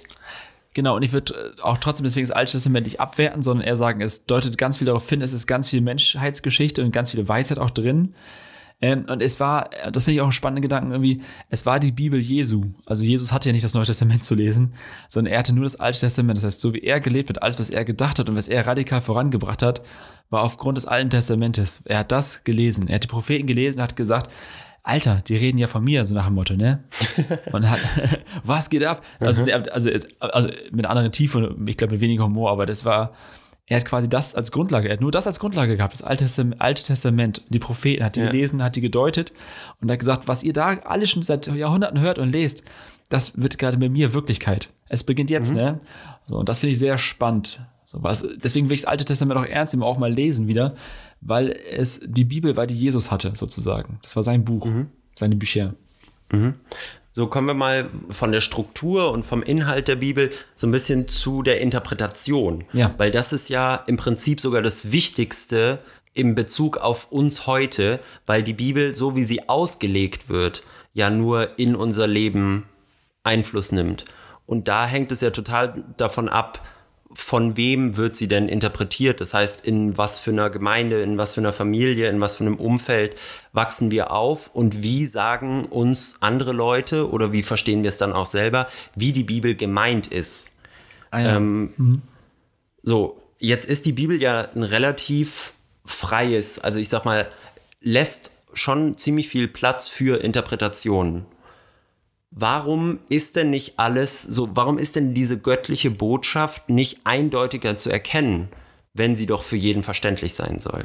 Genau, 0.73 0.97
und 0.97 1.03
ich 1.03 1.13
würde 1.13 1.55
äh, 1.59 1.63
auch 1.63 1.79
trotzdem 1.79 2.05
deswegen 2.05 2.27
das 2.27 2.37
Alte 2.37 2.53
Testament 2.53 2.87
nicht 2.87 3.01
abwerten, 3.01 3.43
sondern 3.43 3.67
eher 3.67 3.77
sagen, 3.77 4.01
es 4.03 4.27
deutet 4.27 4.57
ganz 4.57 4.79
viel 4.79 4.87
darauf 4.87 5.09
hin, 5.09 5.21
es 5.21 5.33
ist 5.33 5.47
ganz 5.47 5.71
viel 5.71 5.81
Menschheitsgeschichte 5.81 6.83
und 6.85 6.93
ganz 6.93 7.11
viele 7.11 7.27
Weisheit 7.27 7.59
auch 7.59 7.71
drin. 7.71 8.15
Ähm, 8.83 9.07
und 9.09 9.23
es 9.23 9.41
war, 9.41 9.73
äh, 9.73 9.91
das 9.91 10.05
finde 10.05 10.17
ich 10.17 10.21
auch 10.21 10.27
einen 10.27 10.33
spannenden 10.33 10.63
Gedanken 10.63 10.91
irgendwie, 10.91 11.23
es 11.49 11.65
war 11.65 11.81
die 11.81 11.93
Bibel 11.93 12.21
Jesu. 12.21 12.65
Also 12.85 13.05
Jesus 13.05 13.33
hatte 13.33 13.49
ja 13.49 13.53
nicht 13.55 13.65
das 13.65 13.73
Neue 13.75 13.87
Testament 13.87 14.23
zu 14.23 14.35
lesen, 14.35 14.75
sondern 15.09 15.33
er 15.33 15.39
hatte 15.39 15.55
nur 15.55 15.65
das 15.65 15.81
Alte 15.81 15.99
Testament. 16.01 16.37
Das 16.37 16.45
heißt, 16.45 16.61
so 16.61 16.75
wie 16.75 16.81
er 16.81 17.01
gelebt 17.01 17.31
hat, 17.31 17.43
alles, 17.43 17.59
was 17.59 17.71
er 17.71 17.85
gedacht 17.87 18.19
hat 18.19 18.29
und 18.29 18.37
was 18.37 18.49
er 18.49 18.67
radikal 18.67 19.01
vorangebracht 19.01 19.63
hat, 19.63 19.81
war 20.29 20.43
aufgrund 20.43 20.77
des 20.77 20.85
Alten 20.87 21.09
Testamentes. 21.09 21.83
Er 21.87 22.01
hat 22.01 22.13
das 22.13 22.45
gelesen. 22.45 22.89
Er 22.89 22.97
hat 22.97 23.05
die 23.05 23.09
Propheten 23.09 23.47
gelesen 23.47 23.79
und 23.79 23.85
hat 23.85 23.97
gesagt, 23.97 24.31
Alter, 24.83 25.23
die 25.27 25.37
reden 25.37 25.59
ja 25.59 25.67
von 25.69 25.83
mir, 25.83 26.05
so 26.07 26.15
nach 26.15 26.27
dem 26.27 26.35
Motto, 26.35 26.55
ne? 26.55 26.85
Und 27.53 27.69
hat, 27.69 27.81
was 28.45 28.71
geht 28.71 28.85
ab? 28.85 29.03
Also, 29.19 29.45
der- 29.45 29.73
also, 29.73 29.91
also 30.21 30.49
mit 30.71 30.85
einer 30.85 30.91
anderen 30.91 31.11
Tiefe 31.11 31.57
ich 31.67 31.77
glaube 31.77 31.95
mit 31.95 32.01
weniger 32.03 32.23
Humor, 32.25 32.53
aber 32.53 32.67
das 32.67 32.85
war, 32.85 33.13
er 33.69 33.79
hat 33.79 33.85
quasi 33.85 34.09
das 34.09 34.35
als 34.35 34.53
Grundlage, 34.53 34.89
er 34.89 34.95
hat 34.95 35.01
nur 35.01 35.11
das 35.11 35.27
als 35.27 35.41
Grundlage 35.41 35.77
gehabt, 35.77 35.93
das 35.93 36.03
Alte 36.03 36.25
Testament, 36.25 36.61
Alte 36.61 36.83
Testament 36.85 37.43
die 37.49 37.59
Propheten, 37.59 38.05
hat 38.05 38.17
die 38.17 38.21
Ja. 38.21 38.27
gelesen, 38.27 38.63
hat 38.63 38.77
die 38.77 38.81
gedeutet 38.81 39.33
und 39.81 39.91
hat 39.91 39.99
gesagt, 39.99 40.29
was 40.29 40.45
ihr 40.45 40.53
da 40.53 40.69
alle 40.85 41.07
schon 41.07 41.23
seit 41.23 41.47
Jahrhunderten 41.49 42.01
hört 42.01 42.19
und 42.19 42.31
lest, 42.31 42.63
das 43.09 43.41
wird 43.41 43.59
gerade 43.59 43.77
bei 43.79 43.89
mir 43.89 44.15
Wirklichkeit. 44.15 44.71
Es 44.89 45.05
beginnt 45.05 45.31
jetzt, 45.31 45.55
ne? 45.55 45.81
So, 46.27 46.37
und 46.37 46.49
das 46.49 46.61
finde 46.61 46.73
ich 46.73 46.79
sehr 46.79 46.99
spannend. 46.99 47.61
So, 47.85 48.03
was, 48.03 48.27
deswegen 48.43 48.69
will 48.69 48.75
ich 48.75 48.83
das 48.83 48.91
Alte 48.91 49.05
Testament 49.05 49.39
auch 49.39 49.45
ernst 49.45 49.73
nehmen, 49.75 49.85
auch 49.85 49.99
mal 49.99 50.13
lesen 50.13 50.49
wieder, 50.49 50.75
weil 51.21 51.51
es 51.71 52.01
die 52.05 52.25
Bibel 52.25 52.57
war, 52.57 52.67
die 52.67 52.75
Jesus 52.75 53.11
hatte, 53.13 53.33
sozusagen. 53.35 53.99
Das 54.03 54.17
war 54.17 54.23
sein 54.25 54.45
Buch, 54.45 54.67
seine 55.15 55.37
Bücher. 55.37 55.75
So 57.17 57.29
kommen 57.29 57.49
wir 57.49 57.55
mal 57.55 57.89
von 58.11 58.31
der 58.31 58.43
Struktur 58.43 59.11
und 59.11 59.25
vom 59.25 59.43
Inhalt 59.43 59.89
der 59.89 59.97
Bibel 59.97 60.29
so 60.55 60.67
ein 60.67 60.71
bisschen 60.71 61.09
zu 61.09 61.43
der 61.43 61.63
Interpretation. 61.63 62.65
Ja. 62.75 62.95
Weil 62.99 63.11
das 63.11 63.33
ist 63.33 63.49
ja 63.49 63.77
im 63.87 63.97
Prinzip 63.97 64.39
sogar 64.39 64.61
das 64.61 64.93
Wichtigste 64.93 65.79
im 66.13 66.35
Bezug 66.35 66.77
auf 66.77 67.11
uns 67.11 67.47
heute, 67.47 68.01
weil 68.27 68.43
die 68.43 68.53
Bibel, 68.53 68.95
so 68.95 69.17
wie 69.17 69.25
sie 69.25 69.49
ausgelegt 69.49 70.29
wird, 70.29 70.63
ja 70.93 71.09
nur 71.09 71.59
in 71.59 71.75
unser 71.75 72.07
Leben 72.07 72.67
Einfluss 73.23 73.73
nimmt. 73.73 74.05
Und 74.45 74.69
da 74.69 74.87
hängt 74.87 75.11
es 75.11 75.23
ja 75.23 75.31
total 75.31 75.85
davon 75.97 76.29
ab, 76.29 76.61
von 77.17 77.57
wem 77.57 77.97
wird 77.97 78.15
sie 78.15 78.29
denn 78.29 78.47
interpretiert? 78.47 79.23
Das 79.23 79.33
heißt, 79.33 79.67
in 79.67 79.97
was 79.97 80.19
für 80.19 80.33
einer 80.33 80.51
Gemeinde, 80.51 81.01
in 81.01 81.17
was 81.17 81.33
für 81.33 81.41
einer 81.41 81.55
Familie, 81.55 82.11
in 82.11 82.21
was 82.21 82.37
für 82.37 82.45
einem 82.45 82.57
Umfeld 82.57 83.15
wachsen 83.53 83.91
wir 83.91 84.11
auf 84.11 84.55
und 84.55 84.83
wie 84.83 85.07
sagen 85.07 85.65
uns 85.65 86.17
andere 86.21 86.53
Leute 86.53 87.11
oder 87.11 87.33
wie 87.33 87.43
verstehen 87.43 87.83
wir 87.83 87.89
es 87.89 87.97
dann 87.97 88.13
auch 88.13 88.27
selber, 88.27 88.67
wie 88.95 89.13
die 89.13 89.25
Bibel 89.25 89.55
gemeint 89.55 90.09
ist? 90.09 90.53
Ah, 91.11 91.21
ja. 91.21 91.43
So, 92.83 93.23
jetzt 93.39 93.67
ist 93.67 93.87
die 93.87 93.93
Bibel 93.93 94.21
ja 94.21 94.49
ein 94.55 94.63
relativ 94.63 95.55
freies, 95.87 96.59
also 96.59 96.79
ich 96.79 96.91
sag 96.91 97.07
mal, 97.07 97.31
lässt 97.81 98.33
schon 98.53 98.99
ziemlich 98.99 99.29
viel 99.29 99.49
Platz 99.49 99.89
für 99.89 100.23
Interpretationen. 100.23 101.25
Warum 102.39 102.99
ist 103.09 103.37
denn 103.37 103.49
nicht 103.49 103.79
alles 103.79 104.23
so, 104.23 104.51
warum 104.53 104.77
ist 104.77 104.95
denn 104.95 105.15
diese 105.15 105.39
göttliche 105.39 105.91
Botschaft 105.91 106.69
nicht 106.69 107.01
eindeutiger 107.05 107.79
zu 107.79 107.91
erkennen, 107.91 108.51
wenn 108.93 109.17
sie 109.17 109.25
doch 109.25 109.43
für 109.43 109.57
jeden 109.57 109.83
verständlich 109.83 110.35
sein 110.35 110.59
soll? 110.59 110.85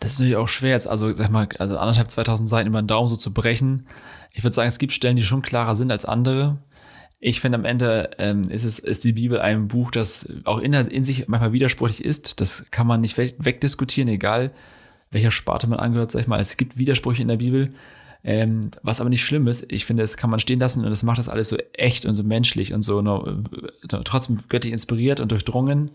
Das 0.00 0.12
ist 0.12 0.18
natürlich 0.18 0.36
auch 0.36 0.48
schwer 0.48 0.72
jetzt, 0.72 0.88
also 0.88 1.14
sag 1.14 1.30
mal, 1.30 1.48
also 1.60 1.78
anderthalb, 1.78 2.10
2000 2.10 2.48
Seiten 2.48 2.68
über 2.68 2.82
den 2.82 2.88
Daumen 2.88 3.06
so 3.06 3.14
zu 3.14 3.32
brechen. 3.32 3.86
Ich 4.32 4.42
würde 4.42 4.52
sagen, 4.52 4.66
es 4.66 4.80
gibt 4.80 4.92
Stellen, 4.92 5.14
die 5.14 5.22
schon 5.22 5.42
klarer 5.42 5.76
sind 5.76 5.92
als 5.92 6.04
andere. 6.04 6.58
Ich 7.20 7.40
finde 7.40 7.58
am 7.58 7.64
Ende 7.64 8.10
ähm, 8.18 8.42
ist 8.50 8.64
es 8.64 8.80
ist 8.80 9.04
die 9.04 9.12
Bibel 9.12 9.40
ein 9.40 9.68
Buch, 9.68 9.92
das 9.92 10.28
auch 10.42 10.58
in, 10.58 10.72
in 10.72 11.04
sich 11.04 11.28
manchmal 11.28 11.52
widersprüchlich 11.52 12.04
ist. 12.04 12.40
Das 12.40 12.66
kann 12.72 12.88
man 12.88 13.00
nicht 13.00 13.16
weg, 13.16 13.36
wegdiskutieren, 13.38 14.08
egal 14.08 14.50
welcher 15.12 15.30
Sparte 15.30 15.68
man 15.68 15.78
angehört, 15.78 16.10
sag 16.10 16.22
ich 16.22 16.26
mal. 16.26 16.40
Es 16.40 16.56
gibt 16.56 16.78
Widersprüche 16.78 17.22
in 17.22 17.28
der 17.28 17.36
Bibel, 17.36 17.72
ähm, 18.24 18.70
was 18.82 19.00
aber 19.00 19.10
nicht 19.10 19.22
schlimm 19.22 19.46
ist. 19.46 19.70
Ich 19.70 19.84
finde, 19.84 20.02
es 20.02 20.16
kann 20.16 20.30
man 20.30 20.40
stehen 20.40 20.58
lassen 20.58 20.84
und 20.84 20.90
das 20.90 21.02
macht 21.02 21.18
das 21.18 21.28
alles 21.28 21.48
so 21.48 21.56
echt 21.74 22.06
und 22.06 22.14
so 22.14 22.24
menschlich 22.24 22.72
und 22.72 22.82
so 22.82 23.02
no, 23.02 23.42
trotzdem 23.86 24.40
göttlich 24.48 24.72
inspiriert 24.72 25.20
und 25.20 25.30
durchdrungen. 25.30 25.90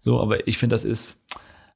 So, 0.00 0.20
aber 0.20 0.46
ich 0.48 0.58
finde, 0.58 0.74
das 0.74 0.84
ist 0.84 1.22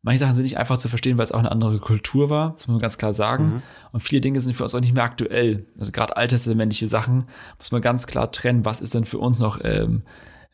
Manche 0.05 0.19
Sachen 0.19 0.35
sind 0.35 0.43
nicht 0.43 0.59
einfach 0.59 0.77
zu 0.77 0.91
verstehen, 0.91 1.17
weil 1.17 1.25
es 1.25 1.33
auch 1.33 1.39
eine 1.39 1.51
andere 1.51 1.79
Kultur 1.79 2.29
war, 2.29 2.53
das 2.53 2.67
muss 2.67 2.75
man 2.75 2.83
ganz 2.83 2.99
klar 2.99 3.15
sagen. 3.15 3.63
Und 3.91 4.01
viele 4.01 4.21
Dinge 4.21 4.39
sind 4.39 4.53
für 4.53 4.63
uns 4.63 4.75
auch 4.75 4.81
nicht 4.81 4.93
mehr 4.93 5.03
aktuell. 5.03 5.65
Also 5.79 5.93
gerade 5.93 6.19
alttestamentliche 6.19 6.89
Sachen 6.89 7.25
muss 7.57 7.73
man 7.73 7.81
ganz 7.81 8.07
klar 8.07 8.31
trennen, 8.31 8.67
was 8.67 8.83
ist 8.83 8.95
denn 8.95 9.07
für 9.07 9.17
uns 9.17 9.39
noch 9.39 9.61
ähm, 9.63 10.03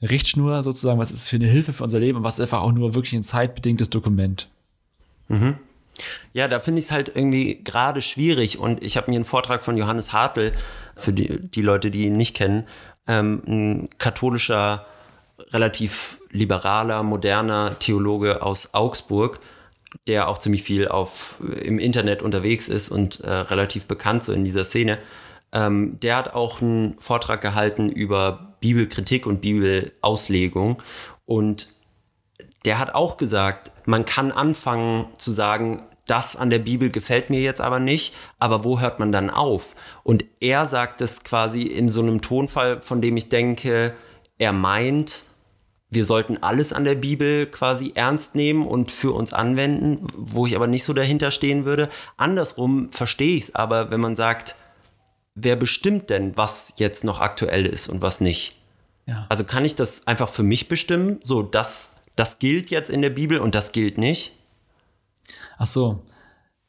Richtschnur 0.01 0.63
sozusagen, 0.63 1.01
was 1.01 1.11
ist 1.11 1.27
für 1.27 1.35
eine 1.35 1.49
Hilfe 1.49 1.73
für 1.73 1.83
unser 1.83 1.99
Leben 1.99 2.19
und 2.19 2.23
was 2.23 2.35
ist 2.35 2.43
einfach 2.43 2.61
auch 2.61 2.71
nur 2.71 2.95
wirklich 2.95 3.13
ein 3.15 3.25
zeitbedingtes 3.25 3.91
Dokument. 3.91 4.49
Ja, 6.33 6.49
da 6.49 6.61
finde 6.61 6.79
ich 6.79 6.87
es 6.87 6.93
halt 6.93 7.09
irgendwie 7.15 7.63
gerade 7.63 8.01
schwierig 8.01 8.59
und 8.59 8.83
ich 8.83 8.97
habe 8.97 9.11
mir 9.11 9.17
einen 9.17 9.25
Vortrag 9.25 9.63
von 9.63 9.77
Johannes 9.77 10.13
Hartl, 10.13 10.53
für 10.97 11.13
die, 11.13 11.41
die 11.51 11.63
Leute, 11.63 11.91
die 11.91 12.07
ihn 12.07 12.17
nicht 12.17 12.37
kennen, 12.37 12.67
ähm, 13.07 13.43
ein 13.47 13.89
katholischer, 13.99 14.87
relativ 15.53 16.19
liberaler, 16.31 17.03
moderner 17.03 17.71
Theologe 17.79 18.43
aus 18.43 18.75
Augsburg, 18.75 19.41
der 20.07 20.29
auch 20.29 20.39
ziemlich 20.39 20.63
viel 20.63 20.89
auf, 20.89 21.41
im 21.41 21.79
Internet 21.79 22.23
unterwegs 22.23 22.69
ist 22.69 22.91
und 22.91 23.21
äh, 23.21 23.31
relativ 23.31 23.87
bekannt 23.87 24.23
so 24.23 24.33
in 24.33 24.45
dieser 24.45 24.65
Szene. 24.65 24.99
Ähm, 25.53 25.99
der 26.01 26.17
hat 26.17 26.35
auch 26.35 26.63
einen 26.63 26.97
Vortrag 27.01 27.41
gehalten 27.41 27.89
über 27.89 28.55
Bibelkritik 28.61 29.27
und 29.27 29.41
Bibelauslegung 29.41 30.83
und 31.25 31.69
der 32.65 32.79
hat 32.79 32.95
auch 32.95 33.17
gesagt, 33.17 33.73
man 33.87 34.05
kann 34.05 34.33
anfangen 34.33 35.07
zu 35.19 35.33
sagen, 35.33 35.83
das 36.07 36.35
an 36.35 36.51
der 36.51 36.59
Bibel 36.59 36.91
gefällt 36.91 37.31
mir 37.31 37.41
jetzt 37.41 37.61
aber 37.61 37.79
nicht, 37.79 38.15
aber 38.39 38.65
wo 38.65 38.81
hört 38.81 38.99
man 38.99 39.13
dann 39.13 39.31
auf? 39.31 39.75
Und 40.03 40.25
er 40.41 40.67
sagt 40.67 41.01
es 41.03 41.23
quasi 41.23 41.63
in 41.63 41.89
so 41.89 42.03
einem 42.03 42.21
Tonfall, 42.21 42.83
von 42.83 43.01
dem 43.01 43.17
ich 43.17 43.29
denke, 43.29 43.95
er 44.39 44.53
meint, 44.53 45.25
wir 45.91 46.05
sollten 46.05 46.39
alles 46.43 46.73
an 46.73 46.85
der 46.85 46.95
Bibel 46.95 47.47
quasi 47.47 47.93
ernst 47.95 48.35
nehmen 48.35 48.67
und 48.67 48.91
für 48.91 49.13
uns 49.13 49.33
anwenden, 49.33 50.07
wo 50.17 50.47
ich 50.47 50.57
aber 50.57 50.67
nicht 50.67 50.85
so 50.85 50.93
dahinter 50.93 51.31
stehen 51.31 51.65
würde. 51.65 51.89
Andersrum 52.17 52.91
verstehe 52.93 53.37
ich 53.37 53.45
es 53.45 53.55
aber, 53.55 53.91
wenn 53.91 54.01
man 54.01 54.17
sagt, 54.17 54.57
wer 55.35 55.57
bestimmt 55.57 56.11
denn, 56.11 56.37
was 56.37 56.75
jetzt 56.77 57.05
noch 57.05 57.21
aktuell 57.21 57.67
ist 57.67 57.89
und 57.89 58.03
was 58.03 58.21
nicht? 58.21 58.57
Ja. 59.07 59.27
Also 59.29 59.45
kann 59.45 59.65
ich 59.65 59.75
das 59.75 60.07
einfach 60.07 60.29
für 60.29 60.45
mich 60.45 60.69
bestimmen? 60.69 61.21
So, 61.25 61.43
das, 61.43 61.97
das 62.17 62.39
gilt 62.39 62.71
jetzt 62.71 62.91
in 62.91 63.03
der 63.03 63.11
Bibel 63.11 63.39
und 63.39 63.55
das 63.55 63.73
gilt 63.73 63.99
nicht? 63.99 64.33
Ach 65.59 65.67
so. 65.67 66.03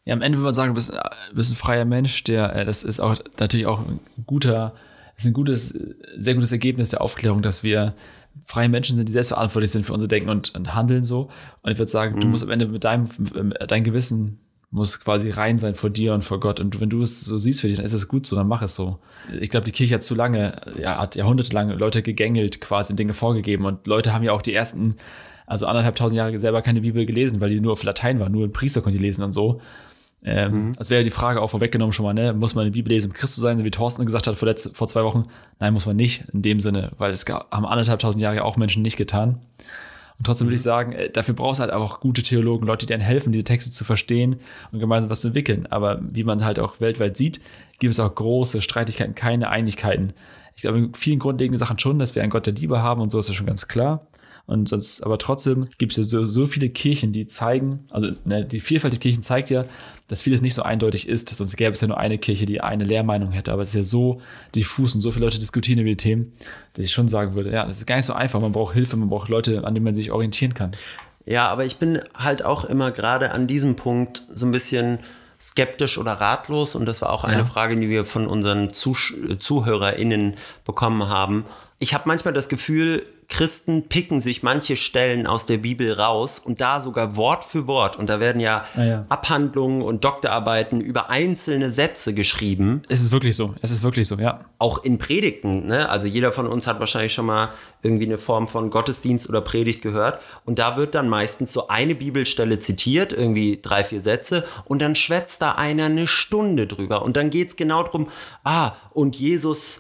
Ja, 0.06 0.14
am 0.14 0.22
Ende 0.22 0.38
würde 0.38 0.46
man 0.46 0.54
sagen, 0.54 0.70
du 0.70 0.76
bist, 0.76 0.92
äh, 0.92 1.00
bist 1.34 1.52
ein 1.52 1.56
freier 1.56 1.86
Mensch, 1.86 2.24
der, 2.24 2.56
äh, 2.56 2.66
das 2.66 2.84
ist 2.84 3.00
auch 3.00 3.18
natürlich 3.40 3.66
auch 3.66 3.80
ein 3.80 4.00
guter, 4.26 4.74
ist 5.16 5.26
ein 5.26 5.34
gutes, 5.34 5.78
sehr 6.18 6.34
gutes 6.34 6.52
Ergebnis 6.52 6.90
der 6.90 7.02
Aufklärung, 7.02 7.42
dass 7.42 7.64
wir 7.64 7.94
freie 8.46 8.70
Menschen 8.70 8.96
sind, 8.96 9.08
die 9.08 9.14
selbstverantwortlich 9.14 9.72
sind 9.72 9.86
für 9.86 9.94
unser 9.94 10.08
Denken 10.08 10.30
und, 10.30 10.56
und 10.56 10.74
Handeln 10.74 11.04
so. 11.04 11.30
Und 11.62 11.72
ich 11.72 11.78
würde 11.78 11.92
sagen, 11.92 12.20
du 12.20 12.28
musst 12.28 12.44
am 12.44 12.50
Ende 12.50 12.68
mit 12.68 12.84
deinem, 12.84 13.08
äh, 13.36 13.68
dein 13.68 13.84
Gewissen 13.84 14.40
muss 14.72 15.02
quasi 15.02 15.30
rein 15.30 15.58
sein 15.58 15.76
vor 15.76 15.90
dir 15.90 16.14
und 16.14 16.24
vor 16.24 16.40
Gott. 16.40 16.62
Und 16.62 16.80
wenn 16.80 16.90
du 16.90 17.04
es 17.04 17.22
so 17.22 17.38
siehst 17.38 17.60
für 17.60 17.68
dich, 17.68 17.76
dann 17.76 17.86
ist 17.86 17.94
es 17.94 18.08
gut 18.08 18.26
so, 18.26 18.38
dann 18.38 18.48
mach 18.48 18.62
es 18.62 18.74
so. 18.74 19.00
Ich 19.40 19.50
glaube, 19.50 19.66
die 19.66 19.74
Kirche 19.74 19.96
hat 19.96 20.04
zu 20.04 20.16
lange, 20.16 20.56
ja, 20.80 20.98
hat 20.98 21.16
jahrhundertelang 21.16 21.72
Leute 21.78 22.02
gegängelt, 22.02 22.62
quasi 22.62 22.96
Dinge 22.96 23.14
vorgegeben. 23.14 23.66
Und 23.66 23.86
Leute 23.86 24.14
haben 24.14 24.24
ja 24.24 24.32
auch 24.32 24.42
die 24.42 24.54
ersten, 24.54 24.96
also 25.52 25.66
anderthalb 25.66 25.96
tausend 25.96 26.18
Jahre 26.18 26.40
selber 26.40 26.62
keine 26.62 26.80
Bibel 26.80 27.06
gelesen, 27.06 27.42
weil 27.42 27.50
die 27.50 27.60
nur 27.60 27.74
auf 27.74 27.84
Latein 27.84 28.22
war, 28.22 28.30
nur 28.30 28.46
ein 28.46 28.54
Priester 28.54 28.82
konnte 28.82 28.98
die 28.98 29.04
lesen 29.04 29.22
und 29.22 29.34
so. 29.34 29.60
Ähm, 30.24 30.68
mhm. 30.68 30.74
Das 30.78 30.90
wäre 30.90 31.02
ja 31.02 31.04
die 31.04 31.10
Frage 31.10 31.42
auch 31.42 31.50
vorweggenommen 31.50 31.92
schon 31.92 32.06
mal, 32.06 32.14
ne? 32.14 32.32
Muss 32.32 32.56
man 32.56 32.64
die 32.64 32.72
Bibel 32.72 32.90
lesen, 32.90 33.12
um 33.12 33.14
Christus 33.14 33.42
sein, 33.42 33.62
wie 33.62 33.70
Thorsten 33.70 34.06
gesagt 34.06 34.28
hat 34.28 34.38
vor, 34.38 34.48
letzt, 34.48 34.78
vor 34.78 34.88
zwei 34.88 35.04
Wochen? 35.04 35.26
Nein, 35.60 35.74
muss 35.74 35.86
man 35.86 35.98
nicht, 35.98 36.24
in 36.32 36.42
dem 36.42 36.62
Sinne, 36.62 36.92
weil 36.98 37.12
es 37.12 37.26
haben 37.28 37.66
anderthalb 37.66 38.00
tausend 38.00 38.22
Jahre 38.22 38.46
auch 38.46 38.56
Menschen 38.56 38.82
nicht 38.82 38.96
getan. 38.96 39.40
Und 40.18 40.26
trotzdem 40.26 40.48
würde 40.48 40.56
ich 40.56 40.62
mhm. 40.62 40.66
sagen, 40.66 40.92
äh, 40.94 41.10
dafür 41.10 41.34
brauchst 41.34 41.60
du 41.60 41.64
halt 41.64 41.74
auch 41.74 42.00
gute 42.00 42.24
Theologen, 42.24 42.66
Leute, 42.66 42.86
die 42.86 42.94
dir 42.94 43.04
helfen, 43.04 43.34
diese 43.34 43.44
Texte 43.44 43.74
zu 43.74 43.84
verstehen 43.84 44.38
und 44.72 44.80
gemeinsam 44.80 45.10
was 45.10 45.20
zu 45.20 45.28
entwickeln. 45.28 45.68
Aber 45.70 46.00
wie 46.02 46.24
man 46.24 46.46
halt 46.46 46.60
auch 46.60 46.80
weltweit 46.80 47.18
sieht, 47.18 47.42
gibt 47.80 47.94
es 47.94 48.00
auch 48.00 48.16
große 48.16 48.62
Streitigkeiten, 48.62 49.16
keine 49.16 49.50
Einigkeiten. 49.50 50.14
Ich 50.56 50.62
glaube, 50.62 50.78
in 50.78 50.94
vielen 50.94 51.20
grundlegenden 51.20 51.60
Sachen 51.60 51.78
schon, 51.78 52.00
dass 52.00 52.16
wir 52.16 52.22
einen 52.22 52.32
Gott 52.32 52.46
der 52.46 52.54
Liebe 52.54 52.82
haben 52.82 53.02
und 53.02 53.12
so 53.12 53.20
ist 53.20 53.28
das 53.28 53.36
schon 53.36 53.48
ganz 53.48 53.68
klar. 53.68 54.08
Und 54.46 54.68
sonst, 54.68 55.02
aber 55.02 55.18
trotzdem 55.18 55.68
gibt 55.78 55.94
es 55.94 55.98
ja 55.98 56.04
so, 56.04 56.26
so 56.26 56.46
viele 56.46 56.70
Kirchen, 56.70 57.14
die 57.14 57.28
zeigen, 57.28 57.86
also 57.90 58.12
ne, 58.26 58.44
die 58.44 58.60
Vielfalt 58.60 58.94
der 58.94 59.00
Kirchen 59.00 59.24
zeigt 59.24 59.50
ja, 59.50 59.66
dass 60.08 60.24
vieles 60.24 60.42
nicht 60.42 60.56
so 60.56 60.64
eindeutig 60.64 61.08
ist. 61.08 61.34
Sonst 61.34 61.56
gäbe 61.56 61.72
es 61.72 61.80
ja 61.80 61.88
nur 61.88 61.98
eine 61.98 62.18
Kirche, 62.18 62.46
die 62.46 62.60
eine 62.60 62.84
Lehrmeinung 62.84 63.32
hätte. 63.32 63.54
Aber 63.54 63.62
es 63.62 63.70
ist 63.70 63.76
ja 63.76 63.84
so 63.84 64.22
diffus 64.54 64.94
und 64.94 65.02
so 65.02 65.12
viele 65.12 65.26
Leute 65.26 65.40
diskutieren 65.40 65.80
über 65.80 65.90
die 65.90 65.96
Themen, 65.96 66.34
dass 66.74 66.86
ich 66.86 66.92
schon 66.92 67.08
sagen 67.08 67.34
würde, 67.34 67.52
ja, 67.52 67.66
das 67.66 67.78
ist 67.78 67.86
gar 67.86 67.96
nicht 67.96 68.06
so 68.06 68.14
einfach. 68.14 68.42
Man 68.42 68.52
braucht 68.52 68.74
Hilfe, 68.74 68.98
man 68.98 69.10
braucht 69.10 69.30
Leute, 69.30 69.64
an 69.64 69.74
denen 69.74 69.86
man 69.86 69.96
sich 69.96 70.12
orientieren 70.12 70.54
kann. 70.54 70.72
Ja, 71.26 71.48
aber 71.48 71.64
ich 71.64 71.78
bin 71.78 72.00
halt 72.14 72.44
auch 72.44 72.66
immer 72.66 72.92
gerade 72.92 73.32
an 73.32 73.48
diesem 73.48 73.78
Punkt 73.78 74.24
so 74.34 74.46
ein 74.46 74.52
bisschen 74.52 75.00
skeptisch 75.40 75.98
oder 75.98 76.14
ratlos. 76.14 76.76
Und 76.76 76.86
das 76.86 77.02
war 77.02 77.12
auch 77.12 77.24
eine 77.24 77.40
ja. 77.40 77.46
Frage, 77.46 77.78
die 77.78 77.90
wir 77.90 78.06
von 78.06 78.28
unseren 78.28 78.72
Zuh 78.72 78.96
ZuhörerInnen 79.40 80.36
bekommen 80.66 81.08
haben. 81.08 81.46
Ich 81.80 81.94
habe 81.94 82.04
manchmal 82.08 82.34
das 82.34 82.50
Gefühl, 82.50 83.06
Christen 83.32 83.88
picken 83.88 84.20
sich 84.20 84.44
manche 84.44 84.76
Stellen 84.76 85.26
aus 85.26 85.46
der 85.46 85.58
Bibel 85.58 85.94
raus 85.94 86.38
und 86.38 86.60
da 86.60 86.82
sogar 86.82 87.16
Wort 87.16 87.46
für 87.46 87.66
Wort. 87.66 87.98
Und 87.98 88.10
da 88.10 88.20
werden 88.20 88.42
ja, 88.42 88.66
ah, 88.76 88.84
ja, 88.84 89.06
Abhandlungen 89.08 89.82
und 89.82 90.04
Doktorarbeiten 90.04 90.82
über 90.82 91.10
einzelne 91.10 91.72
Sätze 91.72 92.14
geschrieben. 92.14 92.84
Es 92.90 93.02
ist 93.02 93.14
wirklich 93.14 93.38
so. 93.38 93.56
Es 93.62 93.72
ist 93.72 93.84
wirklich 93.84 94.10
so, 94.10 94.18
ja. 94.18 94.42
Auch 94.60 94.84
in 94.84 94.98
Predigten. 94.98 95.66
Ne? 95.66 95.88
Also 95.88 96.10
jeder 96.10 96.34
von 96.34 96.46
uns 96.46 96.68
hat 96.68 96.82
wahrscheinlich 96.82 97.14
schon 97.14 97.26
mal 97.26 97.52
irgendwie 97.82 98.06
eine 98.06 98.18
Form 98.18 98.50
von 98.50 98.70
Gottesdienst 98.70 99.30
oder 99.30 99.40
Predigt 99.40 99.82
gehört. 99.82 100.22
Und 100.44 100.60
da 100.60 100.76
wird 100.76 100.94
dann 100.94 101.08
meistens 101.08 101.54
so 101.54 101.70
eine 101.70 101.96
Bibelstelle 101.96 102.60
zitiert, 102.60 103.14
irgendwie 103.14 103.60
drei, 103.62 103.86
vier 103.86 104.02
Sätze. 104.02 104.44
Und 104.66 104.82
dann 104.82 104.94
schwätzt 104.94 105.42
da 105.42 105.54
einer 105.54 105.86
eine 105.86 106.06
Stunde 106.06 106.68
drüber. 106.68 107.02
Und 107.02 107.16
dann 107.16 107.30
geht 107.30 107.48
es 107.48 107.56
genau 107.56 107.82
darum, 107.84 108.10
ah, 108.44 108.74
und 108.94 109.16
Jesus 109.16 109.80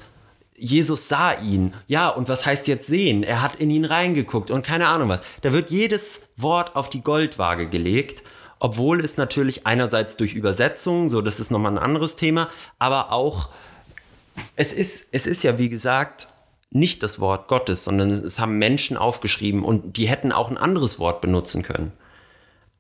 Jesus 0.62 1.10
sah 1.10 1.34
ihn. 1.34 1.74
Ja, 1.88 2.10
und 2.10 2.30
was 2.30 2.46
heißt 2.46 2.68
jetzt 2.68 2.86
sehen? 2.86 3.24
Er 3.24 3.42
hat 3.42 3.56
in 3.56 3.72
ihn 3.72 3.84
reingeguckt 3.84 4.52
und 4.52 4.64
keine 4.64 4.88
Ahnung 4.88 5.10
was. 5.10 5.22
Da 5.42 5.54
wird 5.54 5.72
jedes 5.72 6.28
Wort 6.38 6.76
auf 6.76 6.88
die 6.88 7.02
Goldwaage 7.02 7.68
gelegt, 7.68 8.24
obwohl 8.60 9.04
es 9.04 9.18
natürlich 9.18 9.66
einerseits 9.66 10.18
durch 10.18 10.36
Übersetzung, 10.36 11.10
so 11.10 11.22
das 11.22 11.40
ist 11.40 11.50
nochmal 11.50 11.72
ein 11.72 11.84
anderes 11.84 12.16
Thema, 12.16 12.48
aber 12.78 13.12
auch, 13.12 13.50
es 14.56 14.72
ist, 14.72 15.08
es 15.12 15.26
ist 15.26 15.44
ja 15.44 15.58
wie 15.58 15.70
gesagt 15.70 16.28
nicht 16.70 17.02
das 17.02 17.20
Wort 17.20 17.48
Gottes, 17.48 17.84
sondern 17.84 18.12
es 18.12 18.40
haben 18.40 18.60
Menschen 18.60 18.98
aufgeschrieben 18.98 19.64
und 19.66 19.98
die 19.98 20.08
hätten 20.08 20.32
auch 20.32 20.52
ein 20.52 20.60
anderes 20.60 21.00
Wort 21.00 21.22
benutzen 21.22 21.64
können. 21.64 21.92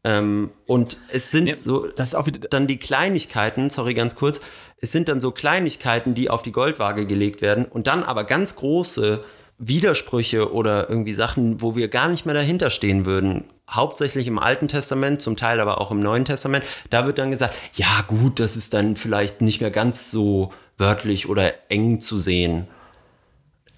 Ähm, 0.04 0.50
und 0.66 0.98
es 1.12 1.32
sind 1.32 1.48
ja, 1.48 1.56
so 1.56 1.88
dann 1.88 2.68
die 2.68 2.78
Kleinigkeiten, 2.78 3.70
sorry 3.70 3.94
ganz 3.94 4.16
kurz, 4.16 4.42
es 4.78 4.92
sind 4.92 5.08
dann 5.08 5.22
so 5.22 5.32
Kleinigkeiten, 5.32 6.16
die 6.16 6.30
auf 6.30 6.42
die 6.42 6.52
Goldwaage 6.52 7.06
gelegt 7.06 7.42
werden 7.42 7.66
und 7.66 7.86
dann 7.88 8.04
aber 8.04 8.24
ganz 8.24 8.56
große 8.56 9.22
Widersprüche 9.60 10.52
oder 10.52 10.90
irgendwie 10.90 11.14
Sachen, 11.14 11.62
wo 11.62 11.76
wir 11.76 11.88
gar 11.88 12.08
nicht 12.08 12.26
mehr 12.26 12.34
dahinter 12.34 12.72
stehen 12.72 13.06
würden. 13.06 13.44
Hauptsächlich 13.70 14.26
im 14.26 14.40
Alten 14.40 14.68
Testament, 14.68 15.22
zum 15.22 15.38
Teil 15.38 15.60
aber 15.60 15.80
auch 15.80 15.92
im 15.92 16.00
Neuen 16.00 16.26
Testament. 16.26 16.66
Da 16.90 17.06
wird 17.06 17.20
dann 17.20 17.30
gesagt, 17.30 17.54
ja 17.74 18.04
gut, 18.08 18.40
das 18.40 18.58
ist 18.58 18.74
dann 18.74 18.96
vielleicht 18.96 19.42
nicht 19.42 19.62
mehr 19.62 19.70
ganz 19.70 20.10
so 20.10 20.52
wörtlich 20.80 21.30
oder 21.30 21.54
eng 21.70 22.02
zu 22.02 22.20
sehen. 22.20 22.68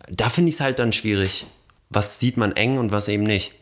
Da 0.10 0.30
finde 0.30 0.50
ich 0.50 0.56
es 0.56 0.62
halt 0.62 0.80
dann 0.80 0.94
schwierig. 0.94 1.48
Was 1.90 2.18
sieht 2.18 2.38
man 2.38 2.54
eng 2.54 2.78
und 2.78 2.94
was 2.94 3.10
eben 3.10 3.24
nicht. 3.24 3.54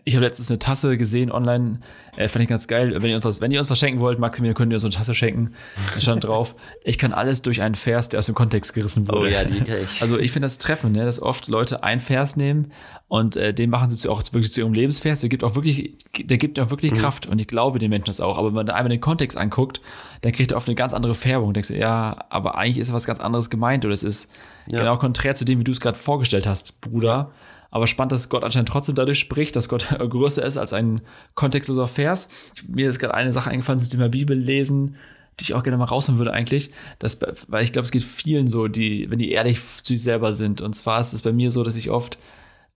Ich 0.04 0.14
habe 0.16 0.24
letztens 0.24 0.50
eine 0.50 0.58
Tasse 0.58 0.98
gesehen 0.98 1.32
online, 1.32 1.80
äh, 2.16 2.28
fand 2.28 2.42
ich 2.42 2.48
ganz 2.48 2.68
geil. 2.68 2.94
Wenn 3.02 3.10
ihr 3.10 3.16
uns 3.16 3.24
was, 3.24 3.40
wenn 3.40 3.50
ihr 3.50 3.58
uns 3.58 3.70
was 3.70 3.78
schenken 3.78 4.00
wollt, 4.00 4.18
Maximilian, 4.18 4.54
könnt 4.54 4.72
ihr 4.72 4.78
so 4.78 4.86
eine 4.86 4.94
Tasse 4.94 5.14
schenken. 5.14 5.54
Da 5.94 6.00
stand 6.00 6.24
drauf, 6.24 6.54
ich 6.84 6.98
kann 6.98 7.12
alles 7.12 7.42
durch 7.42 7.62
einen 7.62 7.74
Vers, 7.74 8.08
der 8.08 8.18
aus 8.18 8.26
dem 8.26 8.34
Kontext 8.34 8.74
gerissen 8.74 9.08
wurde. 9.08 9.18
Oh 9.18 9.26
ja, 9.26 9.44
die 9.44 9.58
ich. 9.58 10.00
Also 10.00 10.18
ich 10.18 10.32
finde 10.32 10.46
das 10.46 10.58
treffend, 10.58 10.94
ne, 10.94 11.04
dass 11.04 11.20
oft 11.20 11.48
Leute 11.48 11.82
einen 11.82 12.00
Vers 12.00 12.36
nehmen 12.36 12.72
und 13.08 13.36
äh, 13.36 13.54
den 13.54 13.70
machen 13.70 13.90
sie 13.90 13.96
zu, 13.96 14.10
auch 14.10 14.22
wirklich 14.32 14.52
zu 14.52 14.60
ihrem 14.60 14.74
Lebensvers. 14.74 15.20
Der 15.20 15.28
gibt 15.28 15.44
auch 15.44 15.54
wirklich, 15.54 15.96
der 16.18 16.36
gibt 16.36 16.58
auch 16.58 16.70
wirklich 16.70 16.92
mhm. 16.92 16.96
Kraft 16.96 17.26
und 17.26 17.38
ich 17.38 17.46
glaube 17.46 17.78
den 17.78 17.90
Menschen 17.90 18.06
das 18.06 18.20
auch. 18.20 18.38
Aber 18.38 18.48
wenn 18.48 18.54
man 18.54 18.66
da 18.66 18.74
einmal 18.74 18.90
den 18.90 19.00
Kontext 19.00 19.36
anguckt, 19.38 19.80
dann 20.22 20.32
kriegt 20.32 20.52
er 20.52 20.56
oft 20.56 20.68
eine 20.68 20.74
ganz 20.74 20.94
andere 20.94 21.14
Färbung. 21.14 21.52
Denkst 21.52 21.68
du, 21.68 21.76
ja, 21.76 22.24
aber 22.28 22.56
eigentlich 22.56 22.78
ist 22.78 22.92
was 22.92 23.06
ganz 23.06 23.20
anderes 23.20 23.50
gemeint 23.50 23.84
oder 23.84 23.94
es 23.94 24.02
ist 24.02 24.30
ja. 24.70 24.80
genau 24.80 24.96
konträr 24.96 25.34
zu 25.34 25.44
dem, 25.44 25.60
wie 25.60 25.64
du 25.64 25.72
es 25.72 25.80
gerade 25.80 25.98
vorgestellt 25.98 26.46
hast, 26.46 26.80
Bruder. 26.80 27.30
Aber 27.74 27.88
spannend, 27.88 28.12
dass 28.12 28.28
Gott 28.28 28.44
anscheinend 28.44 28.68
trotzdem 28.68 28.94
dadurch 28.94 29.18
spricht, 29.18 29.56
dass 29.56 29.68
Gott 29.68 29.88
größer 29.98 30.44
ist 30.44 30.56
als 30.56 30.72
ein 30.72 31.00
kontextloser 31.34 31.88
Vers. 31.88 32.28
Mir 32.68 32.88
ist 32.88 33.00
gerade 33.00 33.14
eine 33.14 33.32
Sache 33.32 33.50
eingefallen 33.50 33.80
zum 33.80 33.90
Thema 33.90 34.08
Bibel 34.08 34.38
lesen, 34.38 34.94
die 35.40 35.42
ich 35.42 35.54
auch 35.54 35.64
gerne 35.64 35.76
mal 35.76 35.86
rausholen 35.86 36.20
würde 36.20 36.32
eigentlich. 36.32 36.70
Das, 37.00 37.18
weil 37.48 37.64
ich 37.64 37.72
glaube, 37.72 37.84
es 37.84 37.90
geht 37.90 38.04
vielen 38.04 38.46
so, 38.46 38.68
die, 38.68 39.10
wenn 39.10 39.18
die 39.18 39.32
ehrlich 39.32 39.58
zu 39.60 39.92
sich 39.92 40.04
selber 40.04 40.34
sind. 40.34 40.60
Und 40.60 40.74
zwar 40.74 41.00
ist 41.00 41.14
es 41.14 41.22
bei 41.22 41.32
mir 41.32 41.50
so, 41.50 41.64
dass 41.64 41.74
ich 41.74 41.90
oft, 41.90 42.16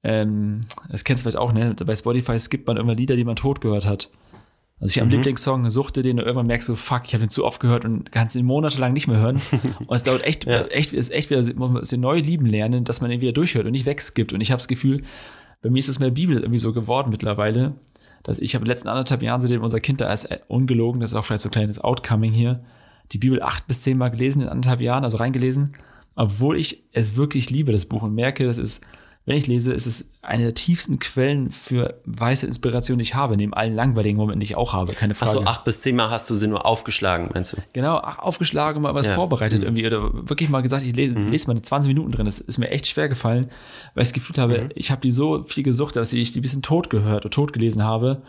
ähm, 0.02 0.62
das 0.90 1.04
kennst 1.04 1.22
du 1.22 1.30
vielleicht 1.30 1.38
auch, 1.38 1.52
ne? 1.52 1.76
Bei 1.86 1.94
Spotify 1.94 2.36
skippt 2.36 2.66
man 2.66 2.76
immer 2.76 2.96
Lieder, 2.96 3.14
die 3.14 3.24
man 3.24 3.36
tot 3.36 3.60
gehört 3.60 3.86
hat. 3.86 4.10
Also 4.80 4.92
ich 4.92 4.98
habe 4.98 5.06
einen 5.06 5.10
mhm. 5.10 5.18
Lieblingssong, 5.18 5.70
suchte 5.70 6.02
den 6.02 6.18
und 6.18 6.24
irgendwann 6.24 6.46
merkst 6.46 6.68
du, 6.68 6.76
fuck, 6.76 7.02
ich 7.06 7.14
habe 7.14 7.24
den 7.24 7.30
zu 7.30 7.44
oft 7.44 7.58
gehört 7.60 7.84
und 7.84 8.12
kannst 8.12 8.36
ihn 8.36 8.46
monatelang 8.46 8.92
nicht 8.92 9.08
mehr 9.08 9.18
hören. 9.18 9.40
Und 9.86 9.96
es 9.96 10.04
dauert 10.04 10.24
echt, 10.24 10.46
ja. 10.46 10.62
echt, 10.66 10.92
ist 10.92 11.10
echt 11.10 11.30
wieder, 11.30 11.42
muss 11.54 11.72
man 11.72 11.82
den 11.82 12.00
neu 12.00 12.20
lieben 12.20 12.46
lernen, 12.46 12.84
dass 12.84 13.00
man 13.00 13.10
ihn 13.10 13.20
wieder 13.20 13.32
durchhört 13.32 13.66
und 13.66 13.72
nicht 13.72 13.86
wegskippt. 13.86 14.32
Und 14.32 14.40
ich 14.40 14.52
habe 14.52 14.58
das 14.58 14.68
Gefühl, 14.68 15.02
bei 15.62 15.70
mir 15.70 15.80
ist 15.80 15.88
es 15.88 15.98
mit 15.98 16.06
der 16.06 16.14
Bibel 16.14 16.36
irgendwie 16.36 16.60
so 16.60 16.72
geworden 16.72 17.10
mittlerweile, 17.10 17.74
dass 18.22 18.38
ich 18.38 18.54
habe 18.54 18.62
in 18.62 18.66
den 18.66 18.72
letzten 18.72 18.88
anderthalb 18.88 19.22
Jahren, 19.22 19.40
seitdem 19.40 19.62
unser 19.62 19.80
Kind 19.80 20.00
da 20.00 20.12
ist, 20.12 20.26
äh, 20.26 20.38
ungelogen, 20.46 21.00
das 21.00 21.10
ist 21.10 21.16
auch 21.16 21.24
vielleicht 21.24 21.42
so 21.42 21.48
ein 21.48 21.52
kleines 21.52 21.80
Outcoming 21.80 22.32
hier, 22.32 22.62
die 23.10 23.18
Bibel 23.18 23.42
acht 23.42 23.66
bis 23.66 23.82
zehn 23.82 23.98
Mal 23.98 24.10
gelesen 24.10 24.42
in 24.42 24.48
anderthalb 24.48 24.80
Jahren, 24.80 25.02
also 25.02 25.16
reingelesen, 25.16 25.74
obwohl 26.14 26.56
ich 26.56 26.84
es 26.92 27.16
wirklich 27.16 27.50
liebe, 27.50 27.72
das 27.72 27.86
Buch, 27.86 28.02
und 28.02 28.14
merke, 28.14 28.46
das 28.46 28.58
ist 28.58 28.84
wenn 29.28 29.36
ich 29.36 29.46
lese, 29.46 29.74
ist 29.74 29.84
es 29.86 30.08
eine 30.22 30.44
der 30.44 30.54
tiefsten 30.54 30.98
Quellen 30.98 31.50
für 31.50 32.00
weiße 32.06 32.46
Inspiration, 32.46 32.96
die 32.96 33.02
ich 33.02 33.14
habe, 33.14 33.36
neben 33.36 33.52
allen 33.52 33.74
langweiligen 33.74 34.16
Momenten, 34.16 34.40
die 34.40 34.44
ich 34.44 34.56
auch 34.56 34.72
habe, 34.72 34.94
keine 34.94 35.14
Frage. 35.14 35.32
Achso, 35.32 35.44
acht 35.44 35.64
bis 35.64 35.80
zehn 35.80 35.96
Mal 35.96 36.08
hast 36.08 36.30
du 36.30 36.34
sie 36.34 36.48
nur 36.48 36.64
aufgeschlagen, 36.64 37.28
meinst 37.34 37.52
du? 37.52 37.58
Genau, 37.74 37.98
ach, 37.98 38.20
aufgeschlagen, 38.20 38.80
mal 38.80 38.94
was 38.94 39.06
ja. 39.06 39.12
vorbereitet 39.12 39.60
mhm. 39.60 39.66
irgendwie 39.66 39.86
oder 39.86 40.28
wirklich 40.30 40.48
mal 40.48 40.62
gesagt, 40.62 40.82
ich 40.82 40.96
lese, 40.96 41.18
mhm. 41.18 41.30
lese 41.30 41.46
mal 41.46 41.60
20 41.60 41.88
Minuten 41.88 42.12
drin. 42.12 42.24
Das 42.24 42.40
ist 42.40 42.56
mir 42.56 42.70
echt 42.70 42.86
schwer 42.86 43.10
gefallen, 43.10 43.50
weil 43.94 44.02
ich 44.02 44.08
das 44.08 44.14
Gefühl 44.14 44.36
habe, 44.38 44.62
mhm. 44.62 44.70
ich 44.74 44.90
habe 44.90 45.02
die 45.02 45.12
so 45.12 45.44
viel 45.44 45.62
gesucht, 45.62 45.96
dass 45.96 46.14
ich 46.14 46.32
die 46.32 46.38
ein 46.38 46.42
bisschen 46.42 46.62
tot 46.62 46.88
gehört 46.88 47.26
oder 47.26 47.30
tot 47.30 47.52
gelesen 47.52 47.84
habe. 47.84 48.22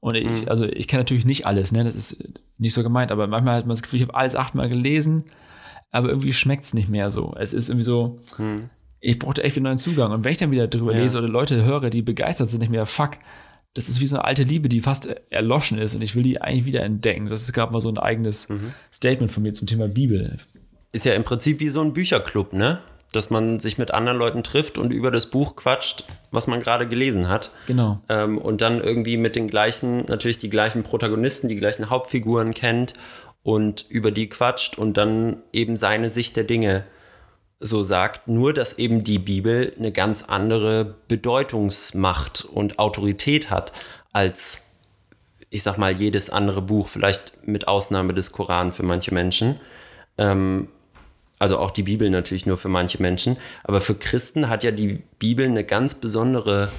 Und 0.00 0.16
ich, 0.16 0.42
mhm. 0.42 0.48
also 0.48 0.64
ich 0.64 0.86
kenne 0.86 1.00
natürlich 1.00 1.24
nicht 1.24 1.46
alles, 1.46 1.72
ne? 1.72 1.82
Das 1.84 1.94
ist 1.94 2.22
nicht 2.58 2.74
so 2.74 2.82
gemeint, 2.82 3.10
aber 3.10 3.26
manchmal 3.26 3.56
hat 3.56 3.64
man 3.64 3.70
das 3.70 3.82
Gefühl, 3.82 4.02
ich 4.02 4.06
habe 4.06 4.18
alles 4.18 4.36
achtmal 4.36 4.68
gelesen, 4.68 5.24
aber 5.92 6.10
irgendwie 6.10 6.34
schmeckt 6.34 6.64
es 6.64 6.74
nicht 6.74 6.90
mehr 6.90 7.10
so. 7.10 7.34
Es 7.38 7.54
ist 7.54 7.70
irgendwie 7.70 7.86
so, 7.86 8.20
mhm 8.36 8.68
ich 9.02 9.18
brauchte 9.18 9.42
echt 9.42 9.56
wieder 9.56 9.68
einen 9.68 9.76
neuen 9.76 9.78
Zugang. 9.78 10.12
Und 10.12 10.24
wenn 10.24 10.32
ich 10.32 10.38
dann 10.38 10.52
wieder 10.52 10.68
drüber 10.68 10.94
ja. 10.94 11.00
lese 11.00 11.18
oder 11.18 11.28
Leute 11.28 11.64
höre, 11.64 11.90
die 11.90 12.02
begeistert 12.02 12.48
sind, 12.48 12.60
nicht 12.60 12.70
mehr, 12.70 12.86
fuck, 12.86 13.18
das 13.74 13.88
ist 13.88 14.00
wie 14.00 14.06
so 14.06 14.16
eine 14.16 14.24
alte 14.24 14.44
Liebe, 14.44 14.68
die 14.68 14.80
fast 14.80 15.08
erloschen 15.30 15.78
ist 15.78 15.94
und 15.94 16.02
ich 16.02 16.14
will 16.14 16.22
die 16.22 16.40
eigentlich 16.40 16.66
wieder 16.66 16.82
entdecken. 16.82 17.26
Das 17.26 17.42
ist 17.42 17.52
gerade 17.52 17.72
mal 17.72 17.80
so 17.80 17.88
ein 17.88 17.98
eigenes 17.98 18.48
mhm. 18.48 18.72
Statement 18.92 19.32
von 19.32 19.42
mir 19.42 19.52
zum 19.54 19.66
Thema 19.66 19.88
Bibel. 19.88 20.38
Ist 20.92 21.04
ja 21.04 21.14
im 21.14 21.24
Prinzip 21.24 21.58
wie 21.60 21.70
so 21.70 21.80
ein 21.80 21.92
Bücherclub, 21.92 22.52
ne? 22.52 22.78
Dass 23.12 23.28
man 23.28 23.58
sich 23.58 23.76
mit 23.76 23.90
anderen 23.90 24.18
Leuten 24.18 24.42
trifft 24.42 24.78
und 24.78 24.90
über 24.90 25.10
das 25.10 25.26
Buch 25.26 25.56
quatscht, 25.56 26.04
was 26.30 26.46
man 26.46 26.60
gerade 26.60 26.86
gelesen 26.86 27.28
hat. 27.28 27.50
Genau. 27.66 28.00
Ähm, 28.08 28.38
und 28.38 28.60
dann 28.60 28.80
irgendwie 28.80 29.16
mit 29.16 29.36
den 29.36 29.48
gleichen, 29.48 30.04
natürlich 30.06 30.38
die 30.38 30.48
gleichen 30.48 30.82
Protagonisten, 30.82 31.48
die 31.48 31.56
gleichen 31.56 31.90
Hauptfiguren 31.90 32.54
kennt 32.54 32.94
und 33.42 33.84
über 33.88 34.12
die 34.12 34.28
quatscht 34.28 34.78
und 34.78 34.96
dann 34.96 35.42
eben 35.52 35.76
seine 35.76 36.08
Sicht 36.08 36.36
der 36.36 36.44
Dinge 36.44 36.84
so 37.62 37.82
sagt, 37.82 38.28
nur 38.28 38.52
dass 38.52 38.78
eben 38.78 39.04
die 39.04 39.18
Bibel 39.18 39.72
eine 39.78 39.92
ganz 39.92 40.24
andere 40.24 40.96
Bedeutungsmacht 41.08 42.44
und 42.44 42.78
Autorität 42.78 43.50
hat 43.50 43.72
als, 44.12 44.66
ich 45.48 45.62
sag 45.62 45.78
mal, 45.78 45.92
jedes 45.92 46.30
andere 46.30 46.60
Buch, 46.60 46.88
vielleicht 46.88 47.46
mit 47.46 47.68
Ausnahme 47.68 48.14
des 48.14 48.32
Koran 48.32 48.72
für 48.72 48.82
manche 48.82 49.14
Menschen. 49.14 49.60
Ähm, 50.18 50.68
also 51.38 51.58
auch 51.58 51.70
die 51.70 51.82
Bibel 51.82 52.08
natürlich 52.10 52.46
nur 52.46 52.58
für 52.58 52.68
manche 52.68 53.00
Menschen. 53.02 53.36
Aber 53.64 53.80
für 53.80 53.94
Christen 53.94 54.48
hat 54.48 54.62
ja 54.64 54.70
die 54.70 55.02
Bibel 55.18 55.46
eine 55.46 55.64
ganz 55.64 55.96
besondere 55.96 56.70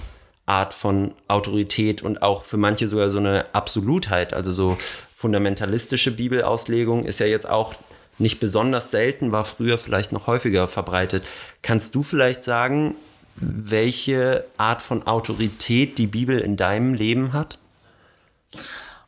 Art 0.46 0.74
von 0.74 1.14
Autorität 1.28 2.02
und 2.02 2.22
auch 2.22 2.44
für 2.44 2.58
manche 2.58 2.88
sogar 2.88 3.10
so 3.10 3.18
eine 3.18 3.46
Absolutheit. 3.54 4.34
Also 4.34 4.52
so 4.52 4.78
fundamentalistische 5.16 6.12
Bibelauslegung 6.12 7.06
ist 7.06 7.20
ja 7.20 7.26
jetzt 7.26 7.50
auch 7.50 7.76
nicht 8.20 8.40
besonders 8.40 8.92
selten, 8.92 9.32
war 9.32 9.44
früher 9.44 9.78
vielleicht 9.78 10.12
noch 10.12 10.28
häufiger 10.28 10.68
verbreitet. 10.68 11.24
Kannst 11.62 11.96
du 11.96 12.04
vielleicht 12.04 12.44
sagen, 12.44 12.96
welche 13.36 14.46
Art 14.58 14.82
von 14.82 15.08
Autorität 15.08 15.98
die 15.98 16.08
Bibel 16.08 16.40
in 16.40 16.56
deinem 16.56 16.94
Leben 16.94 17.34
hat? 17.34 17.58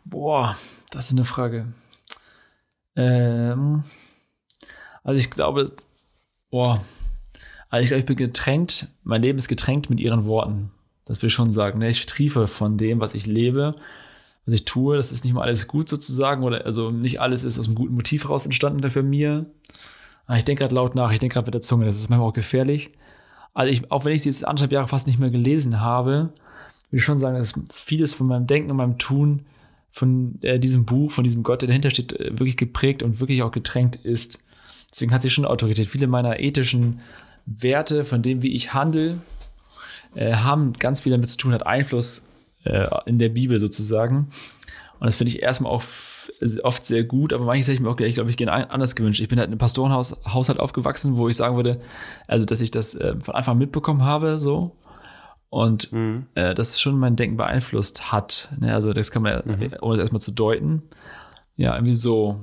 Boah, 0.03 0.57
das 0.91 1.07
ist 1.07 1.13
eine 1.13 1.25
Frage. 1.25 1.67
Ähm, 2.95 3.83
also 5.03 5.19
ich 5.19 5.29
glaube, 5.29 5.71
boah, 6.49 6.83
also 7.69 7.83
ich 7.83 7.89
glaube, 7.89 7.99
ich 7.99 8.05
bin 8.05 8.15
getränkt, 8.15 8.87
mein 9.03 9.21
Leben 9.21 9.37
ist 9.37 9.47
getränkt 9.47 9.89
mit 9.89 9.99
ihren 9.99 10.25
Worten. 10.25 10.71
Das 11.05 11.21
will 11.21 11.27
ich 11.27 11.33
schon 11.33 11.51
sagen. 11.51 11.79
Ne? 11.79 11.89
Ich 11.89 12.05
triefe 12.05 12.47
von 12.47 12.77
dem, 12.77 12.99
was 12.99 13.13
ich 13.13 13.27
lebe, 13.27 13.75
was 14.45 14.53
ich 14.53 14.65
tue. 14.65 14.95
Das 14.95 15.11
ist 15.11 15.23
nicht 15.23 15.33
mal 15.33 15.43
alles 15.43 15.67
gut 15.67 15.89
sozusagen, 15.89 16.43
oder 16.43 16.65
also 16.65 16.91
nicht 16.91 17.19
alles 17.19 17.43
ist 17.43 17.59
aus 17.59 17.67
einem 17.67 17.75
guten 17.75 17.95
Motiv 17.95 18.23
heraus 18.23 18.45
entstanden 18.45 18.89
für 18.89 19.03
mir. 19.03 19.45
Aber 20.27 20.37
ich 20.37 20.45
denke 20.45 20.63
gerade 20.63 20.75
laut 20.75 20.95
nach, 20.95 21.11
ich 21.11 21.19
denke 21.19 21.33
gerade 21.33 21.47
mit 21.47 21.53
der 21.53 21.61
Zunge, 21.61 21.85
das 21.85 21.97
ist 21.97 22.09
manchmal 22.09 22.29
auch 22.29 22.33
gefährlich. 22.33 22.91
Also 23.53 23.71
ich, 23.71 23.91
auch 23.91 24.05
wenn 24.05 24.13
ich 24.13 24.23
sie 24.23 24.29
jetzt 24.29 24.45
anderthalb 24.45 24.71
Jahre 24.71 24.87
fast 24.87 25.07
nicht 25.07 25.19
mehr 25.19 25.29
gelesen 25.29 25.81
habe, 25.81 26.33
will 26.89 26.99
ich 26.99 27.03
schon 27.03 27.19
sagen, 27.19 27.37
dass 27.37 27.53
vieles 27.71 28.13
von 28.13 28.27
meinem 28.27 28.47
Denken 28.47 28.71
und 28.71 28.77
meinem 28.77 28.97
Tun 28.97 29.45
von 29.89 30.39
äh, 30.41 30.59
diesem 30.59 30.85
Buch, 30.85 31.11
von 31.11 31.23
diesem 31.23 31.43
Gott, 31.43 31.61
der 31.61 31.67
dahinter 31.67 31.89
steht, 31.89 32.19
äh, 32.19 32.31
wirklich 32.31 32.57
geprägt 32.57 33.01
und 33.01 33.19
wirklich 33.19 33.43
auch 33.43 33.51
getränkt 33.51 33.95
ist. 33.95 34.39
Deswegen 34.91 35.13
hat 35.13 35.21
sie 35.21 35.29
schon 35.29 35.45
Autorität. 35.45 35.87
Viele 35.87 36.07
meiner 36.07 36.39
ethischen 36.39 36.99
Werte, 37.45 38.03
von 38.03 38.21
dem, 38.21 38.41
wie 38.41 38.53
ich 38.53 38.73
handle, 38.73 39.21
äh, 40.15 40.33
haben 40.33 40.73
ganz 40.73 40.99
viel 40.99 41.11
damit 41.11 41.29
zu 41.29 41.37
tun, 41.37 41.53
hat 41.53 41.65
Einfluss 41.65 42.23
äh, 42.65 42.87
in 43.05 43.17
der 43.19 43.29
Bibel 43.29 43.59
sozusagen. 43.59 44.29
Und 44.99 45.07
das 45.07 45.15
finde 45.15 45.31
ich 45.31 45.41
erstmal 45.41 45.71
auch 45.71 45.83
oft 46.63 46.85
sehr 46.85 47.03
gut, 47.03 47.33
aber 47.33 47.45
manches 47.45 47.67
hätte 47.67 47.75
ich 47.75 47.81
mir 47.81 47.89
auch, 47.89 47.99
ich 47.99 48.15
glaube 48.15 48.29
ich, 48.29 48.37
gerne 48.37 48.71
anders 48.71 48.95
gewünscht. 48.95 49.21
Ich 49.21 49.27
bin 49.27 49.37
halt 49.39 49.47
in 49.47 49.53
einem 49.53 49.59
Pastorenhaushalt 49.59 50.59
aufgewachsen, 50.59 51.17
wo 51.17 51.29
ich 51.29 51.35
sagen 51.35 51.55
würde, 51.55 51.81
also, 52.27 52.45
dass 52.45 52.61
ich 52.61 52.71
das 52.71 52.95
äh, 52.95 53.15
von 53.19 53.35
Anfang 53.35 53.53
an 53.53 53.59
mitbekommen 53.59 54.03
habe, 54.03 54.39
so. 54.39 54.75
Und 55.49 55.91
mhm. 55.91 56.25
äh, 56.35 56.53
das 56.53 56.81
schon 56.81 56.97
mein 56.97 57.15
Denken 57.15 57.37
beeinflusst 57.37 58.11
hat. 58.11 58.49
Ne? 58.59 58.73
Also 58.73 58.91
das 58.91 59.11
kann 59.11 59.21
man, 59.21 59.41
mhm. 59.45 59.75
ohne 59.81 59.97
das 59.97 60.05
erstmal 60.05 60.21
zu 60.21 60.31
deuten. 60.31 60.83
Ja, 61.55 61.75
irgendwie 61.75 61.93
so. 61.93 62.41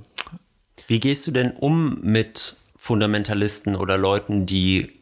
Wie 0.86 1.00
gehst 1.00 1.26
du 1.26 1.30
denn 1.30 1.50
um 1.50 2.00
mit 2.00 2.56
Fundamentalisten 2.76 3.76
oder 3.76 3.98
Leuten, 3.98 4.46
die 4.46 4.92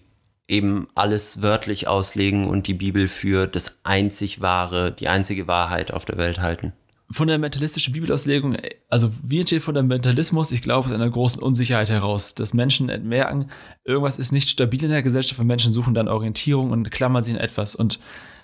eben 0.50 0.88
alles 0.94 1.42
wörtlich 1.42 1.88
auslegen 1.88 2.46
und 2.48 2.66
die 2.66 2.74
Bibel 2.74 3.08
für 3.08 3.46
das 3.46 3.80
einzig 3.84 4.40
wahre, 4.40 4.92
die 4.92 5.08
einzige 5.08 5.46
Wahrheit 5.46 5.92
auf 5.92 6.04
der 6.04 6.18
Welt 6.18 6.40
halten? 6.40 6.72
fundamentalistische 7.10 7.90
Bibelauslegung, 7.90 8.56
also 8.88 9.10
wie 9.22 9.40
entsteht 9.40 9.62
Fundamentalismus? 9.62 10.52
Ich 10.52 10.62
glaube, 10.62 10.86
aus 10.86 10.92
einer 10.92 11.10
großen 11.10 11.42
Unsicherheit 11.42 11.90
heraus, 11.90 12.34
dass 12.34 12.54
Menschen 12.54 12.86
merken, 13.08 13.50
irgendwas 13.84 14.18
ist 14.18 14.32
nicht 14.32 14.48
stabil 14.48 14.84
in 14.84 14.90
der 14.90 15.02
Gesellschaft 15.02 15.40
und 15.40 15.48
Menschen 15.48 15.72
suchen 15.72 15.94
dann 15.94 16.08
Orientierung 16.08 16.70
und 16.70 16.90
klammern 16.90 17.22
sich 17.22 17.34
in 17.34 17.40
etwas. 17.40 17.74
Und 17.74 17.98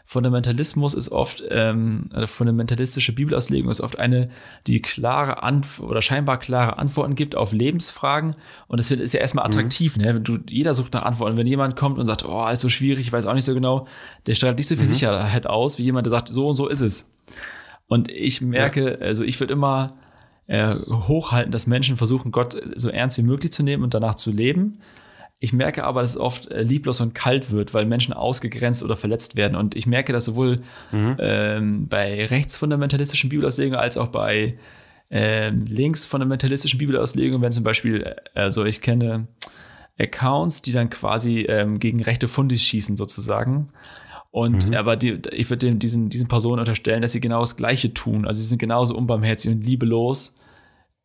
Fundamentalismus 0.09 0.95
ist 0.95 1.11
oft, 1.11 1.43
ähm, 1.51 2.09
eine 2.13 2.29
fundamentalistische 2.29 3.13
Bibelauslegung 3.13 3.73
ist 3.73 3.81
oft 3.81 3.99
eine, 3.99 4.29
die 4.69 4.81
klare 4.81 5.43
Antw 5.43 5.83
oder 5.83 6.01
scheinbar 6.01 6.39
klare 6.39 6.79
Antworten 6.79 7.17
gibt 7.17 7.35
auf 7.35 7.53
Lebensfragen. 7.53 8.37
Und 8.69 8.79
das 8.79 8.89
ist 8.93 9.13
ja 9.13 9.21
erstmal 9.21 9.45
mhm. 9.45 9.51
attraktiv, 9.51 9.97
mhm. 9.97 10.03
ne? 10.03 10.21
Du, 10.21 10.39
jeder 10.49 10.75
sucht 10.75 10.95
nach 10.95 11.03
Antworten. 11.03 11.37
Wenn 11.37 11.49
jemand 11.49 11.75
kommt 11.75 11.99
und 11.99 12.07
sagt, 12.07 12.25
oh, 12.25 12.49
ist 12.49 12.61
so 12.61 12.69
schwierig, 12.69 13.09
ich 13.09 13.13
weiß 13.13 13.27
auch 13.27 13.35
nicht 13.35 13.45
so 13.45 13.53
genau, 13.53 13.89
der 14.29 14.35
strahlt 14.35 14.59
nicht 14.59 14.69
so 14.69 14.77
viel 14.77 14.87
mhm. 14.87 14.93
Sicherheit 14.93 15.49
aus, 15.49 15.79
wie 15.79 15.83
jemand, 15.83 16.07
der 16.07 16.13
sagt, 16.13 16.29
so 16.29 16.49
und 16.49 16.55
so 16.55 16.69
ist 16.69 16.83
es. 16.83 17.13
Und 17.89 18.09
ich 18.09 18.41
merke, 18.41 18.99
ja. 19.01 19.07
also 19.07 19.25
ich 19.25 19.41
würde 19.41 19.55
immer 19.55 19.97
äh, 20.47 20.77
hochhalten, 20.89 21.51
dass 21.51 21.67
Menschen 21.67 21.97
versuchen, 21.97 22.31
Gott 22.31 22.57
so 22.77 22.91
ernst 22.91 23.19
wie 23.19 23.23
möglich 23.23 23.53
zu 23.53 23.65
nehmen 23.65 23.83
und 23.83 23.93
danach 23.93 24.15
zu 24.15 24.31
leben. 24.31 24.79
Ich 25.39 25.53
merke 25.53 25.85
aber, 25.85 26.01
dass 26.01 26.13
es 26.13 26.19
oft 26.19 26.51
äh, 26.51 26.63
lieblos 26.63 27.01
und 27.01 27.15
kalt 27.15 27.51
wird, 27.51 27.75
weil 27.75 27.85
Menschen 27.85 28.15
ausgegrenzt 28.15 28.83
oder 28.83 28.97
verletzt 28.97 29.37
werden. 29.37 29.55
Und 29.55 29.77
ich 29.77 29.87
merke 29.87 30.13
das 30.13 30.25
sowohl 30.25 30.63
mhm. 30.93 31.17
ähm, 31.19 31.89
bei 31.89 32.25
rechtsfundamentalistischen 32.25 33.29
Bibelauslegungen 33.29 33.79
als 33.79 33.99
auch 33.99 34.09
bei 34.09 34.59
ähm, 35.11 35.67
linksfundamentalistischen 35.67 36.79
Bibelauslegungen, 36.79 37.43
wenn 37.43 37.53
zum 37.53 37.65
Beispiel, 37.65 38.03
äh, 38.03 38.17
also 38.35 38.65
ich 38.65 38.81
kenne 38.81 39.29
Accounts, 39.99 40.63
die 40.63 40.73
dann 40.73 40.91
quasi 40.91 41.43
ähm, 41.43 41.79
gegen 41.79 42.03
rechte 42.03 42.29
Fundis 42.29 42.63
schießen 42.63 42.97
sozusagen. 42.97 43.69
Und 44.31 44.69
mhm. 44.69 44.75
aber 44.75 44.97
die, 44.97 45.21
ich 45.33 45.49
würde 45.51 45.75
diesen, 45.75 46.09
diesen 46.09 46.29
Personen 46.29 46.61
unterstellen, 46.61 47.03
dass 47.03 47.13
sie 47.13 47.21
genau 47.21 47.41
das 47.41 47.57
Gleiche 47.57 47.95
tun. 47.95 48.27
Also 48.27 48.41
sie 48.41 48.49
sind 48.49 48.59
genauso 48.59 48.97
unbarmherzig 48.97 49.53
und 49.53 49.65
liebelos 49.65 50.37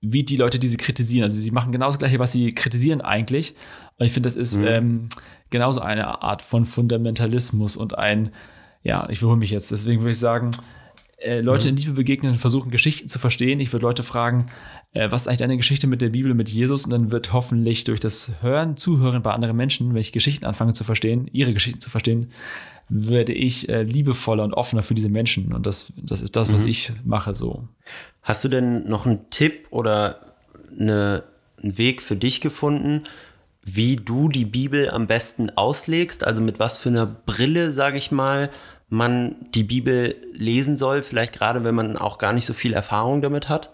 wie 0.02 0.24
die 0.24 0.36
Leute, 0.36 0.60
die 0.60 0.68
sie 0.68 0.78
kritisieren. 0.78 1.24
Also 1.24 1.40
sie 1.40 1.52
machen 1.52 1.72
genau 1.72 1.86
das 1.86 2.00
Gleiche, 2.00 2.20
was 2.20 2.32
sie 2.32 2.54
kritisieren 2.54 3.02
eigentlich. 3.02 3.54
Und 3.98 4.08
ich 4.08 4.12
finde, 4.12 4.28
das 4.28 4.36
ist 4.36 4.58
mhm. 4.58 4.68
ähm, 4.68 5.10
genauso 5.52 5.80
eine 5.82 6.24
Art 6.24 6.42
von 6.42 6.66
Fundamentalismus 6.66 7.78
und 7.78 7.98
ein, 7.98 8.32
ja, 8.84 9.08
ich 9.10 9.20
wiederhole 9.20 9.40
mich 9.40 9.52
jetzt. 9.52 9.72
Deswegen 9.72 10.02
würde 10.02 10.12
ich 10.12 10.20
sagen, 10.20 10.52
äh, 11.18 11.40
Leute 11.40 11.68
mhm. 11.68 11.70
in 11.70 11.78
Liebe 11.78 11.92
begegnen, 11.94 12.34
versuchen 12.36 12.72
Geschichten 12.72 13.08
zu 13.08 13.20
verstehen. 13.20 13.60
Ich 13.60 13.72
würde 13.72 13.86
Leute 13.86 14.02
fragen, 14.02 14.48
äh, 14.94 15.12
was 15.12 15.24
ist 15.24 15.28
eigentlich 15.28 15.40
deine 15.40 15.58
Geschichte 15.58 15.86
mit 15.86 16.02
der 16.02 16.10
Bibel, 16.10 16.34
mit 16.34 16.50
Jesus? 16.50 16.86
Und 16.86 16.92
dann 16.92 17.12
wird 17.12 17.32
hoffentlich 17.32 17.84
durch 17.84 18.00
das 18.00 18.32
Hören, 18.42 18.78
Zuhören 18.78 19.22
bei 19.22 19.32
anderen 19.32 19.56
Menschen, 19.56 19.94
wenn 19.94 20.02
ich 20.02 20.12
Geschichten 20.12 20.46
anfange 20.46 20.74
zu 20.74 20.84
verstehen, 20.84 21.30
ihre 21.32 21.54
Geschichten 21.54 21.80
zu 21.80 21.92
verstehen, 21.92 22.32
werde 22.94 23.32
ich 23.32 23.70
äh, 23.70 23.84
liebevoller 23.84 24.44
und 24.44 24.54
offener 24.54 24.84
für 24.84 24.94
diese 24.94 25.08
Menschen. 25.08 25.54
Und 25.54 25.66
das, 25.66 25.94
das 25.96 26.22
ist 26.22 26.36
das, 26.36 26.52
was 26.52 26.64
mhm. 26.64 26.70
ich 26.70 26.92
mache 27.06 27.34
so. 27.34 27.70
Hast 28.22 28.44
du 28.44 28.50
denn 28.50 28.88
noch 28.88 29.06
einen 29.06 29.30
Tipp 29.30 29.68
oder 29.70 30.20
eine, 30.78 31.24
einen 31.62 31.78
Weg 31.78 32.02
für 32.02 32.18
dich 32.18 32.42
gefunden, 32.42 33.04
wie 33.64 33.96
du 33.96 34.28
die 34.28 34.44
Bibel 34.44 34.90
am 34.90 35.08
besten 35.08 35.52
auslegst? 35.52 36.26
Also 36.26 36.42
mit 36.42 36.60
was 36.60 36.78
für 36.78 36.90
einer 36.90 37.06
Brille, 37.06 37.72
sage 37.72 37.98
ich 37.98 38.12
mal, 38.12 38.50
man 38.90 39.38
die 39.56 39.64
Bibel 39.64 40.16
lesen 40.34 40.76
soll, 40.76 41.02
vielleicht 41.02 41.34
gerade 41.34 41.64
wenn 41.64 41.76
man 41.76 41.96
auch 41.96 42.18
gar 42.18 42.34
nicht 42.34 42.46
so 42.46 42.54
viel 42.54 42.74
Erfahrung 42.74 43.22
damit 43.22 43.48
hat? 43.48 43.72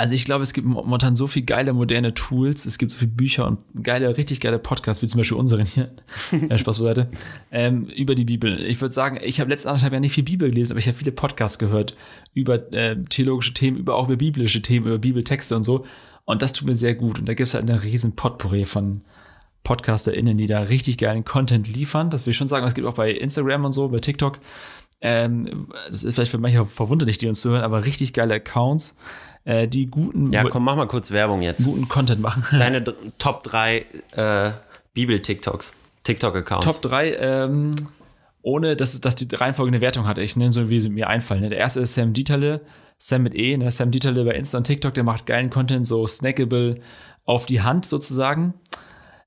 Also 0.00 0.14
ich 0.14 0.24
glaube, 0.24 0.42
es 0.42 0.54
gibt 0.54 0.66
momentan 0.66 1.14
so 1.14 1.26
viele 1.26 1.44
geile 1.44 1.74
moderne 1.74 2.14
Tools, 2.14 2.64
es 2.64 2.78
gibt 2.78 2.90
so 2.90 2.96
viele 2.96 3.10
Bücher 3.10 3.46
und 3.46 3.58
geile, 3.82 4.16
richtig 4.16 4.40
geile 4.40 4.58
Podcasts, 4.58 5.02
wie 5.02 5.06
zum 5.06 5.18
Beispiel 5.18 5.36
unseren 5.36 5.66
hier, 5.66 5.90
ja, 6.48 6.56
Spaß 6.56 6.78
beiseite, 6.78 7.10
ähm, 7.52 7.84
über 7.84 8.14
die 8.14 8.24
Bibel. 8.24 8.64
Ich 8.64 8.80
würde 8.80 8.94
sagen, 8.94 9.20
ich 9.22 9.40
habe 9.40 9.50
letzten 9.50 9.68
anderthalb 9.68 9.92
Jahre 9.92 10.00
nicht 10.00 10.14
viel 10.14 10.24
Bibel 10.24 10.48
gelesen, 10.48 10.72
aber 10.72 10.78
ich 10.78 10.86
habe 10.86 10.96
viele 10.96 11.12
Podcasts 11.12 11.58
gehört 11.58 11.96
über 12.32 12.72
äh, 12.72 12.96
theologische 13.10 13.52
Themen, 13.52 13.76
über 13.76 13.94
auch 13.94 14.08
über 14.08 14.16
biblische 14.16 14.62
Themen, 14.62 14.86
über 14.86 14.96
Bibeltexte 14.96 15.54
und 15.54 15.64
so. 15.64 15.84
Und 16.24 16.40
das 16.40 16.54
tut 16.54 16.66
mir 16.66 16.74
sehr 16.74 16.94
gut. 16.94 17.18
Und 17.18 17.28
da 17.28 17.34
gibt 17.34 17.48
es 17.48 17.52
halt 17.52 17.68
eine 17.68 17.82
riesen 17.82 18.16
Potpourri 18.16 18.64
von 18.64 19.02
PodcasterInnen, 19.64 20.38
die 20.38 20.46
da 20.46 20.60
richtig 20.60 20.96
geilen 20.96 21.26
Content 21.26 21.68
liefern. 21.68 22.08
Das 22.08 22.24
will 22.24 22.30
ich 22.30 22.38
schon 22.38 22.48
sagen. 22.48 22.66
Es 22.66 22.72
gibt 22.72 22.86
auch 22.86 22.94
bei 22.94 23.12
Instagram 23.12 23.66
und 23.66 23.72
so, 23.72 23.88
bei 23.90 23.98
TikTok. 23.98 24.38
Ähm, 25.02 25.68
das 25.90 26.04
ist 26.04 26.14
vielleicht 26.14 26.30
für 26.30 26.38
manche 26.38 26.64
verwunderlich, 26.64 27.18
die 27.18 27.26
uns 27.26 27.42
zuhören, 27.42 27.62
aber 27.62 27.84
richtig 27.84 28.14
geile 28.14 28.34
Accounts 28.34 28.96
äh, 29.44 29.68
die 29.68 29.86
guten. 29.86 30.32
Ja, 30.32 30.44
komm, 30.44 30.64
mach 30.64 30.76
mal 30.76 30.86
kurz 30.86 31.10
Werbung 31.10 31.42
jetzt. 31.42 31.64
Guten 31.64 31.88
Content 31.88 32.20
machen. 32.20 32.44
Deine 32.58 32.84
Top 33.18 33.42
3 33.42 33.86
äh, 34.12 34.50
Bibel-TikToks, 34.94 35.76
TikTok-Accounts. 36.04 36.66
Top 36.66 36.82
3, 36.82 37.14
ähm, 37.14 37.72
ohne 38.42 38.76
dass, 38.76 39.00
dass 39.00 39.16
die 39.16 39.34
Reihenfolge 39.34 39.70
eine 39.70 39.80
Wertung 39.80 40.06
hat. 40.06 40.18
Ich 40.18 40.36
nenne 40.36 40.52
so, 40.52 40.70
wie 40.70 40.80
sie 40.80 40.90
mir 40.90 41.08
einfallen. 41.08 41.42
Ne? 41.42 41.50
Der 41.50 41.58
erste 41.58 41.80
ist 41.80 41.94
Sam 41.94 42.12
Dieterle, 42.12 42.60
Sam 42.98 43.22
mit 43.22 43.34
E, 43.34 43.56
ne? 43.56 43.70
Sam 43.70 43.90
Dieterle 43.90 44.24
bei 44.24 44.32
Insta 44.32 44.58
und 44.58 44.64
TikTok, 44.64 44.94
der 44.94 45.04
macht 45.04 45.26
geilen 45.26 45.50
Content, 45.50 45.86
so 45.86 46.06
snackable 46.06 46.76
auf 47.24 47.46
die 47.46 47.62
Hand 47.62 47.86
sozusagen. 47.86 48.54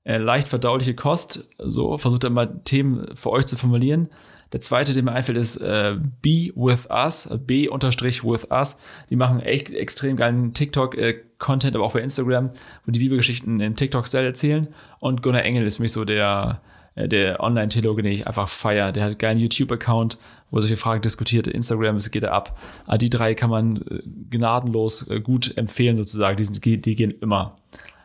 Äh, 0.04 0.18
leicht 0.18 0.48
verdauliche 0.48 0.94
Kost, 0.94 1.48
so 1.58 1.96
versucht 1.96 2.24
er 2.24 2.30
mal 2.30 2.60
Themen 2.64 3.08
für 3.14 3.30
euch 3.30 3.46
zu 3.46 3.56
formulieren. 3.56 4.08
Der 4.54 4.60
zweite, 4.60 4.92
der 4.92 5.02
mir 5.02 5.10
einfällt, 5.10 5.36
ist 5.36 5.56
äh, 5.56 5.96
Be 6.22 6.52
With 6.54 6.88
Us, 6.88 7.28
B 7.44 7.68
unterstrich 7.68 8.22
With 8.22 8.52
Us. 8.52 8.78
Die 9.10 9.16
machen 9.16 9.40
echt 9.40 9.70
extrem 9.70 10.16
geilen 10.16 10.54
TikTok-Content, 10.54 11.74
aber 11.74 11.84
auch 11.84 11.92
bei 11.92 12.00
Instagram, 12.00 12.50
wo 12.86 12.92
die 12.92 13.00
Bibelgeschichten 13.00 13.58
im 13.58 13.74
TikTok-Style 13.74 14.24
erzählen. 14.24 14.68
Und 15.00 15.24
Gunnar 15.24 15.42
Engel 15.42 15.66
ist 15.66 15.78
für 15.78 15.82
mich 15.82 15.90
so 15.90 16.04
der, 16.04 16.60
äh, 16.94 17.08
der 17.08 17.40
Online-Theologe, 17.40 18.04
den 18.04 18.12
ich 18.12 18.28
einfach 18.28 18.48
feier. 18.48 18.92
Der 18.92 19.02
hat 19.02 19.10
einen 19.10 19.18
geilen 19.18 19.40
YouTube-Account, 19.40 20.18
wo 20.52 20.60
solche 20.60 20.76
Fragen 20.76 21.02
diskutiert. 21.02 21.48
Instagram, 21.48 21.96
es 21.96 22.12
geht 22.12 22.22
er 22.22 22.32
ab. 22.32 22.56
Aber 22.86 22.98
die 22.98 23.10
drei 23.10 23.34
kann 23.34 23.50
man 23.50 23.78
äh, 23.78 24.02
gnadenlos 24.30 25.08
äh, 25.08 25.18
gut 25.18 25.56
empfehlen, 25.56 25.96
sozusagen. 25.96 26.36
Die, 26.36 26.44
sind, 26.44 26.64
die 26.64 26.94
gehen 26.94 27.10
immer. 27.10 27.56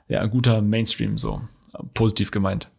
Ja, 0.07 0.21
ein 0.21 0.31
guter 0.31 0.63
Mainstream, 0.63 1.19
so. 1.19 1.41
Positiv 1.93 2.31
gemeint. 2.31 2.69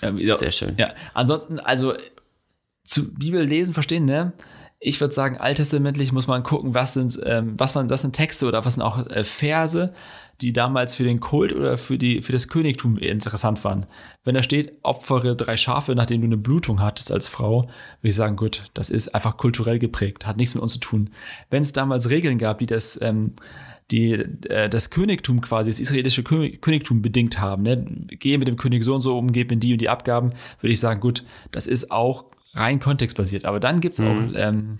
Sehr 0.00 0.50
schön. 0.50 0.74
Ja, 0.78 0.92
ansonsten, 1.12 1.60
also 1.60 1.94
zu 2.84 3.12
Bibel 3.12 3.42
lesen, 3.42 3.74
verstehen, 3.74 4.04
ne? 4.04 4.32
Ich 4.86 5.00
würde 5.00 5.14
sagen, 5.14 5.38
alttestamentlich 5.38 6.12
muss 6.12 6.26
man 6.26 6.42
gucken, 6.42 6.74
was 6.74 6.92
sind, 6.92 7.18
ähm, 7.24 7.54
was, 7.56 7.74
waren, 7.74 7.88
was 7.88 8.02
sind 8.02 8.14
Texte 8.14 8.46
oder 8.46 8.66
was 8.66 8.74
sind 8.74 8.82
auch 8.82 9.06
äh, 9.06 9.24
Verse, 9.24 9.94
die 10.40 10.52
damals 10.52 10.92
für 10.92 11.04
den 11.04 11.20
Kult 11.20 11.54
oder 11.54 11.78
für, 11.78 11.96
die, 11.96 12.20
für 12.20 12.32
das 12.32 12.48
Königtum 12.48 12.98
interessant 12.98 13.64
waren. 13.64 13.86
Wenn 14.24 14.34
da 14.34 14.42
steht, 14.42 14.74
opfere 14.82 15.36
drei 15.36 15.56
Schafe, 15.56 15.94
nachdem 15.94 16.20
du 16.20 16.26
eine 16.26 16.36
Blutung 16.36 16.82
hattest 16.82 17.12
als 17.12 17.28
Frau, 17.28 17.62
würde 17.62 17.70
ich 18.02 18.14
sagen, 18.14 18.36
gut, 18.36 18.64
das 18.74 18.90
ist 18.90 19.14
einfach 19.14 19.38
kulturell 19.38 19.78
geprägt, 19.78 20.26
hat 20.26 20.36
nichts 20.36 20.54
mit 20.54 20.62
uns 20.62 20.74
zu 20.74 20.80
tun. 20.80 21.10
Wenn 21.48 21.62
es 21.62 21.72
damals 21.72 22.10
Regeln 22.10 22.36
gab, 22.36 22.58
die 22.58 22.66
das, 22.66 22.98
ähm, 23.00 23.32
die 23.90 24.12
äh, 24.12 24.68
das 24.68 24.90
Königtum 24.90 25.40
quasi, 25.40 25.70
das 25.70 25.80
israelische 25.80 26.24
Königtum 26.24 27.00
bedingt 27.00 27.40
haben, 27.40 27.62
ne? 27.62 27.84
gehe 28.08 28.38
mit 28.38 28.48
dem 28.48 28.56
König 28.56 28.82
so 28.84 28.94
und 28.94 29.02
so 29.02 29.16
um, 29.16 29.32
gebe 29.32 29.54
mir 29.54 29.60
die 29.60 29.72
und 29.72 29.80
die 29.80 29.88
Abgaben, 29.88 30.30
würde 30.60 30.72
ich 30.72 30.80
sagen, 30.80 31.00
gut, 31.00 31.24
das 31.52 31.66
ist 31.66 31.90
auch 31.90 32.26
rein 32.54 32.80
kontextbasiert. 32.80 33.44
Aber 33.44 33.60
dann 33.60 33.80
gibt 33.80 33.98
es 33.98 34.04
mhm. 34.04 34.08
auch 34.08 34.32
ähm, 34.36 34.76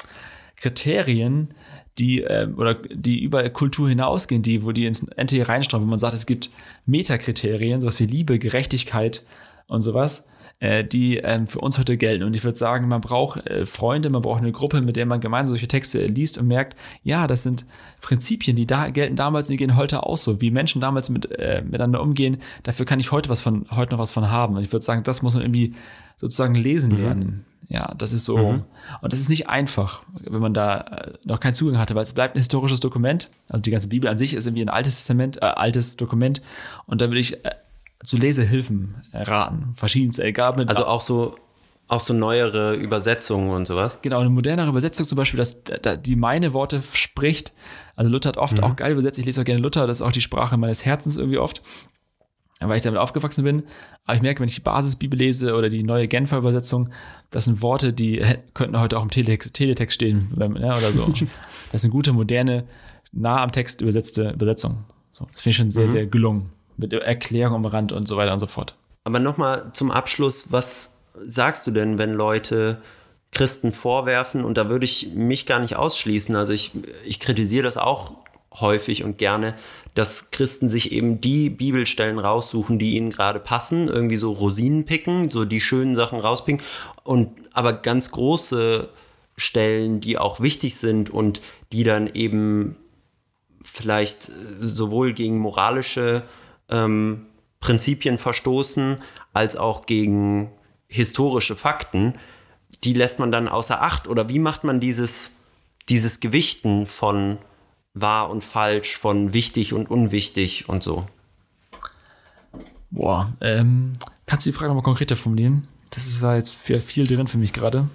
Kriterien, 0.57 1.55
die 1.99 2.23
äh, 2.23 2.49
oder 2.57 2.75
die 2.75 3.23
über 3.23 3.49
Kultur 3.51 3.89
hinausgehen, 3.89 4.43
die, 4.43 4.65
wo 4.65 4.73
die 4.73 4.87
ins 4.87 5.07
NT 5.07 5.49
reinstrahlen, 5.49 5.87
wo 5.87 5.91
man 5.91 5.99
sagt, 5.99 6.15
es 6.15 6.27
gibt 6.27 6.51
Metakriterien, 6.87 7.81
sowas 7.81 8.01
wie 8.01 8.07
Liebe, 8.07 8.39
Gerechtigkeit 8.39 9.25
und 9.67 9.83
sowas, 9.83 10.27
äh, 10.59 10.85
die 10.85 11.19
ähm, 11.19 11.47
für 11.47 11.61
uns 11.61 11.79
heute 11.79 11.97
gelten. 11.97 12.25
Und 12.25 12.35
ich 12.35 12.43
würde 12.43 12.59
sagen, 12.59 12.89
man 12.89 13.01
braucht 13.01 13.47
äh, 13.47 13.65
Freunde, 13.65 14.11
man 14.11 14.23
braucht 14.23 14.41
eine 14.41 14.53
Gruppe, 14.53 14.81
mit 14.81 14.97
der 14.97 15.07
man 15.07 15.21
gemeinsam 15.21 15.51
solche 15.51 15.69
Texte 15.69 16.05
liest 16.07 16.39
und 16.39 16.49
merkt, 16.49 16.77
ja, 17.03 17.27
das 17.27 17.45
sind 17.45 17.65
Prinzipien, 18.01 18.57
die 18.57 18.67
da 18.67 18.91
gelten 18.91 19.15
damals 19.15 19.49
und 19.49 19.53
die 19.53 19.57
gehen 19.59 19.77
heute 19.77 20.03
auch 20.03 20.17
so. 20.17 20.41
Wie 20.41 20.51
Menschen 20.51 20.81
damals 20.81 21.11
mit, 21.11 21.31
äh, 21.39 21.63
miteinander 21.65 22.03
umgehen, 22.03 22.39
dafür 22.65 22.87
kann 22.87 22.99
ich 22.99 23.13
heute 23.13 23.29
was 23.29 23.41
von, 23.41 23.67
heute 23.71 23.93
noch 23.93 24.01
was 24.01 24.13
von 24.13 24.31
haben. 24.31 24.57
Und 24.57 24.65
ich 24.65 24.73
würde 24.73 24.85
sagen, 24.85 25.05
das 25.05 25.23
muss 25.23 25.35
man 25.35 25.43
irgendwie 25.43 25.75
sozusagen 26.17 26.55
lesen 26.55 26.93
mhm. 26.95 27.45
Ja, 27.75 27.93
das 27.99 28.13
ist 28.13 28.25
so. 28.25 28.37
Mhm. 28.39 28.63
Und 29.01 29.13
das 29.13 29.19
ist 29.19 29.29
nicht 29.29 29.49
einfach, 29.49 30.03
wenn 30.13 30.41
man 30.41 30.55
da 30.55 30.79
äh, 30.79 31.13
noch 31.25 31.41
keinen 31.41 31.55
Zugang 31.55 31.77
hatte, 31.77 31.97
weil 31.97 32.05
es 32.05 32.13
bleibt 32.13 32.37
ein 32.37 32.39
historisches 32.39 32.79
Dokument. 32.79 33.31
Also 33.49 33.63
die 33.63 33.73
ganze 33.73 33.89
Bibel 33.89 34.09
an 34.09 34.17
sich 34.17 34.35
ist 34.35 34.47
irgendwie 34.47 34.63
ein 34.63 34.69
altes 34.69 34.95
Testament, 34.95 35.43
äh, 35.43 35.47
altes 35.47 35.97
Dokument. 35.97 36.41
Und 36.87 37.01
da 37.01 37.09
würde 37.09 37.19
ich 37.19 37.45
äh, 37.45 37.51
zu 38.05 38.17
Lesehilfen 38.17 39.03
raten. 39.13 39.73
Verschiedenste, 39.75 40.23
mit. 40.23 40.69
Also 40.69 40.87
auch 40.87 41.01
so, 41.01 41.35
auch 41.89 41.99
so 41.99 42.15
neuere 42.15 42.77
Übersetzungen 42.77 43.51
und 43.51 43.67
sowas. 43.67 44.01
Genau, 44.03 44.21
eine 44.21 44.31
modernere 44.31 44.69
Übersetzung 44.69 45.05
zum 45.05 45.17
Beispiel, 45.17 45.39
dass 45.39 45.63
die 46.01 46.15
meine 46.15 46.53
Worte 46.53 46.81
spricht. 46.81 47.53
Also 47.97 48.09
Luther 48.09 48.29
hat 48.29 48.37
oft 48.37 48.59
mhm. 48.59 48.65
auch 48.65 48.77
geil 48.77 48.93
übersetzt. 48.93 49.19
Ich 49.19 49.27
lese 49.27 49.41
auch 49.41 49.45
gerne 49.45 49.61
Luther, 49.61 49.89
das 49.89 49.97
ist 49.97 50.03
auch 50.03 50.13
die 50.13 50.21
Sprache 50.21 50.57
meines 50.59 50.85
Herzens 50.85 51.17
irgendwie 51.17 51.39
oft 51.39 51.61
weil 52.69 52.77
ich 52.77 52.83
damit 52.83 53.01
aufgewachsen 53.01 53.45
bin. 53.45 53.63
Aber 54.05 54.17
ich 54.17 54.23
merke, 54.23 54.41
wenn 54.41 54.49
ich 54.49 54.55
die 54.55 54.61
Basisbibel 54.61 55.19
lese 55.19 55.55
oder 55.55 55.69
die 55.69 55.83
neue 55.83 56.09
Genfer 56.09 56.39
Übersetzung, 56.39 56.91
das 57.31 57.45
sind 57.45 57.63
Worte, 57.63 57.93
die 57.93 58.23
könnten 58.55 58.79
heute 58.79 58.99
auch 58.99 59.03
im 59.03 59.11
Teletext, 59.11 59.55
Teletext 59.55 59.95
stehen 59.95 60.33
ne, 60.37 60.49
oder 60.49 60.93
so. 60.93 61.13
das 61.73 61.83
sind 61.83 61.91
gute, 61.91 62.13
moderne, 62.13 62.65
nah 63.13 63.43
am 63.43 63.53
Text 63.53 63.81
übersetzte 63.81 64.31
Übersetzungen. 64.31 64.85
So, 65.13 65.27
das 65.33 65.43
finde 65.43 65.51
ich 65.51 65.57
schon 65.57 65.71
sehr, 65.71 65.85
mhm. 65.85 65.89
sehr 65.89 66.07
gelungen 66.07 66.51
mit 66.77 66.93
Erklärung 66.93 67.55
am 67.55 67.67
Rand 67.67 67.93
und 67.93 68.07
so 68.07 68.17
weiter 68.17 68.33
und 68.33 68.41
so 68.41 68.47
fort. 68.47 68.75
Aber 69.05 69.19
nochmal 69.19 69.71
zum 69.73 69.91
Abschluss, 69.91 70.51
was 70.51 70.97
sagst 71.15 71.67
du 71.67 71.71
denn, 71.71 71.99
wenn 71.99 72.15
Leute 72.15 72.81
Christen 73.31 73.73
vorwerfen, 73.73 74.45
und 74.45 74.57
da 74.57 74.69
würde 74.69 74.85
ich 74.85 75.11
mich 75.15 75.47
gar 75.47 75.61
nicht 75.61 75.77
ausschließen, 75.77 76.35
also 76.37 76.53
ich, 76.53 76.73
ich 77.05 77.21
kritisiere 77.21 77.65
das 77.65 77.77
auch 77.77 78.15
häufig 78.55 79.05
und 79.05 79.19
gerne, 79.19 79.55
dass 79.95 80.31
Christen 80.31 80.69
sich 80.69 80.93
eben 80.93 81.21
die 81.21 81.51
Bibelstellen 81.51 82.19
raussuchen, 82.19 82.79
die 82.79 82.97
ihnen 82.97 83.11
gerade 83.11 83.41
passen, 83.41 83.89
irgendwie 83.89 84.17
so 84.17 84.33
Rosinen 84.33 84.85
picken, 84.85 85.31
so 85.31 85.45
die 85.45 85.61
schönen 85.61 85.97
Sachen 85.97 86.19
rauspicken 86.19 86.65
und 87.05 87.31
aber 87.53 87.73
ganz 87.73 88.11
große 88.11 88.89
Stellen, 89.37 90.01
die 90.01 90.19
auch 90.19 90.41
wichtig 90.41 90.77
sind 90.77 91.11
und 91.11 91.43
die 91.73 91.85
dann 91.85 92.09
eben 92.13 92.77
vielleicht 93.63 94.31
sowohl 94.61 95.13
gegen 95.13 95.39
moralische 95.39 96.23
ähm, 96.69 97.27
Prinzipien 97.61 98.19
verstoßen, 98.19 98.99
als 99.33 99.57
auch 99.57 99.87
gegen 99.87 100.51
historische 100.87 101.57
Fakten, 101.57 102.15
die 102.85 102.93
lässt 102.93 103.19
man 103.19 103.33
dann 103.33 103.49
außer 103.49 103.83
Acht? 103.83 104.07
Oder 104.07 104.29
wie 104.29 104.39
macht 104.39 104.65
man 104.65 104.81
dieses, 104.81 105.37
dieses 105.89 106.21
Gewichten 106.21 106.87
von 106.87 107.39
wahr 107.95 108.31
und 108.31 108.43
falsch, 108.43 108.97
von 108.97 109.33
wichtig 109.33 109.73
und 109.73 109.91
unwichtig 109.91 110.69
und 110.69 110.83
so? 110.83 111.07
Boah, 112.91 113.33
ähm, 113.41 113.93
kannst 114.27 114.47
du 114.47 114.51
die 114.51 114.57
Frage 114.57 114.69
nochmal 114.69 114.85
konkreter 114.85 115.17
formulieren? 115.17 115.69
Das 115.91 116.07
ist 116.07 116.23
da 116.23 116.35
jetzt 116.35 116.55
viel 116.55 117.07
drin 117.07 117.29
für 117.29 117.39
mich 117.39 117.53
gerade. 117.53 117.89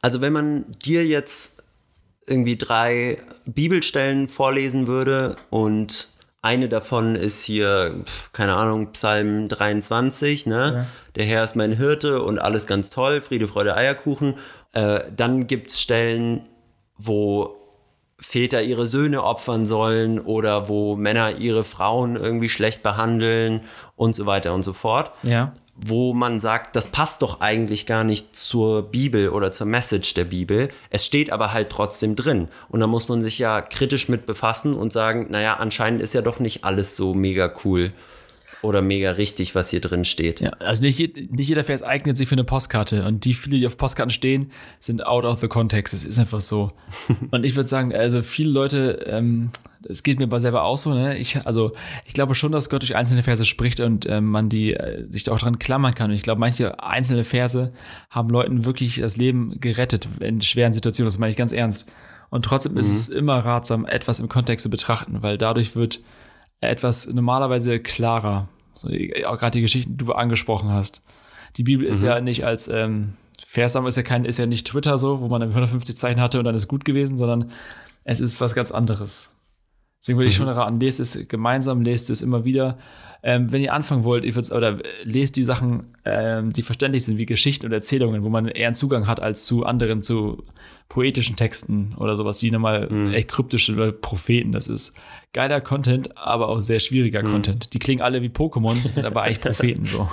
Also 0.00 0.20
wenn 0.20 0.32
man 0.32 0.64
dir 0.84 1.06
jetzt 1.06 1.62
irgendwie 2.26 2.56
drei 2.56 3.18
Bibelstellen 3.46 4.28
vorlesen 4.28 4.86
würde 4.86 5.36
und 5.50 6.08
eine 6.40 6.68
davon 6.68 7.14
ist 7.14 7.44
hier, 7.44 8.02
keine 8.32 8.54
Ahnung, 8.54 8.90
Psalm 8.92 9.48
23, 9.48 10.46
ne? 10.46 10.72
Ja. 10.74 10.86
Der 11.14 11.24
Herr 11.24 11.44
ist 11.44 11.54
mein 11.54 11.72
Hirte 11.72 12.22
und 12.22 12.40
alles 12.40 12.66
ganz 12.66 12.90
toll, 12.90 13.22
Friede, 13.22 13.46
Freude, 13.46 13.76
Eierkuchen. 13.76 14.34
Äh, 14.72 15.02
dann 15.14 15.46
gibt 15.46 15.68
es 15.68 15.80
Stellen, 15.80 16.48
wo 16.98 17.61
Väter 18.26 18.62
ihre 18.62 18.86
Söhne 18.86 19.22
opfern 19.22 19.66
sollen 19.66 20.18
oder 20.20 20.68
wo 20.68 20.96
Männer 20.96 21.38
ihre 21.38 21.64
Frauen 21.64 22.16
irgendwie 22.16 22.48
schlecht 22.48 22.82
behandeln 22.82 23.62
und 23.96 24.14
so 24.14 24.26
weiter 24.26 24.54
und 24.54 24.62
so 24.62 24.72
fort. 24.72 25.12
Ja 25.22 25.52
wo 25.74 26.12
man 26.12 26.38
sagt, 26.38 26.76
das 26.76 26.88
passt 26.88 27.22
doch 27.22 27.40
eigentlich 27.40 27.86
gar 27.86 28.04
nicht 28.04 28.36
zur 28.36 28.82
Bibel 28.82 29.30
oder 29.30 29.52
zur 29.52 29.66
Message 29.66 30.14
der 30.14 30.24
Bibel. 30.24 30.68
Es 30.90 31.06
steht 31.06 31.32
aber 31.32 31.52
halt 31.52 31.70
trotzdem 31.70 32.14
drin. 32.14 32.48
Und 32.68 32.80
da 32.80 32.86
muss 32.86 33.08
man 33.08 33.22
sich 33.22 33.38
ja 33.38 33.62
kritisch 33.62 34.08
mit 34.08 34.26
befassen 34.26 34.74
und 34.74 34.92
sagen, 34.92 35.28
naja, 35.30 35.54
anscheinend 35.54 36.02
ist 36.02 36.12
ja 36.12 36.20
doch 36.20 36.40
nicht 36.40 36.64
alles 36.64 36.94
so 36.96 37.14
mega 37.14 37.52
cool 37.64 37.92
oder 38.62 38.80
mega 38.80 39.12
richtig, 39.12 39.54
was 39.54 39.70
hier 39.70 39.80
drin 39.80 40.04
steht. 40.04 40.40
Ja, 40.40 40.50
also 40.60 40.82
nicht, 40.82 40.98
nicht 41.32 41.48
jeder 41.48 41.64
Vers 41.64 41.82
eignet 41.82 42.16
sich 42.16 42.28
für 42.28 42.36
eine 42.36 42.44
Postkarte 42.44 43.04
und 43.04 43.24
die 43.24 43.34
viele, 43.34 43.58
die 43.58 43.66
auf 43.66 43.76
Postkarten 43.76 44.10
stehen, 44.10 44.52
sind 44.78 45.04
out 45.04 45.24
of 45.24 45.40
the 45.40 45.48
context. 45.48 45.92
Es 45.92 46.04
ist 46.04 46.18
einfach 46.18 46.40
so. 46.40 46.72
und 47.32 47.44
ich 47.44 47.56
würde 47.56 47.68
sagen, 47.68 47.94
also 47.94 48.22
viele 48.22 48.50
Leute, 48.50 49.04
ähm, 49.06 49.50
es 49.88 50.04
geht 50.04 50.20
mir 50.20 50.26
aber 50.26 50.38
selber 50.38 50.62
auch 50.62 50.76
so, 50.76 50.94
ne? 50.94 51.18
Ich, 51.18 51.44
also, 51.44 51.72
ich 52.06 52.12
glaube 52.12 52.36
schon, 52.36 52.52
dass 52.52 52.70
Gott 52.70 52.82
durch 52.82 52.94
einzelne 52.94 53.24
Verse 53.24 53.44
spricht 53.44 53.80
und 53.80 54.06
ähm, 54.06 54.26
man 54.26 54.48
die 54.48 54.74
äh, 54.74 55.06
sich 55.10 55.24
da 55.24 55.32
auch 55.32 55.40
dran 55.40 55.58
klammern 55.58 55.94
kann. 55.94 56.10
Und 56.10 56.16
ich 56.16 56.22
glaube, 56.22 56.38
manche 56.38 56.80
einzelne 56.82 57.24
Verse 57.24 57.72
haben 58.10 58.30
Leuten 58.30 58.64
wirklich 58.64 59.00
das 59.00 59.16
Leben 59.16 59.58
gerettet 59.58 60.08
in 60.20 60.40
schweren 60.40 60.72
Situationen. 60.72 61.08
Das 61.08 61.18
meine 61.18 61.32
ich 61.32 61.36
ganz 61.36 61.52
ernst. 61.52 61.90
Und 62.30 62.44
trotzdem 62.44 62.72
mhm. 62.72 62.78
ist 62.78 62.90
es 62.90 63.08
immer 63.08 63.44
ratsam, 63.44 63.86
etwas 63.86 64.20
im 64.20 64.28
Kontext 64.28 64.62
zu 64.62 64.70
betrachten, 64.70 65.18
weil 65.20 65.36
dadurch 65.36 65.74
wird 65.74 66.00
etwas 66.62 67.06
normalerweise 67.06 67.80
klarer. 67.80 68.48
So, 68.74 68.88
auch 68.88 69.38
gerade 69.38 69.50
die 69.50 69.60
Geschichten, 69.60 69.96
die 69.96 70.04
du 70.04 70.12
angesprochen 70.12 70.70
hast. 70.70 71.02
Die 71.56 71.64
Bibel 71.64 71.86
ist 71.86 72.02
mhm. 72.02 72.08
ja 72.08 72.20
nicht 72.20 72.46
als 72.46 72.68
ähm, 72.68 73.14
Versam 73.46 73.86
ist 73.86 73.96
ja 73.96 74.02
kein, 74.02 74.24
ist 74.24 74.38
ja 74.38 74.46
nicht 74.46 74.66
Twitter 74.66 74.98
so, 74.98 75.20
wo 75.20 75.28
man 75.28 75.42
150 75.42 75.96
Zeichen 75.96 76.20
hatte 76.20 76.38
und 76.38 76.44
dann 76.46 76.54
ist 76.54 76.68
gut 76.68 76.86
gewesen, 76.86 77.18
sondern 77.18 77.50
es 78.04 78.20
ist 78.20 78.40
was 78.40 78.54
ganz 78.54 78.70
anderes. 78.70 79.34
Deswegen 80.02 80.18
würde 80.18 80.30
ich 80.30 80.38
mhm. 80.40 80.46
schon 80.46 80.52
raten, 80.52 80.80
lest 80.80 80.98
es 80.98 81.28
gemeinsam, 81.28 81.80
lest 81.80 82.10
es 82.10 82.22
immer 82.22 82.44
wieder. 82.44 82.76
Ähm, 83.22 83.52
wenn 83.52 83.62
ihr 83.62 83.72
anfangen 83.72 84.02
wollt, 84.02 84.24
ich 84.24 84.34
würde 84.34 84.52
oder 84.52 84.78
lest 85.04 85.36
die 85.36 85.44
Sachen, 85.44 85.94
ähm, 86.04 86.52
die 86.52 86.64
verständlich 86.64 87.04
sind, 87.04 87.18
wie 87.18 87.26
Geschichten 87.26 87.66
oder 87.66 87.76
Erzählungen, 87.76 88.24
wo 88.24 88.28
man 88.28 88.48
eher 88.48 88.66
einen 88.66 88.74
Zugang 88.74 89.06
hat 89.06 89.20
als 89.20 89.46
zu 89.46 89.64
anderen, 89.64 90.02
zu 90.02 90.42
poetischen 90.88 91.36
Texten 91.36 91.94
oder 91.98 92.16
sowas, 92.16 92.38
die 92.38 92.50
nochmal 92.50 92.90
mhm. 92.90 93.14
echt 93.14 93.28
kryptisch 93.28 93.66
sind 93.66 93.76
oder 93.76 93.92
Propheten. 93.92 94.50
Das 94.50 94.66
ist 94.66 94.94
geiler 95.32 95.60
Content, 95.60 96.18
aber 96.18 96.48
auch 96.48 96.58
sehr 96.58 96.80
schwieriger 96.80 97.22
mhm. 97.22 97.30
Content. 97.30 97.72
Die 97.72 97.78
klingen 97.78 98.02
alle 98.02 98.22
wie 98.22 98.28
Pokémon, 98.28 98.74
sind 98.92 99.04
aber 99.04 99.22
eigentlich 99.22 99.40
Propheten 99.40 99.84
so. 99.84 100.08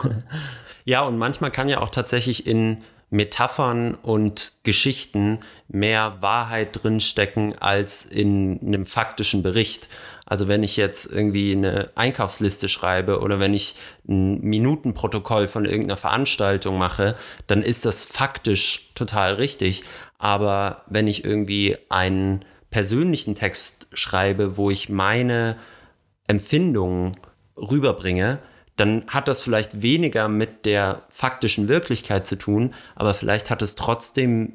Ja, 0.86 1.02
und 1.02 1.18
manchmal 1.18 1.50
kann 1.50 1.68
ja 1.68 1.82
auch 1.82 1.90
tatsächlich 1.90 2.46
in 2.46 2.78
Metaphern 3.10 3.96
und 3.96 4.54
Geschichten 4.64 5.40
mehr 5.68 6.18
Wahrheit 6.22 6.84
drinstecken 6.84 7.58
als 7.60 8.06
in 8.06 8.60
einem 8.62 8.86
faktischen 8.86 9.42
Bericht. 9.42 9.88
Also 10.26 10.48
wenn 10.48 10.62
ich 10.62 10.78
jetzt 10.78 11.12
irgendwie 11.12 11.54
eine 11.54 11.90
Einkaufsliste 11.96 12.70
schreibe 12.70 13.20
oder 13.20 13.40
wenn 13.40 13.56
ich 13.56 13.76
ein 14.08 14.42
Minutenprotokoll 14.42 15.48
von 15.48 15.66
irgendeiner 15.66 15.98
Veranstaltung 15.98 16.78
mache, 16.78 17.16
dann 17.48 17.64
ist 17.64 17.86
das 17.86 18.06
faktisch 18.06 18.92
total 18.94 19.34
richtig. 19.34 19.84
Aber 20.20 20.84
wenn 20.88 21.08
ich 21.08 21.26
irgendwie 21.26 21.78
einen 21.90 22.46
persönlichen 22.70 23.34
Text 23.34 23.88
schreibe, 23.94 24.56
wo 24.56 24.70
ich 24.70 24.90
meine 24.90 25.58
Empfindungen 26.28 27.18
rüberbringe, 27.58 28.40
dann 28.80 29.06
hat 29.08 29.28
das 29.28 29.42
vielleicht 29.42 29.82
weniger 29.82 30.28
mit 30.28 30.66
der 30.66 31.04
faktischen 31.10 31.68
Wirklichkeit 31.68 32.28
zu 32.28 32.38
tun, 32.38 32.74
aber 32.96 33.14
vielleicht 33.14 33.50
hat 33.50 33.62
es 33.62 33.76
trotzdem 33.76 34.54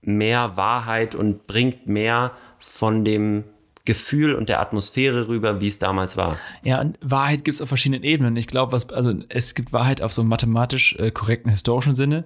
mehr 0.00 0.56
Wahrheit 0.56 1.14
und 1.14 1.46
bringt 1.46 1.88
mehr 1.88 2.32
von 2.58 3.04
dem 3.04 3.44
Gefühl 3.84 4.34
und 4.34 4.48
der 4.50 4.60
Atmosphäre 4.60 5.28
rüber, 5.28 5.60
wie 5.60 5.66
es 5.66 5.78
damals 5.78 6.16
war. 6.16 6.36
Ja, 6.62 6.80
und 6.80 6.98
Wahrheit 7.00 7.44
gibt 7.44 7.54
es 7.54 7.62
auf 7.62 7.68
verschiedenen 7.68 8.04
Ebenen. 8.04 8.36
Ich 8.36 8.46
glaube, 8.46 8.76
also 8.92 9.14
es 9.30 9.54
gibt 9.54 9.72
Wahrheit 9.72 10.02
auf 10.02 10.12
so 10.12 10.22
mathematisch 10.22 10.94
äh, 10.96 11.10
korrekten 11.10 11.50
historischen 11.50 11.94
Sinne. 11.94 12.24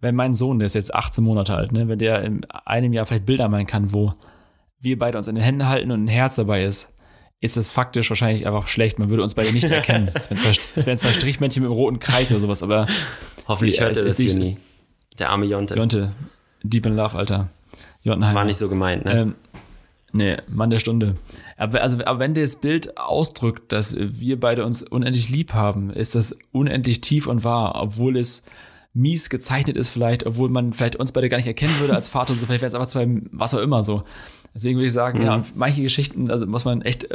Wenn 0.00 0.14
mein 0.14 0.32
Sohn, 0.32 0.58
der 0.58 0.66
ist 0.66 0.74
jetzt 0.74 0.94
18 0.94 1.22
Monate 1.22 1.54
alt, 1.54 1.72
ne, 1.72 1.88
wenn 1.88 1.98
der 1.98 2.22
in 2.22 2.46
einem 2.46 2.94
Jahr 2.94 3.04
vielleicht 3.04 3.26
Bilder 3.26 3.48
malen 3.48 3.66
kann, 3.66 3.92
wo 3.92 4.14
wir 4.80 4.98
beide 4.98 5.18
uns 5.18 5.28
in 5.28 5.34
den 5.34 5.44
Händen 5.44 5.68
halten 5.68 5.90
und 5.90 6.04
ein 6.04 6.08
Herz 6.08 6.36
dabei 6.36 6.64
ist, 6.64 6.93
ist 7.44 7.58
das 7.58 7.70
faktisch 7.70 8.08
wahrscheinlich 8.08 8.46
einfach 8.46 8.66
schlecht. 8.66 8.98
Man 8.98 9.10
würde 9.10 9.22
uns 9.22 9.34
beide 9.34 9.52
nicht 9.52 9.68
erkennen. 9.70 10.10
Es 10.14 10.30
wären 10.30 10.38
zwei, 10.38 10.86
wär 10.86 10.96
zwei 10.96 11.12
Strichmännchen 11.12 11.62
mit 11.62 11.70
einem 11.70 11.76
roten 11.76 11.98
Kreis 11.98 12.32
oder 12.32 12.40
sowas, 12.40 12.62
aber. 12.62 12.86
Hoffentlich 13.46 13.80
hört 13.80 13.96
er 13.96 14.04
das 14.04 14.16
hier 14.16 14.34
nie. 14.34 14.56
Der 15.18 15.28
arme 15.30 15.44
Jonte. 15.44 15.74
Jonte, 15.74 16.12
Deep 16.62 16.86
in 16.86 16.96
Love, 16.96 17.16
Alter. 17.16 17.50
Jontenheim. 18.02 18.34
War 18.34 18.44
nicht 18.44 18.56
so 18.56 18.70
gemeint, 18.70 19.04
ne? 19.04 19.20
Ähm, 19.20 19.34
nee, 20.12 20.36
Mann 20.48 20.70
der 20.70 20.78
Stunde. 20.78 21.16
Aber, 21.58 21.82
also, 21.82 22.02
aber 22.04 22.18
wenn 22.18 22.32
das 22.32 22.56
Bild 22.56 22.96
ausdrückt, 22.96 23.72
dass 23.72 23.94
wir 23.98 24.40
beide 24.40 24.64
uns 24.64 24.82
unendlich 24.82 25.28
lieb 25.28 25.52
haben, 25.52 25.90
ist 25.90 26.14
das 26.14 26.36
unendlich 26.50 27.02
tief 27.02 27.26
und 27.26 27.44
wahr, 27.44 27.74
obwohl 27.74 28.16
es 28.16 28.42
mies 28.94 29.28
gezeichnet 29.28 29.76
ist 29.76 29.90
vielleicht, 29.90 30.24
obwohl 30.24 30.48
man 30.48 30.72
vielleicht 30.72 30.96
uns 30.96 31.12
beide 31.12 31.28
gar 31.28 31.36
nicht 31.36 31.46
erkennen 31.46 31.78
würde 31.80 31.94
als 31.94 32.08
Vater 32.08 32.32
und 32.32 32.38
so, 32.38 32.46
vielleicht 32.46 32.62
wäre 32.62 32.68
es 32.68 32.74
einfach 32.74 32.86
zwei, 32.86 33.06
was 33.32 33.54
auch 33.54 33.60
immer 33.60 33.84
so. 33.84 34.04
Deswegen 34.54 34.78
würde 34.78 34.86
ich 34.86 34.92
sagen, 34.92 35.18
mhm. 35.18 35.24
ja, 35.24 35.44
manche 35.54 35.82
Geschichten, 35.82 36.30
also 36.30 36.46
muss 36.46 36.64
man 36.64 36.80
echt 36.82 37.08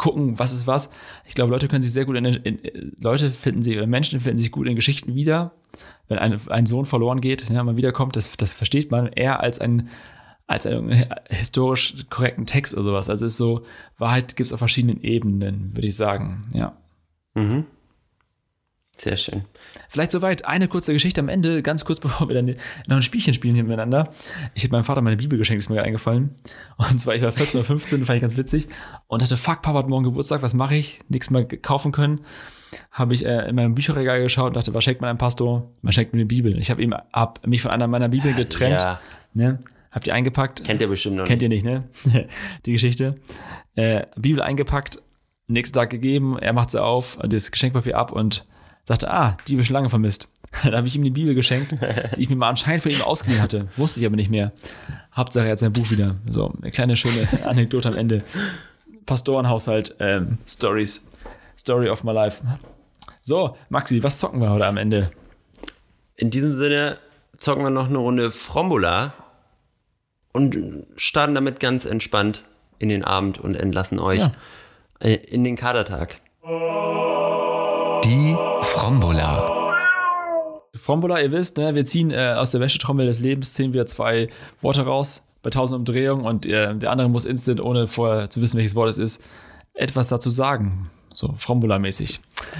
gucken, 0.00 0.38
was 0.38 0.52
ist 0.52 0.66
was. 0.66 0.90
Ich 1.26 1.34
glaube, 1.34 1.50
Leute 1.50 1.68
können 1.68 1.82
sich 1.82 1.92
sehr 1.92 2.06
gut 2.06 2.16
in, 2.16 2.24
in, 2.24 2.92
Leute 2.98 3.30
finden 3.30 3.62
sie, 3.62 3.76
oder 3.76 3.86
Menschen 3.86 4.18
finden 4.18 4.38
sich 4.38 4.50
gut 4.50 4.66
in 4.66 4.74
Geschichten 4.74 5.14
wieder. 5.14 5.52
Wenn 6.08 6.18
ein, 6.18 6.40
ein 6.48 6.66
Sohn 6.66 6.86
verloren 6.86 7.20
geht, 7.20 7.50
ja, 7.50 7.62
man 7.62 7.76
wiederkommt, 7.76 8.16
das, 8.16 8.36
das 8.36 8.54
versteht 8.54 8.90
man 8.90 9.08
eher 9.08 9.40
als 9.40 9.60
ein 9.60 9.88
als 10.46 10.66
einen 10.66 11.04
historisch 11.28 12.06
korrekten 12.10 12.44
Text 12.44 12.74
oder 12.74 12.82
sowas. 12.82 13.08
Also 13.08 13.24
es 13.24 13.34
ist 13.34 13.38
so, 13.38 13.62
Wahrheit 13.98 14.34
gibt 14.34 14.48
es 14.48 14.52
auf 14.52 14.58
verschiedenen 14.58 15.00
Ebenen, 15.00 15.70
würde 15.76 15.86
ich 15.86 15.94
sagen, 15.94 16.48
ja. 16.52 16.76
Mhm. 17.34 17.66
Sehr 18.96 19.16
schön. 19.16 19.44
Vielleicht 19.88 20.10
soweit 20.10 20.44
eine 20.44 20.68
kurze 20.68 20.92
Geschichte 20.92 21.20
am 21.20 21.28
Ende, 21.28 21.62
ganz 21.62 21.84
kurz 21.84 22.00
bevor 22.00 22.28
wir 22.28 22.34
dann 22.34 22.56
noch 22.86 22.96
ein 22.96 23.02
Spielchen 23.02 23.32
spielen 23.32 23.54
hier 23.54 23.64
miteinander. 23.64 24.12
Ich 24.54 24.64
habe 24.64 24.72
meinem 24.72 24.84
Vater 24.84 25.00
meine 25.00 25.16
Bibel 25.16 25.38
geschenkt, 25.38 25.62
ist 25.62 25.68
mir 25.68 25.76
gerade 25.76 25.86
eingefallen. 25.86 26.34
Und 26.76 27.00
zwar, 27.00 27.14
ich 27.14 27.22
war 27.22 27.32
14 27.32 27.60
oder 27.60 27.66
15, 27.66 28.04
fand 28.04 28.16
ich 28.16 28.22
ganz 28.22 28.36
witzig. 28.36 28.68
Und 29.06 29.22
dachte, 29.22 29.36
fuck, 29.36 29.62
Papa 29.62 29.78
hat 29.78 29.88
morgen 29.88 30.04
Geburtstag, 30.04 30.42
was 30.42 30.54
mache 30.54 30.74
ich? 30.74 30.98
Nichts 31.08 31.30
mehr 31.30 31.44
kaufen 31.44 31.92
können. 31.92 32.20
Habe 32.90 33.14
ich 33.14 33.24
äh, 33.24 33.48
in 33.48 33.56
meinem 33.56 33.74
Bücherregal 33.74 34.20
geschaut 34.22 34.48
und 34.48 34.56
dachte, 34.56 34.74
was 34.74 34.84
schenkt 34.84 35.00
man 35.00 35.10
einem 35.10 35.18
Pastor? 35.18 35.72
Man 35.82 35.92
schenkt 35.92 36.12
mir 36.12 36.18
eine 36.18 36.26
Bibel. 36.26 36.58
Ich 36.58 36.70
habe 36.70 36.82
ihm 36.82 36.94
hab 37.12 37.44
mich 37.46 37.62
von 37.62 37.70
einer 37.70 37.86
meiner 37.88 38.08
Bibeln 38.08 38.36
getrennt. 38.36 38.80
Ja. 38.80 39.00
Ne? 39.32 39.60
Habt 39.90 40.06
ihr 40.06 40.14
eingepackt? 40.14 40.64
Kennt 40.64 40.80
ihr 40.80 40.88
bestimmt 40.88 41.16
noch 41.16 41.24
Kennt 41.24 41.42
nicht. 41.42 41.64
ihr 41.64 41.70
nicht, 41.70 41.88
ne? 42.04 42.28
Die 42.66 42.72
Geschichte. 42.72 43.16
Äh, 43.74 44.06
Bibel 44.16 44.42
eingepackt, 44.42 45.02
nächsten 45.48 45.74
Tag 45.74 45.90
gegeben, 45.90 46.38
er 46.38 46.52
macht 46.52 46.70
sie 46.70 46.82
auf, 46.82 47.18
das 47.28 47.50
Geschenkpapier 47.50 47.96
ab 47.96 48.12
und 48.12 48.46
sagte, 48.84 49.10
ah, 49.10 49.36
die 49.46 49.52
habe 49.52 49.62
ich 49.62 49.66
schon 49.66 49.74
lange 49.74 49.90
vermisst. 49.90 50.28
Dann 50.64 50.74
habe 50.74 50.86
ich 50.86 50.96
ihm 50.96 51.04
die 51.04 51.10
Bibel 51.10 51.34
geschenkt, 51.34 51.76
die 52.16 52.22
ich 52.22 52.28
mir 52.28 52.36
mal 52.36 52.48
anscheinend 52.48 52.82
von 52.82 52.90
ihm 52.90 53.02
ausgeliehen 53.02 53.42
hatte. 53.42 53.68
Wusste 53.76 54.00
ich 54.00 54.06
aber 54.06 54.16
nicht 54.16 54.30
mehr. 54.30 54.52
Hauptsache, 55.14 55.46
er 55.46 55.52
hat 55.52 55.58
sein 55.60 55.72
Buch 55.72 55.90
wieder. 55.90 56.16
So, 56.28 56.52
eine 56.60 56.70
kleine 56.70 56.96
schöne 56.96 57.28
Anekdote 57.44 57.88
am 57.88 57.96
Ende. 57.96 58.24
Pastorenhaushalt, 59.06 59.96
ähm, 60.00 60.38
Stories. 60.46 61.04
Story 61.58 61.88
of 61.88 62.04
my 62.04 62.12
life. 62.12 62.42
So, 63.20 63.56
Maxi, 63.68 64.02
was 64.02 64.18
zocken 64.18 64.40
wir 64.40 64.50
heute 64.50 64.66
am 64.66 64.76
Ende? 64.76 65.10
In 66.16 66.30
diesem 66.30 66.54
Sinne 66.54 66.98
zocken 67.36 67.62
wir 67.62 67.70
noch 67.70 67.88
eine 67.88 67.98
Runde 67.98 68.30
Frombola 68.30 69.12
und 70.32 70.56
starten 70.96 71.34
damit 71.34 71.60
ganz 71.60 71.84
entspannt 71.84 72.44
in 72.78 72.88
den 72.88 73.04
Abend 73.04 73.38
und 73.38 73.54
entlassen 73.54 73.98
euch 73.98 74.20
ja. 74.20 74.32
Äh, 75.00 75.14
in 75.14 75.44
den 75.44 75.56
Kadertag. 75.56 76.16
Die 76.42 76.48
Frombola. 78.90 79.76
Frombola, 80.74 81.20
ihr 81.20 81.30
wisst, 81.30 81.58
ne, 81.58 81.76
wir 81.76 81.86
ziehen 81.86 82.10
äh, 82.10 82.34
aus 82.36 82.50
der 82.50 82.60
Wäschetrommel 82.60 83.06
des 83.06 83.20
Lebens, 83.20 83.54
ziehen 83.54 83.72
wir 83.72 83.86
zwei 83.86 84.26
Worte 84.60 84.84
raus 84.84 85.22
bei 85.42 85.50
tausend 85.50 85.78
Umdrehungen 85.78 86.24
und 86.24 86.44
äh, 86.44 86.74
der 86.74 86.90
andere 86.90 87.08
muss 87.08 87.24
instant, 87.24 87.60
ohne 87.60 87.86
vorher 87.86 88.30
zu 88.30 88.42
wissen, 88.42 88.56
welches 88.58 88.74
Wort 88.74 88.90
es 88.90 88.98
ist, 88.98 89.24
etwas 89.74 90.08
dazu 90.08 90.28
sagen. 90.28 90.90
So 91.14 91.28
Frombola-mäßig. 91.38 92.18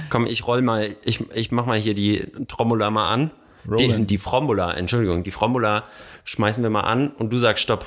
Komm, 0.09 0.25
ich 0.25 0.47
roll 0.47 0.61
mal, 0.61 0.95
ich, 1.03 1.29
ich 1.35 1.51
mach 1.51 1.65
mal 1.65 1.77
hier 1.77 1.95
die 1.95 2.25
Trombola 2.47 2.89
mal 2.91 3.09
an. 3.09 3.31
Die, 3.77 4.05
die 4.05 4.17
Frombola, 4.17 4.73
Entschuldigung, 4.73 5.23
die 5.23 5.31
Frombola 5.31 5.83
schmeißen 6.23 6.63
wir 6.63 6.69
mal 6.69 6.81
an 6.81 7.09
und 7.09 7.33
du 7.33 7.39
sagst 7.39 7.63
Stopp. 7.63 7.85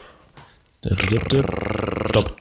Stopp. 2.10 2.36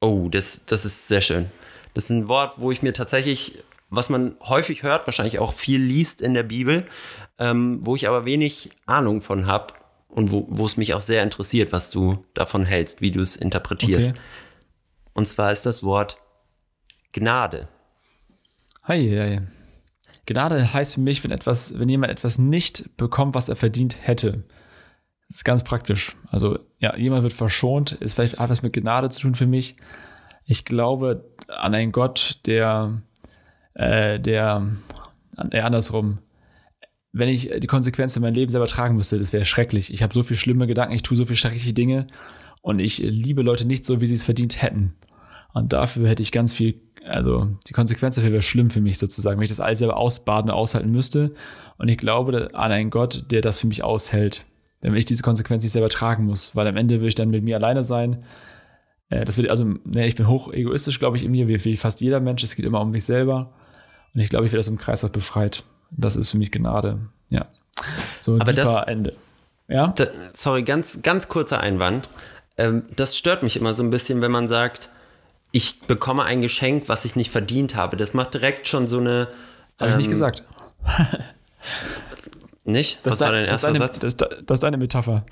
Oh, 0.00 0.28
das, 0.30 0.62
das 0.64 0.86
ist 0.86 1.08
sehr 1.08 1.20
schön. 1.20 1.50
Das 1.92 2.04
ist 2.04 2.10
ein 2.10 2.26
Wort, 2.28 2.54
wo 2.56 2.70
ich 2.72 2.82
mir 2.82 2.94
tatsächlich, 2.94 3.58
was 3.96 4.10
man 4.10 4.36
häufig 4.40 4.82
hört, 4.82 5.06
wahrscheinlich 5.06 5.38
auch 5.38 5.52
viel 5.52 5.80
liest 5.80 6.22
in 6.22 6.34
der 6.34 6.42
Bibel, 6.42 6.86
ähm, 7.38 7.80
wo 7.82 7.96
ich 7.96 8.08
aber 8.08 8.24
wenig 8.24 8.70
Ahnung 8.86 9.20
von 9.20 9.46
habe 9.46 9.74
und 10.08 10.30
wo, 10.30 10.46
wo 10.48 10.66
es 10.66 10.76
mich 10.76 10.94
auch 10.94 11.00
sehr 11.00 11.22
interessiert, 11.22 11.72
was 11.72 11.90
du 11.90 12.24
davon 12.34 12.64
hältst, 12.64 13.00
wie 13.00 13.10
du 13.10 13.20
es 13.20 13.36
interpretierst. 13.36 14.10
Okay. 14.10 14.20
Und 15.12 15.26
zwar 15.26 15.52
ist 15.52 15.66
das 15.66 15.82
Wort 15.82 16.18
Gnade. 17.12 17.68
Hi, 18.82 19.08
hi. 19.10 19.40
Gnade 20.26 20.72
heißt 20.72 20.94
für 20.94 21.00
mich, 21.00 21.22
wenn 21.22 21.30
etwas, 21.30 21.78
wenn 21.78 21.88
jemand 21.88 22.12
etwas 22.12 22.38
nicht 22.38 22.96
bekommt, 22.96 23.34
was 23.34 23.48
er 23.48 23.56
verdient 23.56 23.96
hätte. 24.00 24.44
Das 25.28 25.38
ist 25.38 25.44
ganz 25.44 25.64
praktisch. 25.64 26.16
Also, 26.30 26.58
ja, 26.78 26.96
jemand 26.96 27.22
wird 27.22 27.32
verschont, 27.32 27.92
ist 27.92 28.14
vielleicht 28.14 28.38
hat 28.38 28.50
was 28.50 28.62
mit 28.62 28.72
Gnade 28.72 29.10
zu 29.10 29.22
tun 29.22 29.34
für 29.34 29.46
mich. 29.46 29.76
Ich 30.44 30.64
glaube 30.64 31.24
an 31.48 31.74
einen 31.74 31.92
Gott, 31.92 32.40
der, 32.46 33.02
äh, 33.74 34.18
der, 34.18 34.66
äh, 35.50 35.60
andersrum, 35.60 36.18
wenn 37.12 37.28
ich 37.28 37.50
die 37.58 37.66
Konsequenzen 37.66 38.18
in 38.18 38.22
meinem 38.22 38.34
Leben 38.34 38.50
selber 38.50 38.66
tragen 38.66 38.96
müsste, 38.96 39.18
das 39.18 39.32
wäre 39.32 39.44
schrecklich. 39.44 39.92
Ich 39.92 40.02
habe 40.02 40.12
so 40.12 40.22
viele 40.22 40.38
schlimme 40.38 40.66
Gedanken, 40.66 40.94
ich 40.94 41.02
tue 41.02 41.16
so 41.16 41.24
viele 41.24 41.36
schreckliche 41.36 41.72
Dinge 41.72 42.06
und 42.60 42.80
ich 42.80 42.98
liebe 42.98 43.42
Leute 43.42 43.66
nicht 43.66 43.84
so, 43.84 44.00
wie 44.00 44.06
sie 44.06 44.14
es 44.14 44.24
verdient 44.24 44.62
hätten. 44.62 44.94
Und 45.52 45.72
dafür 45.72 46.08
hätte 46.08 46.22
ich 46.22 46.32
ganz 46.32 46.52
viel, 46.52 46.80
also 47.06 47.56
die 47.68 47.72
Konsequenz 47.72 48.16
dafür 48.16 48.32
wäre 48.32 48.42
schlimm 48.42 48.70
für 48.70 48.80
mich 48.80 48.98
sozusagen, 48.98 49.38
wenn 49.38 49.44
ich 49.44 49.50
das 49.50 49.60
alles 49.60 49.78
selber 49.78 49.96
ausbaden 49.96 50.50
und 50.50 50.56
aushalten 50.56 50.90
müsste. 50.90 51.32
Und 51.78 51.88
ich 51.88 51.98
glaube 51.98 52.50
an 52.52 52.72
einen 52.72 52.90
Gott, 52.90 53.30
der 53.30 53.40
das 53.40 53.60
für 53.60 53.68
mich 53.68 53.84
aushält 53.84 54.44
wenn 54.84 54.96
ich 54.96 55.06
diese 55.06 55.22
Konsequenz 55.22 55.64
nicht 55.64 55.72
selber 55.72 55.88
tragen 55.88 56.26
muss, 56.26 56.54
weil 56.54 56.66
am 56.66 56.76
Ende 56.76 57.00
will 57.00 57.08
ich 57.08 57.14
dann 57.14 57.30
mit 57.30 57.42
mir 57.42 57.56
alleine 57.56 57.82
sein. 57.82 58.24
Äh, 59.08 59.24
das 59.24 59.38
wird, 59.38 59.48
also, 59.48 59.64
ne, 59.64 60.06
ich 60.06 60.14
bin 60.14 60.28
hoch 60.28 60.52
egoistisch, 60.52 60.98
glaube 60.98 61.16
ich, 61.16 61.24
in 61.24 61.30
mir, 61.30 61.48
wie, 61.48 61.64
wie 61.64 61.76
fast 61.76 62.02
jeder 62.02 62.20
Mensch. 62.20 62.42
Es 62.42 62.54
geht 62.54 62.66
immer 62.66 62.82
um 62.82 62.90
mich 62.90 63.04
selber. 63.04 63.54
Und 64.14 64.20
ich 64.20 64.28
glaube, 64.28 64.46
ich 64.46 64.52
werde 64.52 64.60
aus 64.60 64.66
dem 64.66 64.78
Kreislauf 64.78 65.12
befreit. 65.12 65.64
Das 65.90 66.16
ist 66.16 66.30
für 66.30 66.38
mich 66.38 66.50
Gnade. 66.52 66.98
Ja. 67.30 67.46
So 68.20 68.34
ein 68.34 68.40
Aber 68.40 68.52
das, 68.52 68.82
Ende. 68.84 69.14
Ja? 69.68 69.88
Da, 69.88 70.06
sorry, 70.32 70.62
ganz, 70.62 71.00
ganz 71.02 71.28
kurzer 71.28 71.60
Einwand. 71.60 72.08
Ähm, 72.56 72.84
das 72.94 73.16
stört 73.16 73.42
mich 73.42 73.56
immer 73.56 73.74
so 73.74 73.82
ein 73.82 73.90
bisschen, 73.90 74.22
wenn 74.22 74.30
man 74.30 74.46
sagt, 74.46 74.88
ich 75.50 75.80
bekomme 75.82 76.24
ein 76.24 76.42
Geschenk, 76.42 76.88
was 76.88 77.04
ich 77.04 77.16
nicht 77.16 77.30
verdient 77.30 77.76
habe. 77.76 77.96
Das 77.96 78.14
macht 78.14 78.34
direkt 78.34 78.68
schon 78.68 78.86
so 78.88 78.98
eine. 78.98 79.28
Habe 79.78 79.90
ähm, 79.90 79.90
ich 79.90 79.96
nicht 79.96 80.06
ähm, 80.06 80.10
gesagt. 80.10 80.44
Nicht? 82.64 83.00
Das 83.02 83.14
Was 83.14 83.20
war 83.20 83.32
dein 83.32 83.44
erster 83.44 83.72
das 83.72 83.78
Satz? 83.78 83.98
Das, 83.98 84.16
das, 84.16 84.58
ist 84.58 84.64
eine 84.64 84.78
Metapher. 84.78 85.26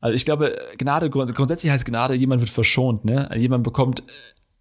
Also 0.00 0.14
ich 0.14 0.24
glaube, 0.24 0.56
Gnade, 0.78 1.10
grundsätzlich 1.10 1.72
heißt 1.72 1.84
Gnade, 1.84 2.14
jemand 2.14 2.40
wird 2.40 2.50
verschont, 2.50 3.04
ne? 3.04 3.28
Also 3.28 3.40
jemand 3.40 3.64
bekommt 3.64 4.04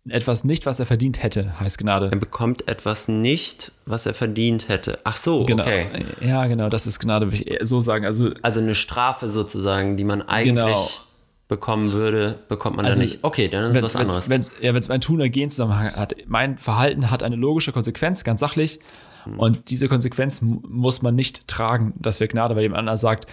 etwas 0.10 0.44
nicht, 0.44 0.66
was 0.66 0.80
er 0.80 0.86
verdient 0.86 1.24
hätte, 1.24 1.60
heißt 1.60 1.78
Gnade. 1.80 2.10
Er 2.12 2.18
bekommt 2.18 2.68
etwas 2.68 3.08
nicht, 3.08 3.72
was 3.86 4.06
er 4.06 4.14
verdient 4.14 4.70
hätte. 4.70 5.00
Ach 5.04 5.16
so, 5.16 5.46
genau. 5.46 5.64
okay. 5.64 5.88
Ja, 6.22 6.46
genau, 6.46 6.70
das 6.70 6.86
ist 6.86 7.00
Gnade, 7.00 7.32
würde 7.32 7.38
ich 7.38 7.68
so 7.68 7.82
sagen. 7.82 8.06
Also, 8.06 8.32
also 8.42 8.60
eine 8.60 8.76
Strafe 8.76 9.30
sozusagen, 9.30 9.98
die 9.98 10.04
man 10.04 10.22
eigentlich 10.22 10.56
genau. 10.56 10.88
bekommen 11.48 11.92
würde, 11.92 12.38
bekommt 12.48 12.78
man 12.78 12.86
also, 12.86 13.00
dann 13.00 13.08
nicht. 13.08 13.24
Okay, 13.24 13.48
dann 13.48 13.72
ist 13.72 13.78
es 13.78 13.84
was 13.84 13.96
anderes. 13.96 14.30
Wenn 14.30 14.40
es 14.40 14.52
ja, 14.62 14.74
mein 14.74 15.02
Tun 15.02 15.16
oder 15.16 15.30
Gehen 15.30 15.50
Zusammenhang 15.50 15.96
hat, 15.96 16.16
mein 16.28 16.60
Verhalten 16.60 17.10
hat 17.10 17.24
eine 17.24 17.36
logische 17.36 17.72
Konsequenz, 17.72 18.24
ganz 18.24 18.40
sachlich. 18.40 18.80
Mhm. 19.26 19.40
Und 19.40 19.70
diese 19.72 19.88
Konsequenz 19.88 20.42
muss 20.42 21.02
man 21.02 21.16
nicht 21.16 21.48
tragen, 21.48 21.94
das 21.98 22.20
wäre 22.20 22.28
Gnade, 22.28 22.56
weil 22.56 22.64
jemand 22.64 22.80
anders 22.80 23.02
sagt, 23.02 23.26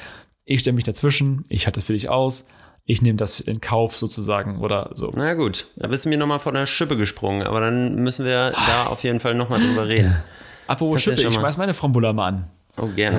ich 0.47 0.61
stelle 0.61 0.75
mich 0.75 0.85
dazwischen, 0.85 1.45
ich 1.49 1.67
halte 1.67 1.81
das 1.81 1.87
für 1.87 1.93
dich 1.93 2.09
aus, 2.09 2.47
ich 2.85 3.03
nehme 3.03 3.17
das 3.17 3.41
in 3.41 3.61
Kauf 3.61 3.97
sozusagen 3.97 4.59
oder 4.59 4.91
so. 4.95 5.11
Na 5.15 5.35
gut, 5.35 5.69
da 5.77 5.89
bist 5.89 6.05
du 6.05 6.09
mir 6.09 6.19
nochmal 6.19 6.41
von 6.41 6.55
der 6.55 6.67
Schippe 6.67 6.97
gesprungen, 6.97 7.47
aber 7.47 7.61
dann 7.61 7.97
müssen 7.97 8.25
wir 8.25 8.53
da 8.67 8.87
auf 8.87 9.05
jeden 9.05 9.21
Fall 9.21 9.35
nochmal 9.35 9.61
drüber 9.61 9.87
reden. 9.89 10.15
Apropos 10.67 11.03
Schippe, 11.03 11.23
ich 11.23 11.35
schmeiß 11.35 11.57
meine 11.57 11.75
Frombulla 11.75 12.13
mal 12.13 12.29
an. 12.29 12.51
Oh, 12.77 12.89
gerne. 12.89 13.19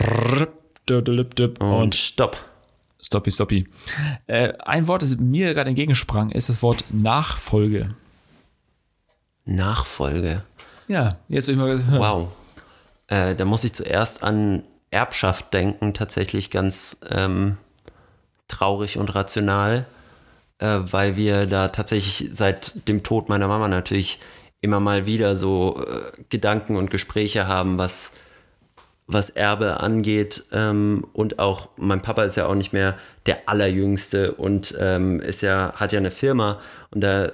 Und, 1.60 1.62
Und 1.62 1.96
stopp. 1.96 2.38
Stoppi, 3.02 3.32
stoppi. 3.32 3.68
Äh, 4.28 4.54
ein 4.60 4.88
Wort, 4.88 5.02
das 5.02 5.18
mir 5.18 5.54
gerade 5.54 5.70
entgegensprang, 5.70 6.32
ist 6.32 6.50
das 6.50 6.62
Wort 6.62 6.86
Nachfolge. 6.90 7.96
Nachfolge? 9.46 10.44
Ja, 10.88 11.18
jetzt 11.28 11.48
will 11.48 11.56
ich 11.56 11.60
mal 11.60 11.84
hören. 11.86 12.00
Wow. 12.00 12.28
Äh, 13.08 13.36
da 13.36 13.46
muss 13.46 13.64
ich 13.64 13.74
zuerst 13.74 14.24
an 14.24 14.64
Erbschaft 14.90 15.54
denken, 15.54 15.94
tatsächlich 15.94 16.50
ganz 16.50 16.98
ähm, 17.10 17.58
traurig 18.54 18.98
und 18.98 19.14
rational, 19.16 19.86
äh, 20.60 20.80
weil 20.84 21.18
wir 21.18 21.46
da 21.46 21.70
tatsächlich 21.70 22.30
seit 22.32 22.88
dem 22.88 23.04
Tod 23.04 23.30
meiner 23.30 23.48
Mama 23.48 23.68
natürlich 23.68 24.20
immer 24.62 24.80
mal 24.80 25.06
wieder 25.06 25.36
so 25.36 25.84
äh, 25.86 26.24
Gedanken 26.30 26.76
und 26.76 26.92
Gespräche 26.92 27.48
haben, 27.48 27.78
was, 27.78 28.14
was 29.08 29.30
Erbe 29.30 29.82
angeht. 29.82 30.46
Ähm, 30.52 31.06
und 31.14 31.40
auch 31.40 31.70
mein 31.78 32.02
Papa 32.02 32.24
ist 32.24 32.38
ja 32.38 32.46
auch 32.46 32.56
nicht 32.56 32.74
mehr 32.74 32.98
der 33.26 33.50
Allerjüngste 33.50 34.34
und 34.34 34.76
ähm, 34.80 35.20
ist 35.20 35.42
ja, 35.42 35.74
hat 35.76 35.92
ja 35.92 36.00
eine 36.00 36.12
Firma 36.12 36.62
und 36.92 37.02
da 37.02 37.32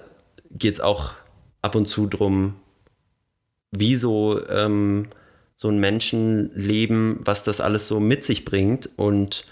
geht 0.52 0.76
es 0.76 0.82
auch 0.82 1.14
ab 1.62 1.76
und 1.76 1.88
zu 1.88 2.08
drum, 2.08 2.56
wieso 3.72 4.40
ähm, 4.48 5.10
so 5.56 5.68
ein 5.68 5.80
Menschenleben, 5.80 7.20
was 7.20 7.44
das 7.44 7.60
alles 7.60 7.88
so 7.88 8.00
mit 8.00 8.24
sich 8.24 8.46
bringt 8.46 8.90
und 8.96 9.46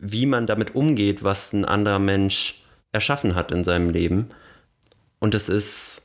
wie 0.00 0.26
man 0.26 0.46
damit 0.46 0.74
umgeht, 0.74 1.22
was 1.22 1.52
ein 1.52 1.64
anderer 1.64 1.98
Mensch 1.98 2.62
erschaffen 2.92 3.34
hat 3.34 3.52
in 3.52 3.64
seinem 3.64 3.90
Leben. 3.90 4.30
Und 5.18 5.34
es 5.34 5.48
ist 5.48 6.04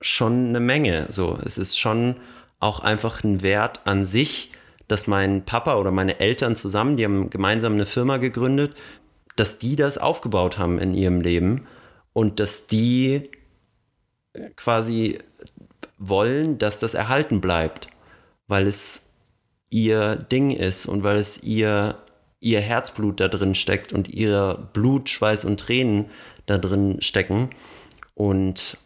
schon 0.00 0.48
eine 0.48 0.60
Menge. 0.60 1.06
So, 1.10 1.38
es 1.44 1.58
ist 1.58 1.78
schon 1.78 2.16
auch 2.58 2.80
einfach 2.80 3.22
ein 3.22 3.42
Wert 3.42 3.86
an 3.86 4.04
sich, 4.04 4.50
dass 4.88 5.06
mein 5.06 5.44
Papa 5.44 5.76
oder 5.76 5.90
meine 5.90 6.18
Eltern 6.18 6.56
zusammen, 6.56 6.96
die 6.96 7.04
haben 7.04 7.30
gemeinsam 7.30 7.74
eine 7.74 7.86
Firma 7.86 8.16
gegründet, 8.16 8.74
dass 9.36 9.58
die 9.58 9.76
das 9.76 9.98
aufgebaut 9.98 10.58
haben 10.58 10.78
in 10.78 10.94
ihrem 10.94 11.20
Leben 11.20 11.66
und 12.12 12.40
dass 12.40 12.66
die 12.66 13.30
quasi 14.56 15.18
wollen, 15.98 16.58
dass 16.58 16.78
das 16.78 16.94
erhalten 16.94 17.40
bleibt, 17.40 17.88
weil 18.46 18.66
es 18.66 19.12
ihr 19.70 20.16
Ding 20.16 20.50
ist 20.50 20.86
und 20.86 21.02
weil 21.02 21.18
es 21.18 21.42
ihr, 21.42 21.96
ihr 22.40 22.60
Herzblut 22.60 23.20
da 23.20 23.28
drin 23.28 23.54
steckt 23.54 23.92
und 23.92 24.08
ihr 24.08 24.68
Blut, 24.72 25.08
Schweiß 25.08 25.44
und 25.44 25.58
Tränen 25.60 26.06
da 26.46 26.58
drin 26.58 27.00
stecken. 27.00 27.50
Und 28.14 28.78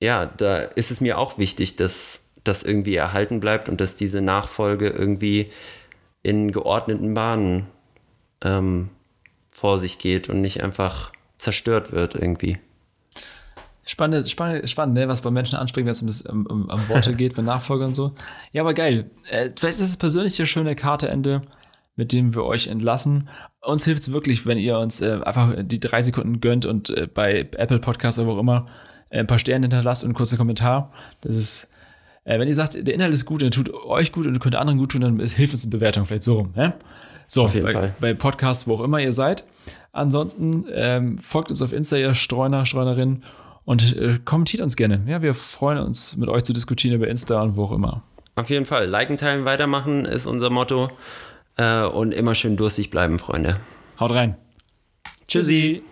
ja, 0.00 0.26
da 0.26 0.58
ist 0.58 0.90
es 0.90 1.00
mir 1.00 1.18
auch 1.18 1.38
wichtig, 1.38 1.76
dass 1.76 2.24
das 2.44 2.62
irgendwie 2.62 2.96
erhalten 2.96 3.40
bleibt 3.40 3.68
und 3.68 3.80
dass 3.80 3.96
diese 3.96 4.20
Nachfolge 4.20 4.88
irgendwie 4.88 5.50
in 6.22 6.52
geordneten 6.52 7.14
Bahnen 7.14 7.66
ähm, 8.42 8.90
vor 9.52 9.78
sich 9.78 9.98
geht 9.98 10.28
und 10.28 10.40
nicht 10.40 10.62
einfach 10.62 11.12
zerstört 11.36 11.92
wird 11.92 12.14
irgendwie. 12.14 12.58
Spannend, 13.84 14.30
spannend, 14.30 14.70
spannend, 14.70 14.94
ne? 14.94 15.08
was 15.08 15.22
bei 15.22 15.30
Menschen 15.30 15.56
anspringt, 15.56 15.86
wenn 15.86 15.92
es 15.92 16.02
um, 16.02 16.06
das, 16.06 16.22
um, 16.22 16.46
um, 16.46 16.88
Worte 16.88 17.14
geht, 17.16 17.36
mit 17.36 17.46
Nachfolger 17.46 17.86
und 17.86 17.94
so. 17.94 18.12
Ja, 18.52 18.62
aber 18.62 18.74
geil. 18.74 19.10
Äh, 19.28 19.50
vielleicht 19.58 19.78
ist 19.78 19.88
es 19.88 19.96
persönlich 19.96 20.38
eine 20.38 20.46
schöne 20.46 20.76
Karteende, 20.76 21.42
mit 22.00 22.12
dem 22.12 22.34
wir 22.34 22.44
euch 22.44 22.66
entlassen. 22.66 23.28
Uns 23.60 23.84
hilft 23.84 24.00
es 24.00 24.12
wirklich, 24.12 24.46
wenn 24.46 24.56
ihr 24.56 24.78
uns 24.78 25.02
äh, 25.02 25.20
einfach 25.22 25.54
die 25.60 25.78
drei 25.78 26.00
Sekunden 26.00 26.40
gönnt 26.40 26.64
und 26.64 26.88
äh, 26.88 27.06
bei 27.06 27.40
Apple 27.58 27.78
Podcasts 27.78 28.18
oder 28.18 28.28
wo 28.28 28.32
auch 28.36 28.40
immer 28.40 28.68
äh, 29.10 29.18
ein 29.18 29.26
paar 29.26 29.38
Sterne 29.38 29.64
hinterlasst 29.64 30.02
und 30.02 30.08
einen 30.08 30.14
kurzen 30.14 30.38
Kommentar. 30.38 30.94
Das 31.20 31.36
ist, 31.36 31.68
äh, 32.24 32.38
wenn 32.38 32.48
ihr 32.48 32.54
sagt, 32.54 32.74
der 32.74 32.94
Inhalt 32.94 33.12
ist 33.12 33.26
gut, 33.26 33.42
der 33.42 33.50
tut 33.50 33.70
euch 33.74 34.12
gut 34.12 34.26
und 34.26 34.40
könnt 34.40 34.56
anderen 34.56 34.78
gut 34.78 34.92
tun, 34.92 35.02
dann 35.02 35.20
ist, 35.20 35.34
hilft 35.34 35.52
uns 35.52 35.64
eine 35.64 35.70
Bewertung 35.72 36.06
vielleicht 36.06 36.22
so 36.22 36.36
rum. 36.36 36.54
Ne? 36.56 36.72
So, 37.26 37.44
Auf 37.44 37.52
jeden 37.52 37.66
bei, 37.66 37.72
Fall. 37.74 37.94
bei 38.00 38.14
Podcasts, 38.14 38.66
wo 38.66 38.76
auch 38.76 38.80
immer 38.80 38.98
ihr 38.98 39.12
seid. 39.12 39.44
Ansonsten 39.92 40.64
ähm, 40.72 41.18
folgt 41.18 41.50
uns 41.50 41.60
auf 41.60 41.74
Insta, 41.74 41.98
ihr 41.98 42.14
Streuner, 42.14 42.64
Streunerin 42.64 43.24
und 43.66 43.94
äh, 43.94 44.18
kommentiert 44.24 44.62
uns 44.62 44.74
gerne. 44.74 45.02
Ja, 45.06 45.20
wir 45.20 45.34
freuen 45.34 45.76
uns, 45.76 46.16
mit 46.16 46.30
euch 46.30 46.44
zu 46.44 46.54
diskutieren 46.54 46.94
über 46.94 47.08
Insta 47.08 47.42
und 47.42 47.56
wo 47.56 47.64
auch 47.64 47.72
immer. 47.72 48.04
Auf 48.36 48.48
jeden 48.48 48.64
Fall. 48.64 48.86
Liken, 48.86 49.18
teilen, 49.18 49.44
weitermachen 49.44 50.06
ist 50.06 50.24
unser 50.26 50.48
Motto. 50.48 50.88
Äh, 51.60 51.84
und 51.84 52.14
immer 52.14 52.34
schön 52.34 52.56
durstig 52.56 52.88
bleiben, 52.88 53.18
Freunde. 53.18 53.60
Haut 53.98 54.12
rein. 54.12 54.34
Tschüssi. 55.28 55.82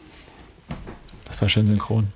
Das 1.26 1.42
war 1.42 1.50
schön 1.50 1.66
synchron. 1.66 2.08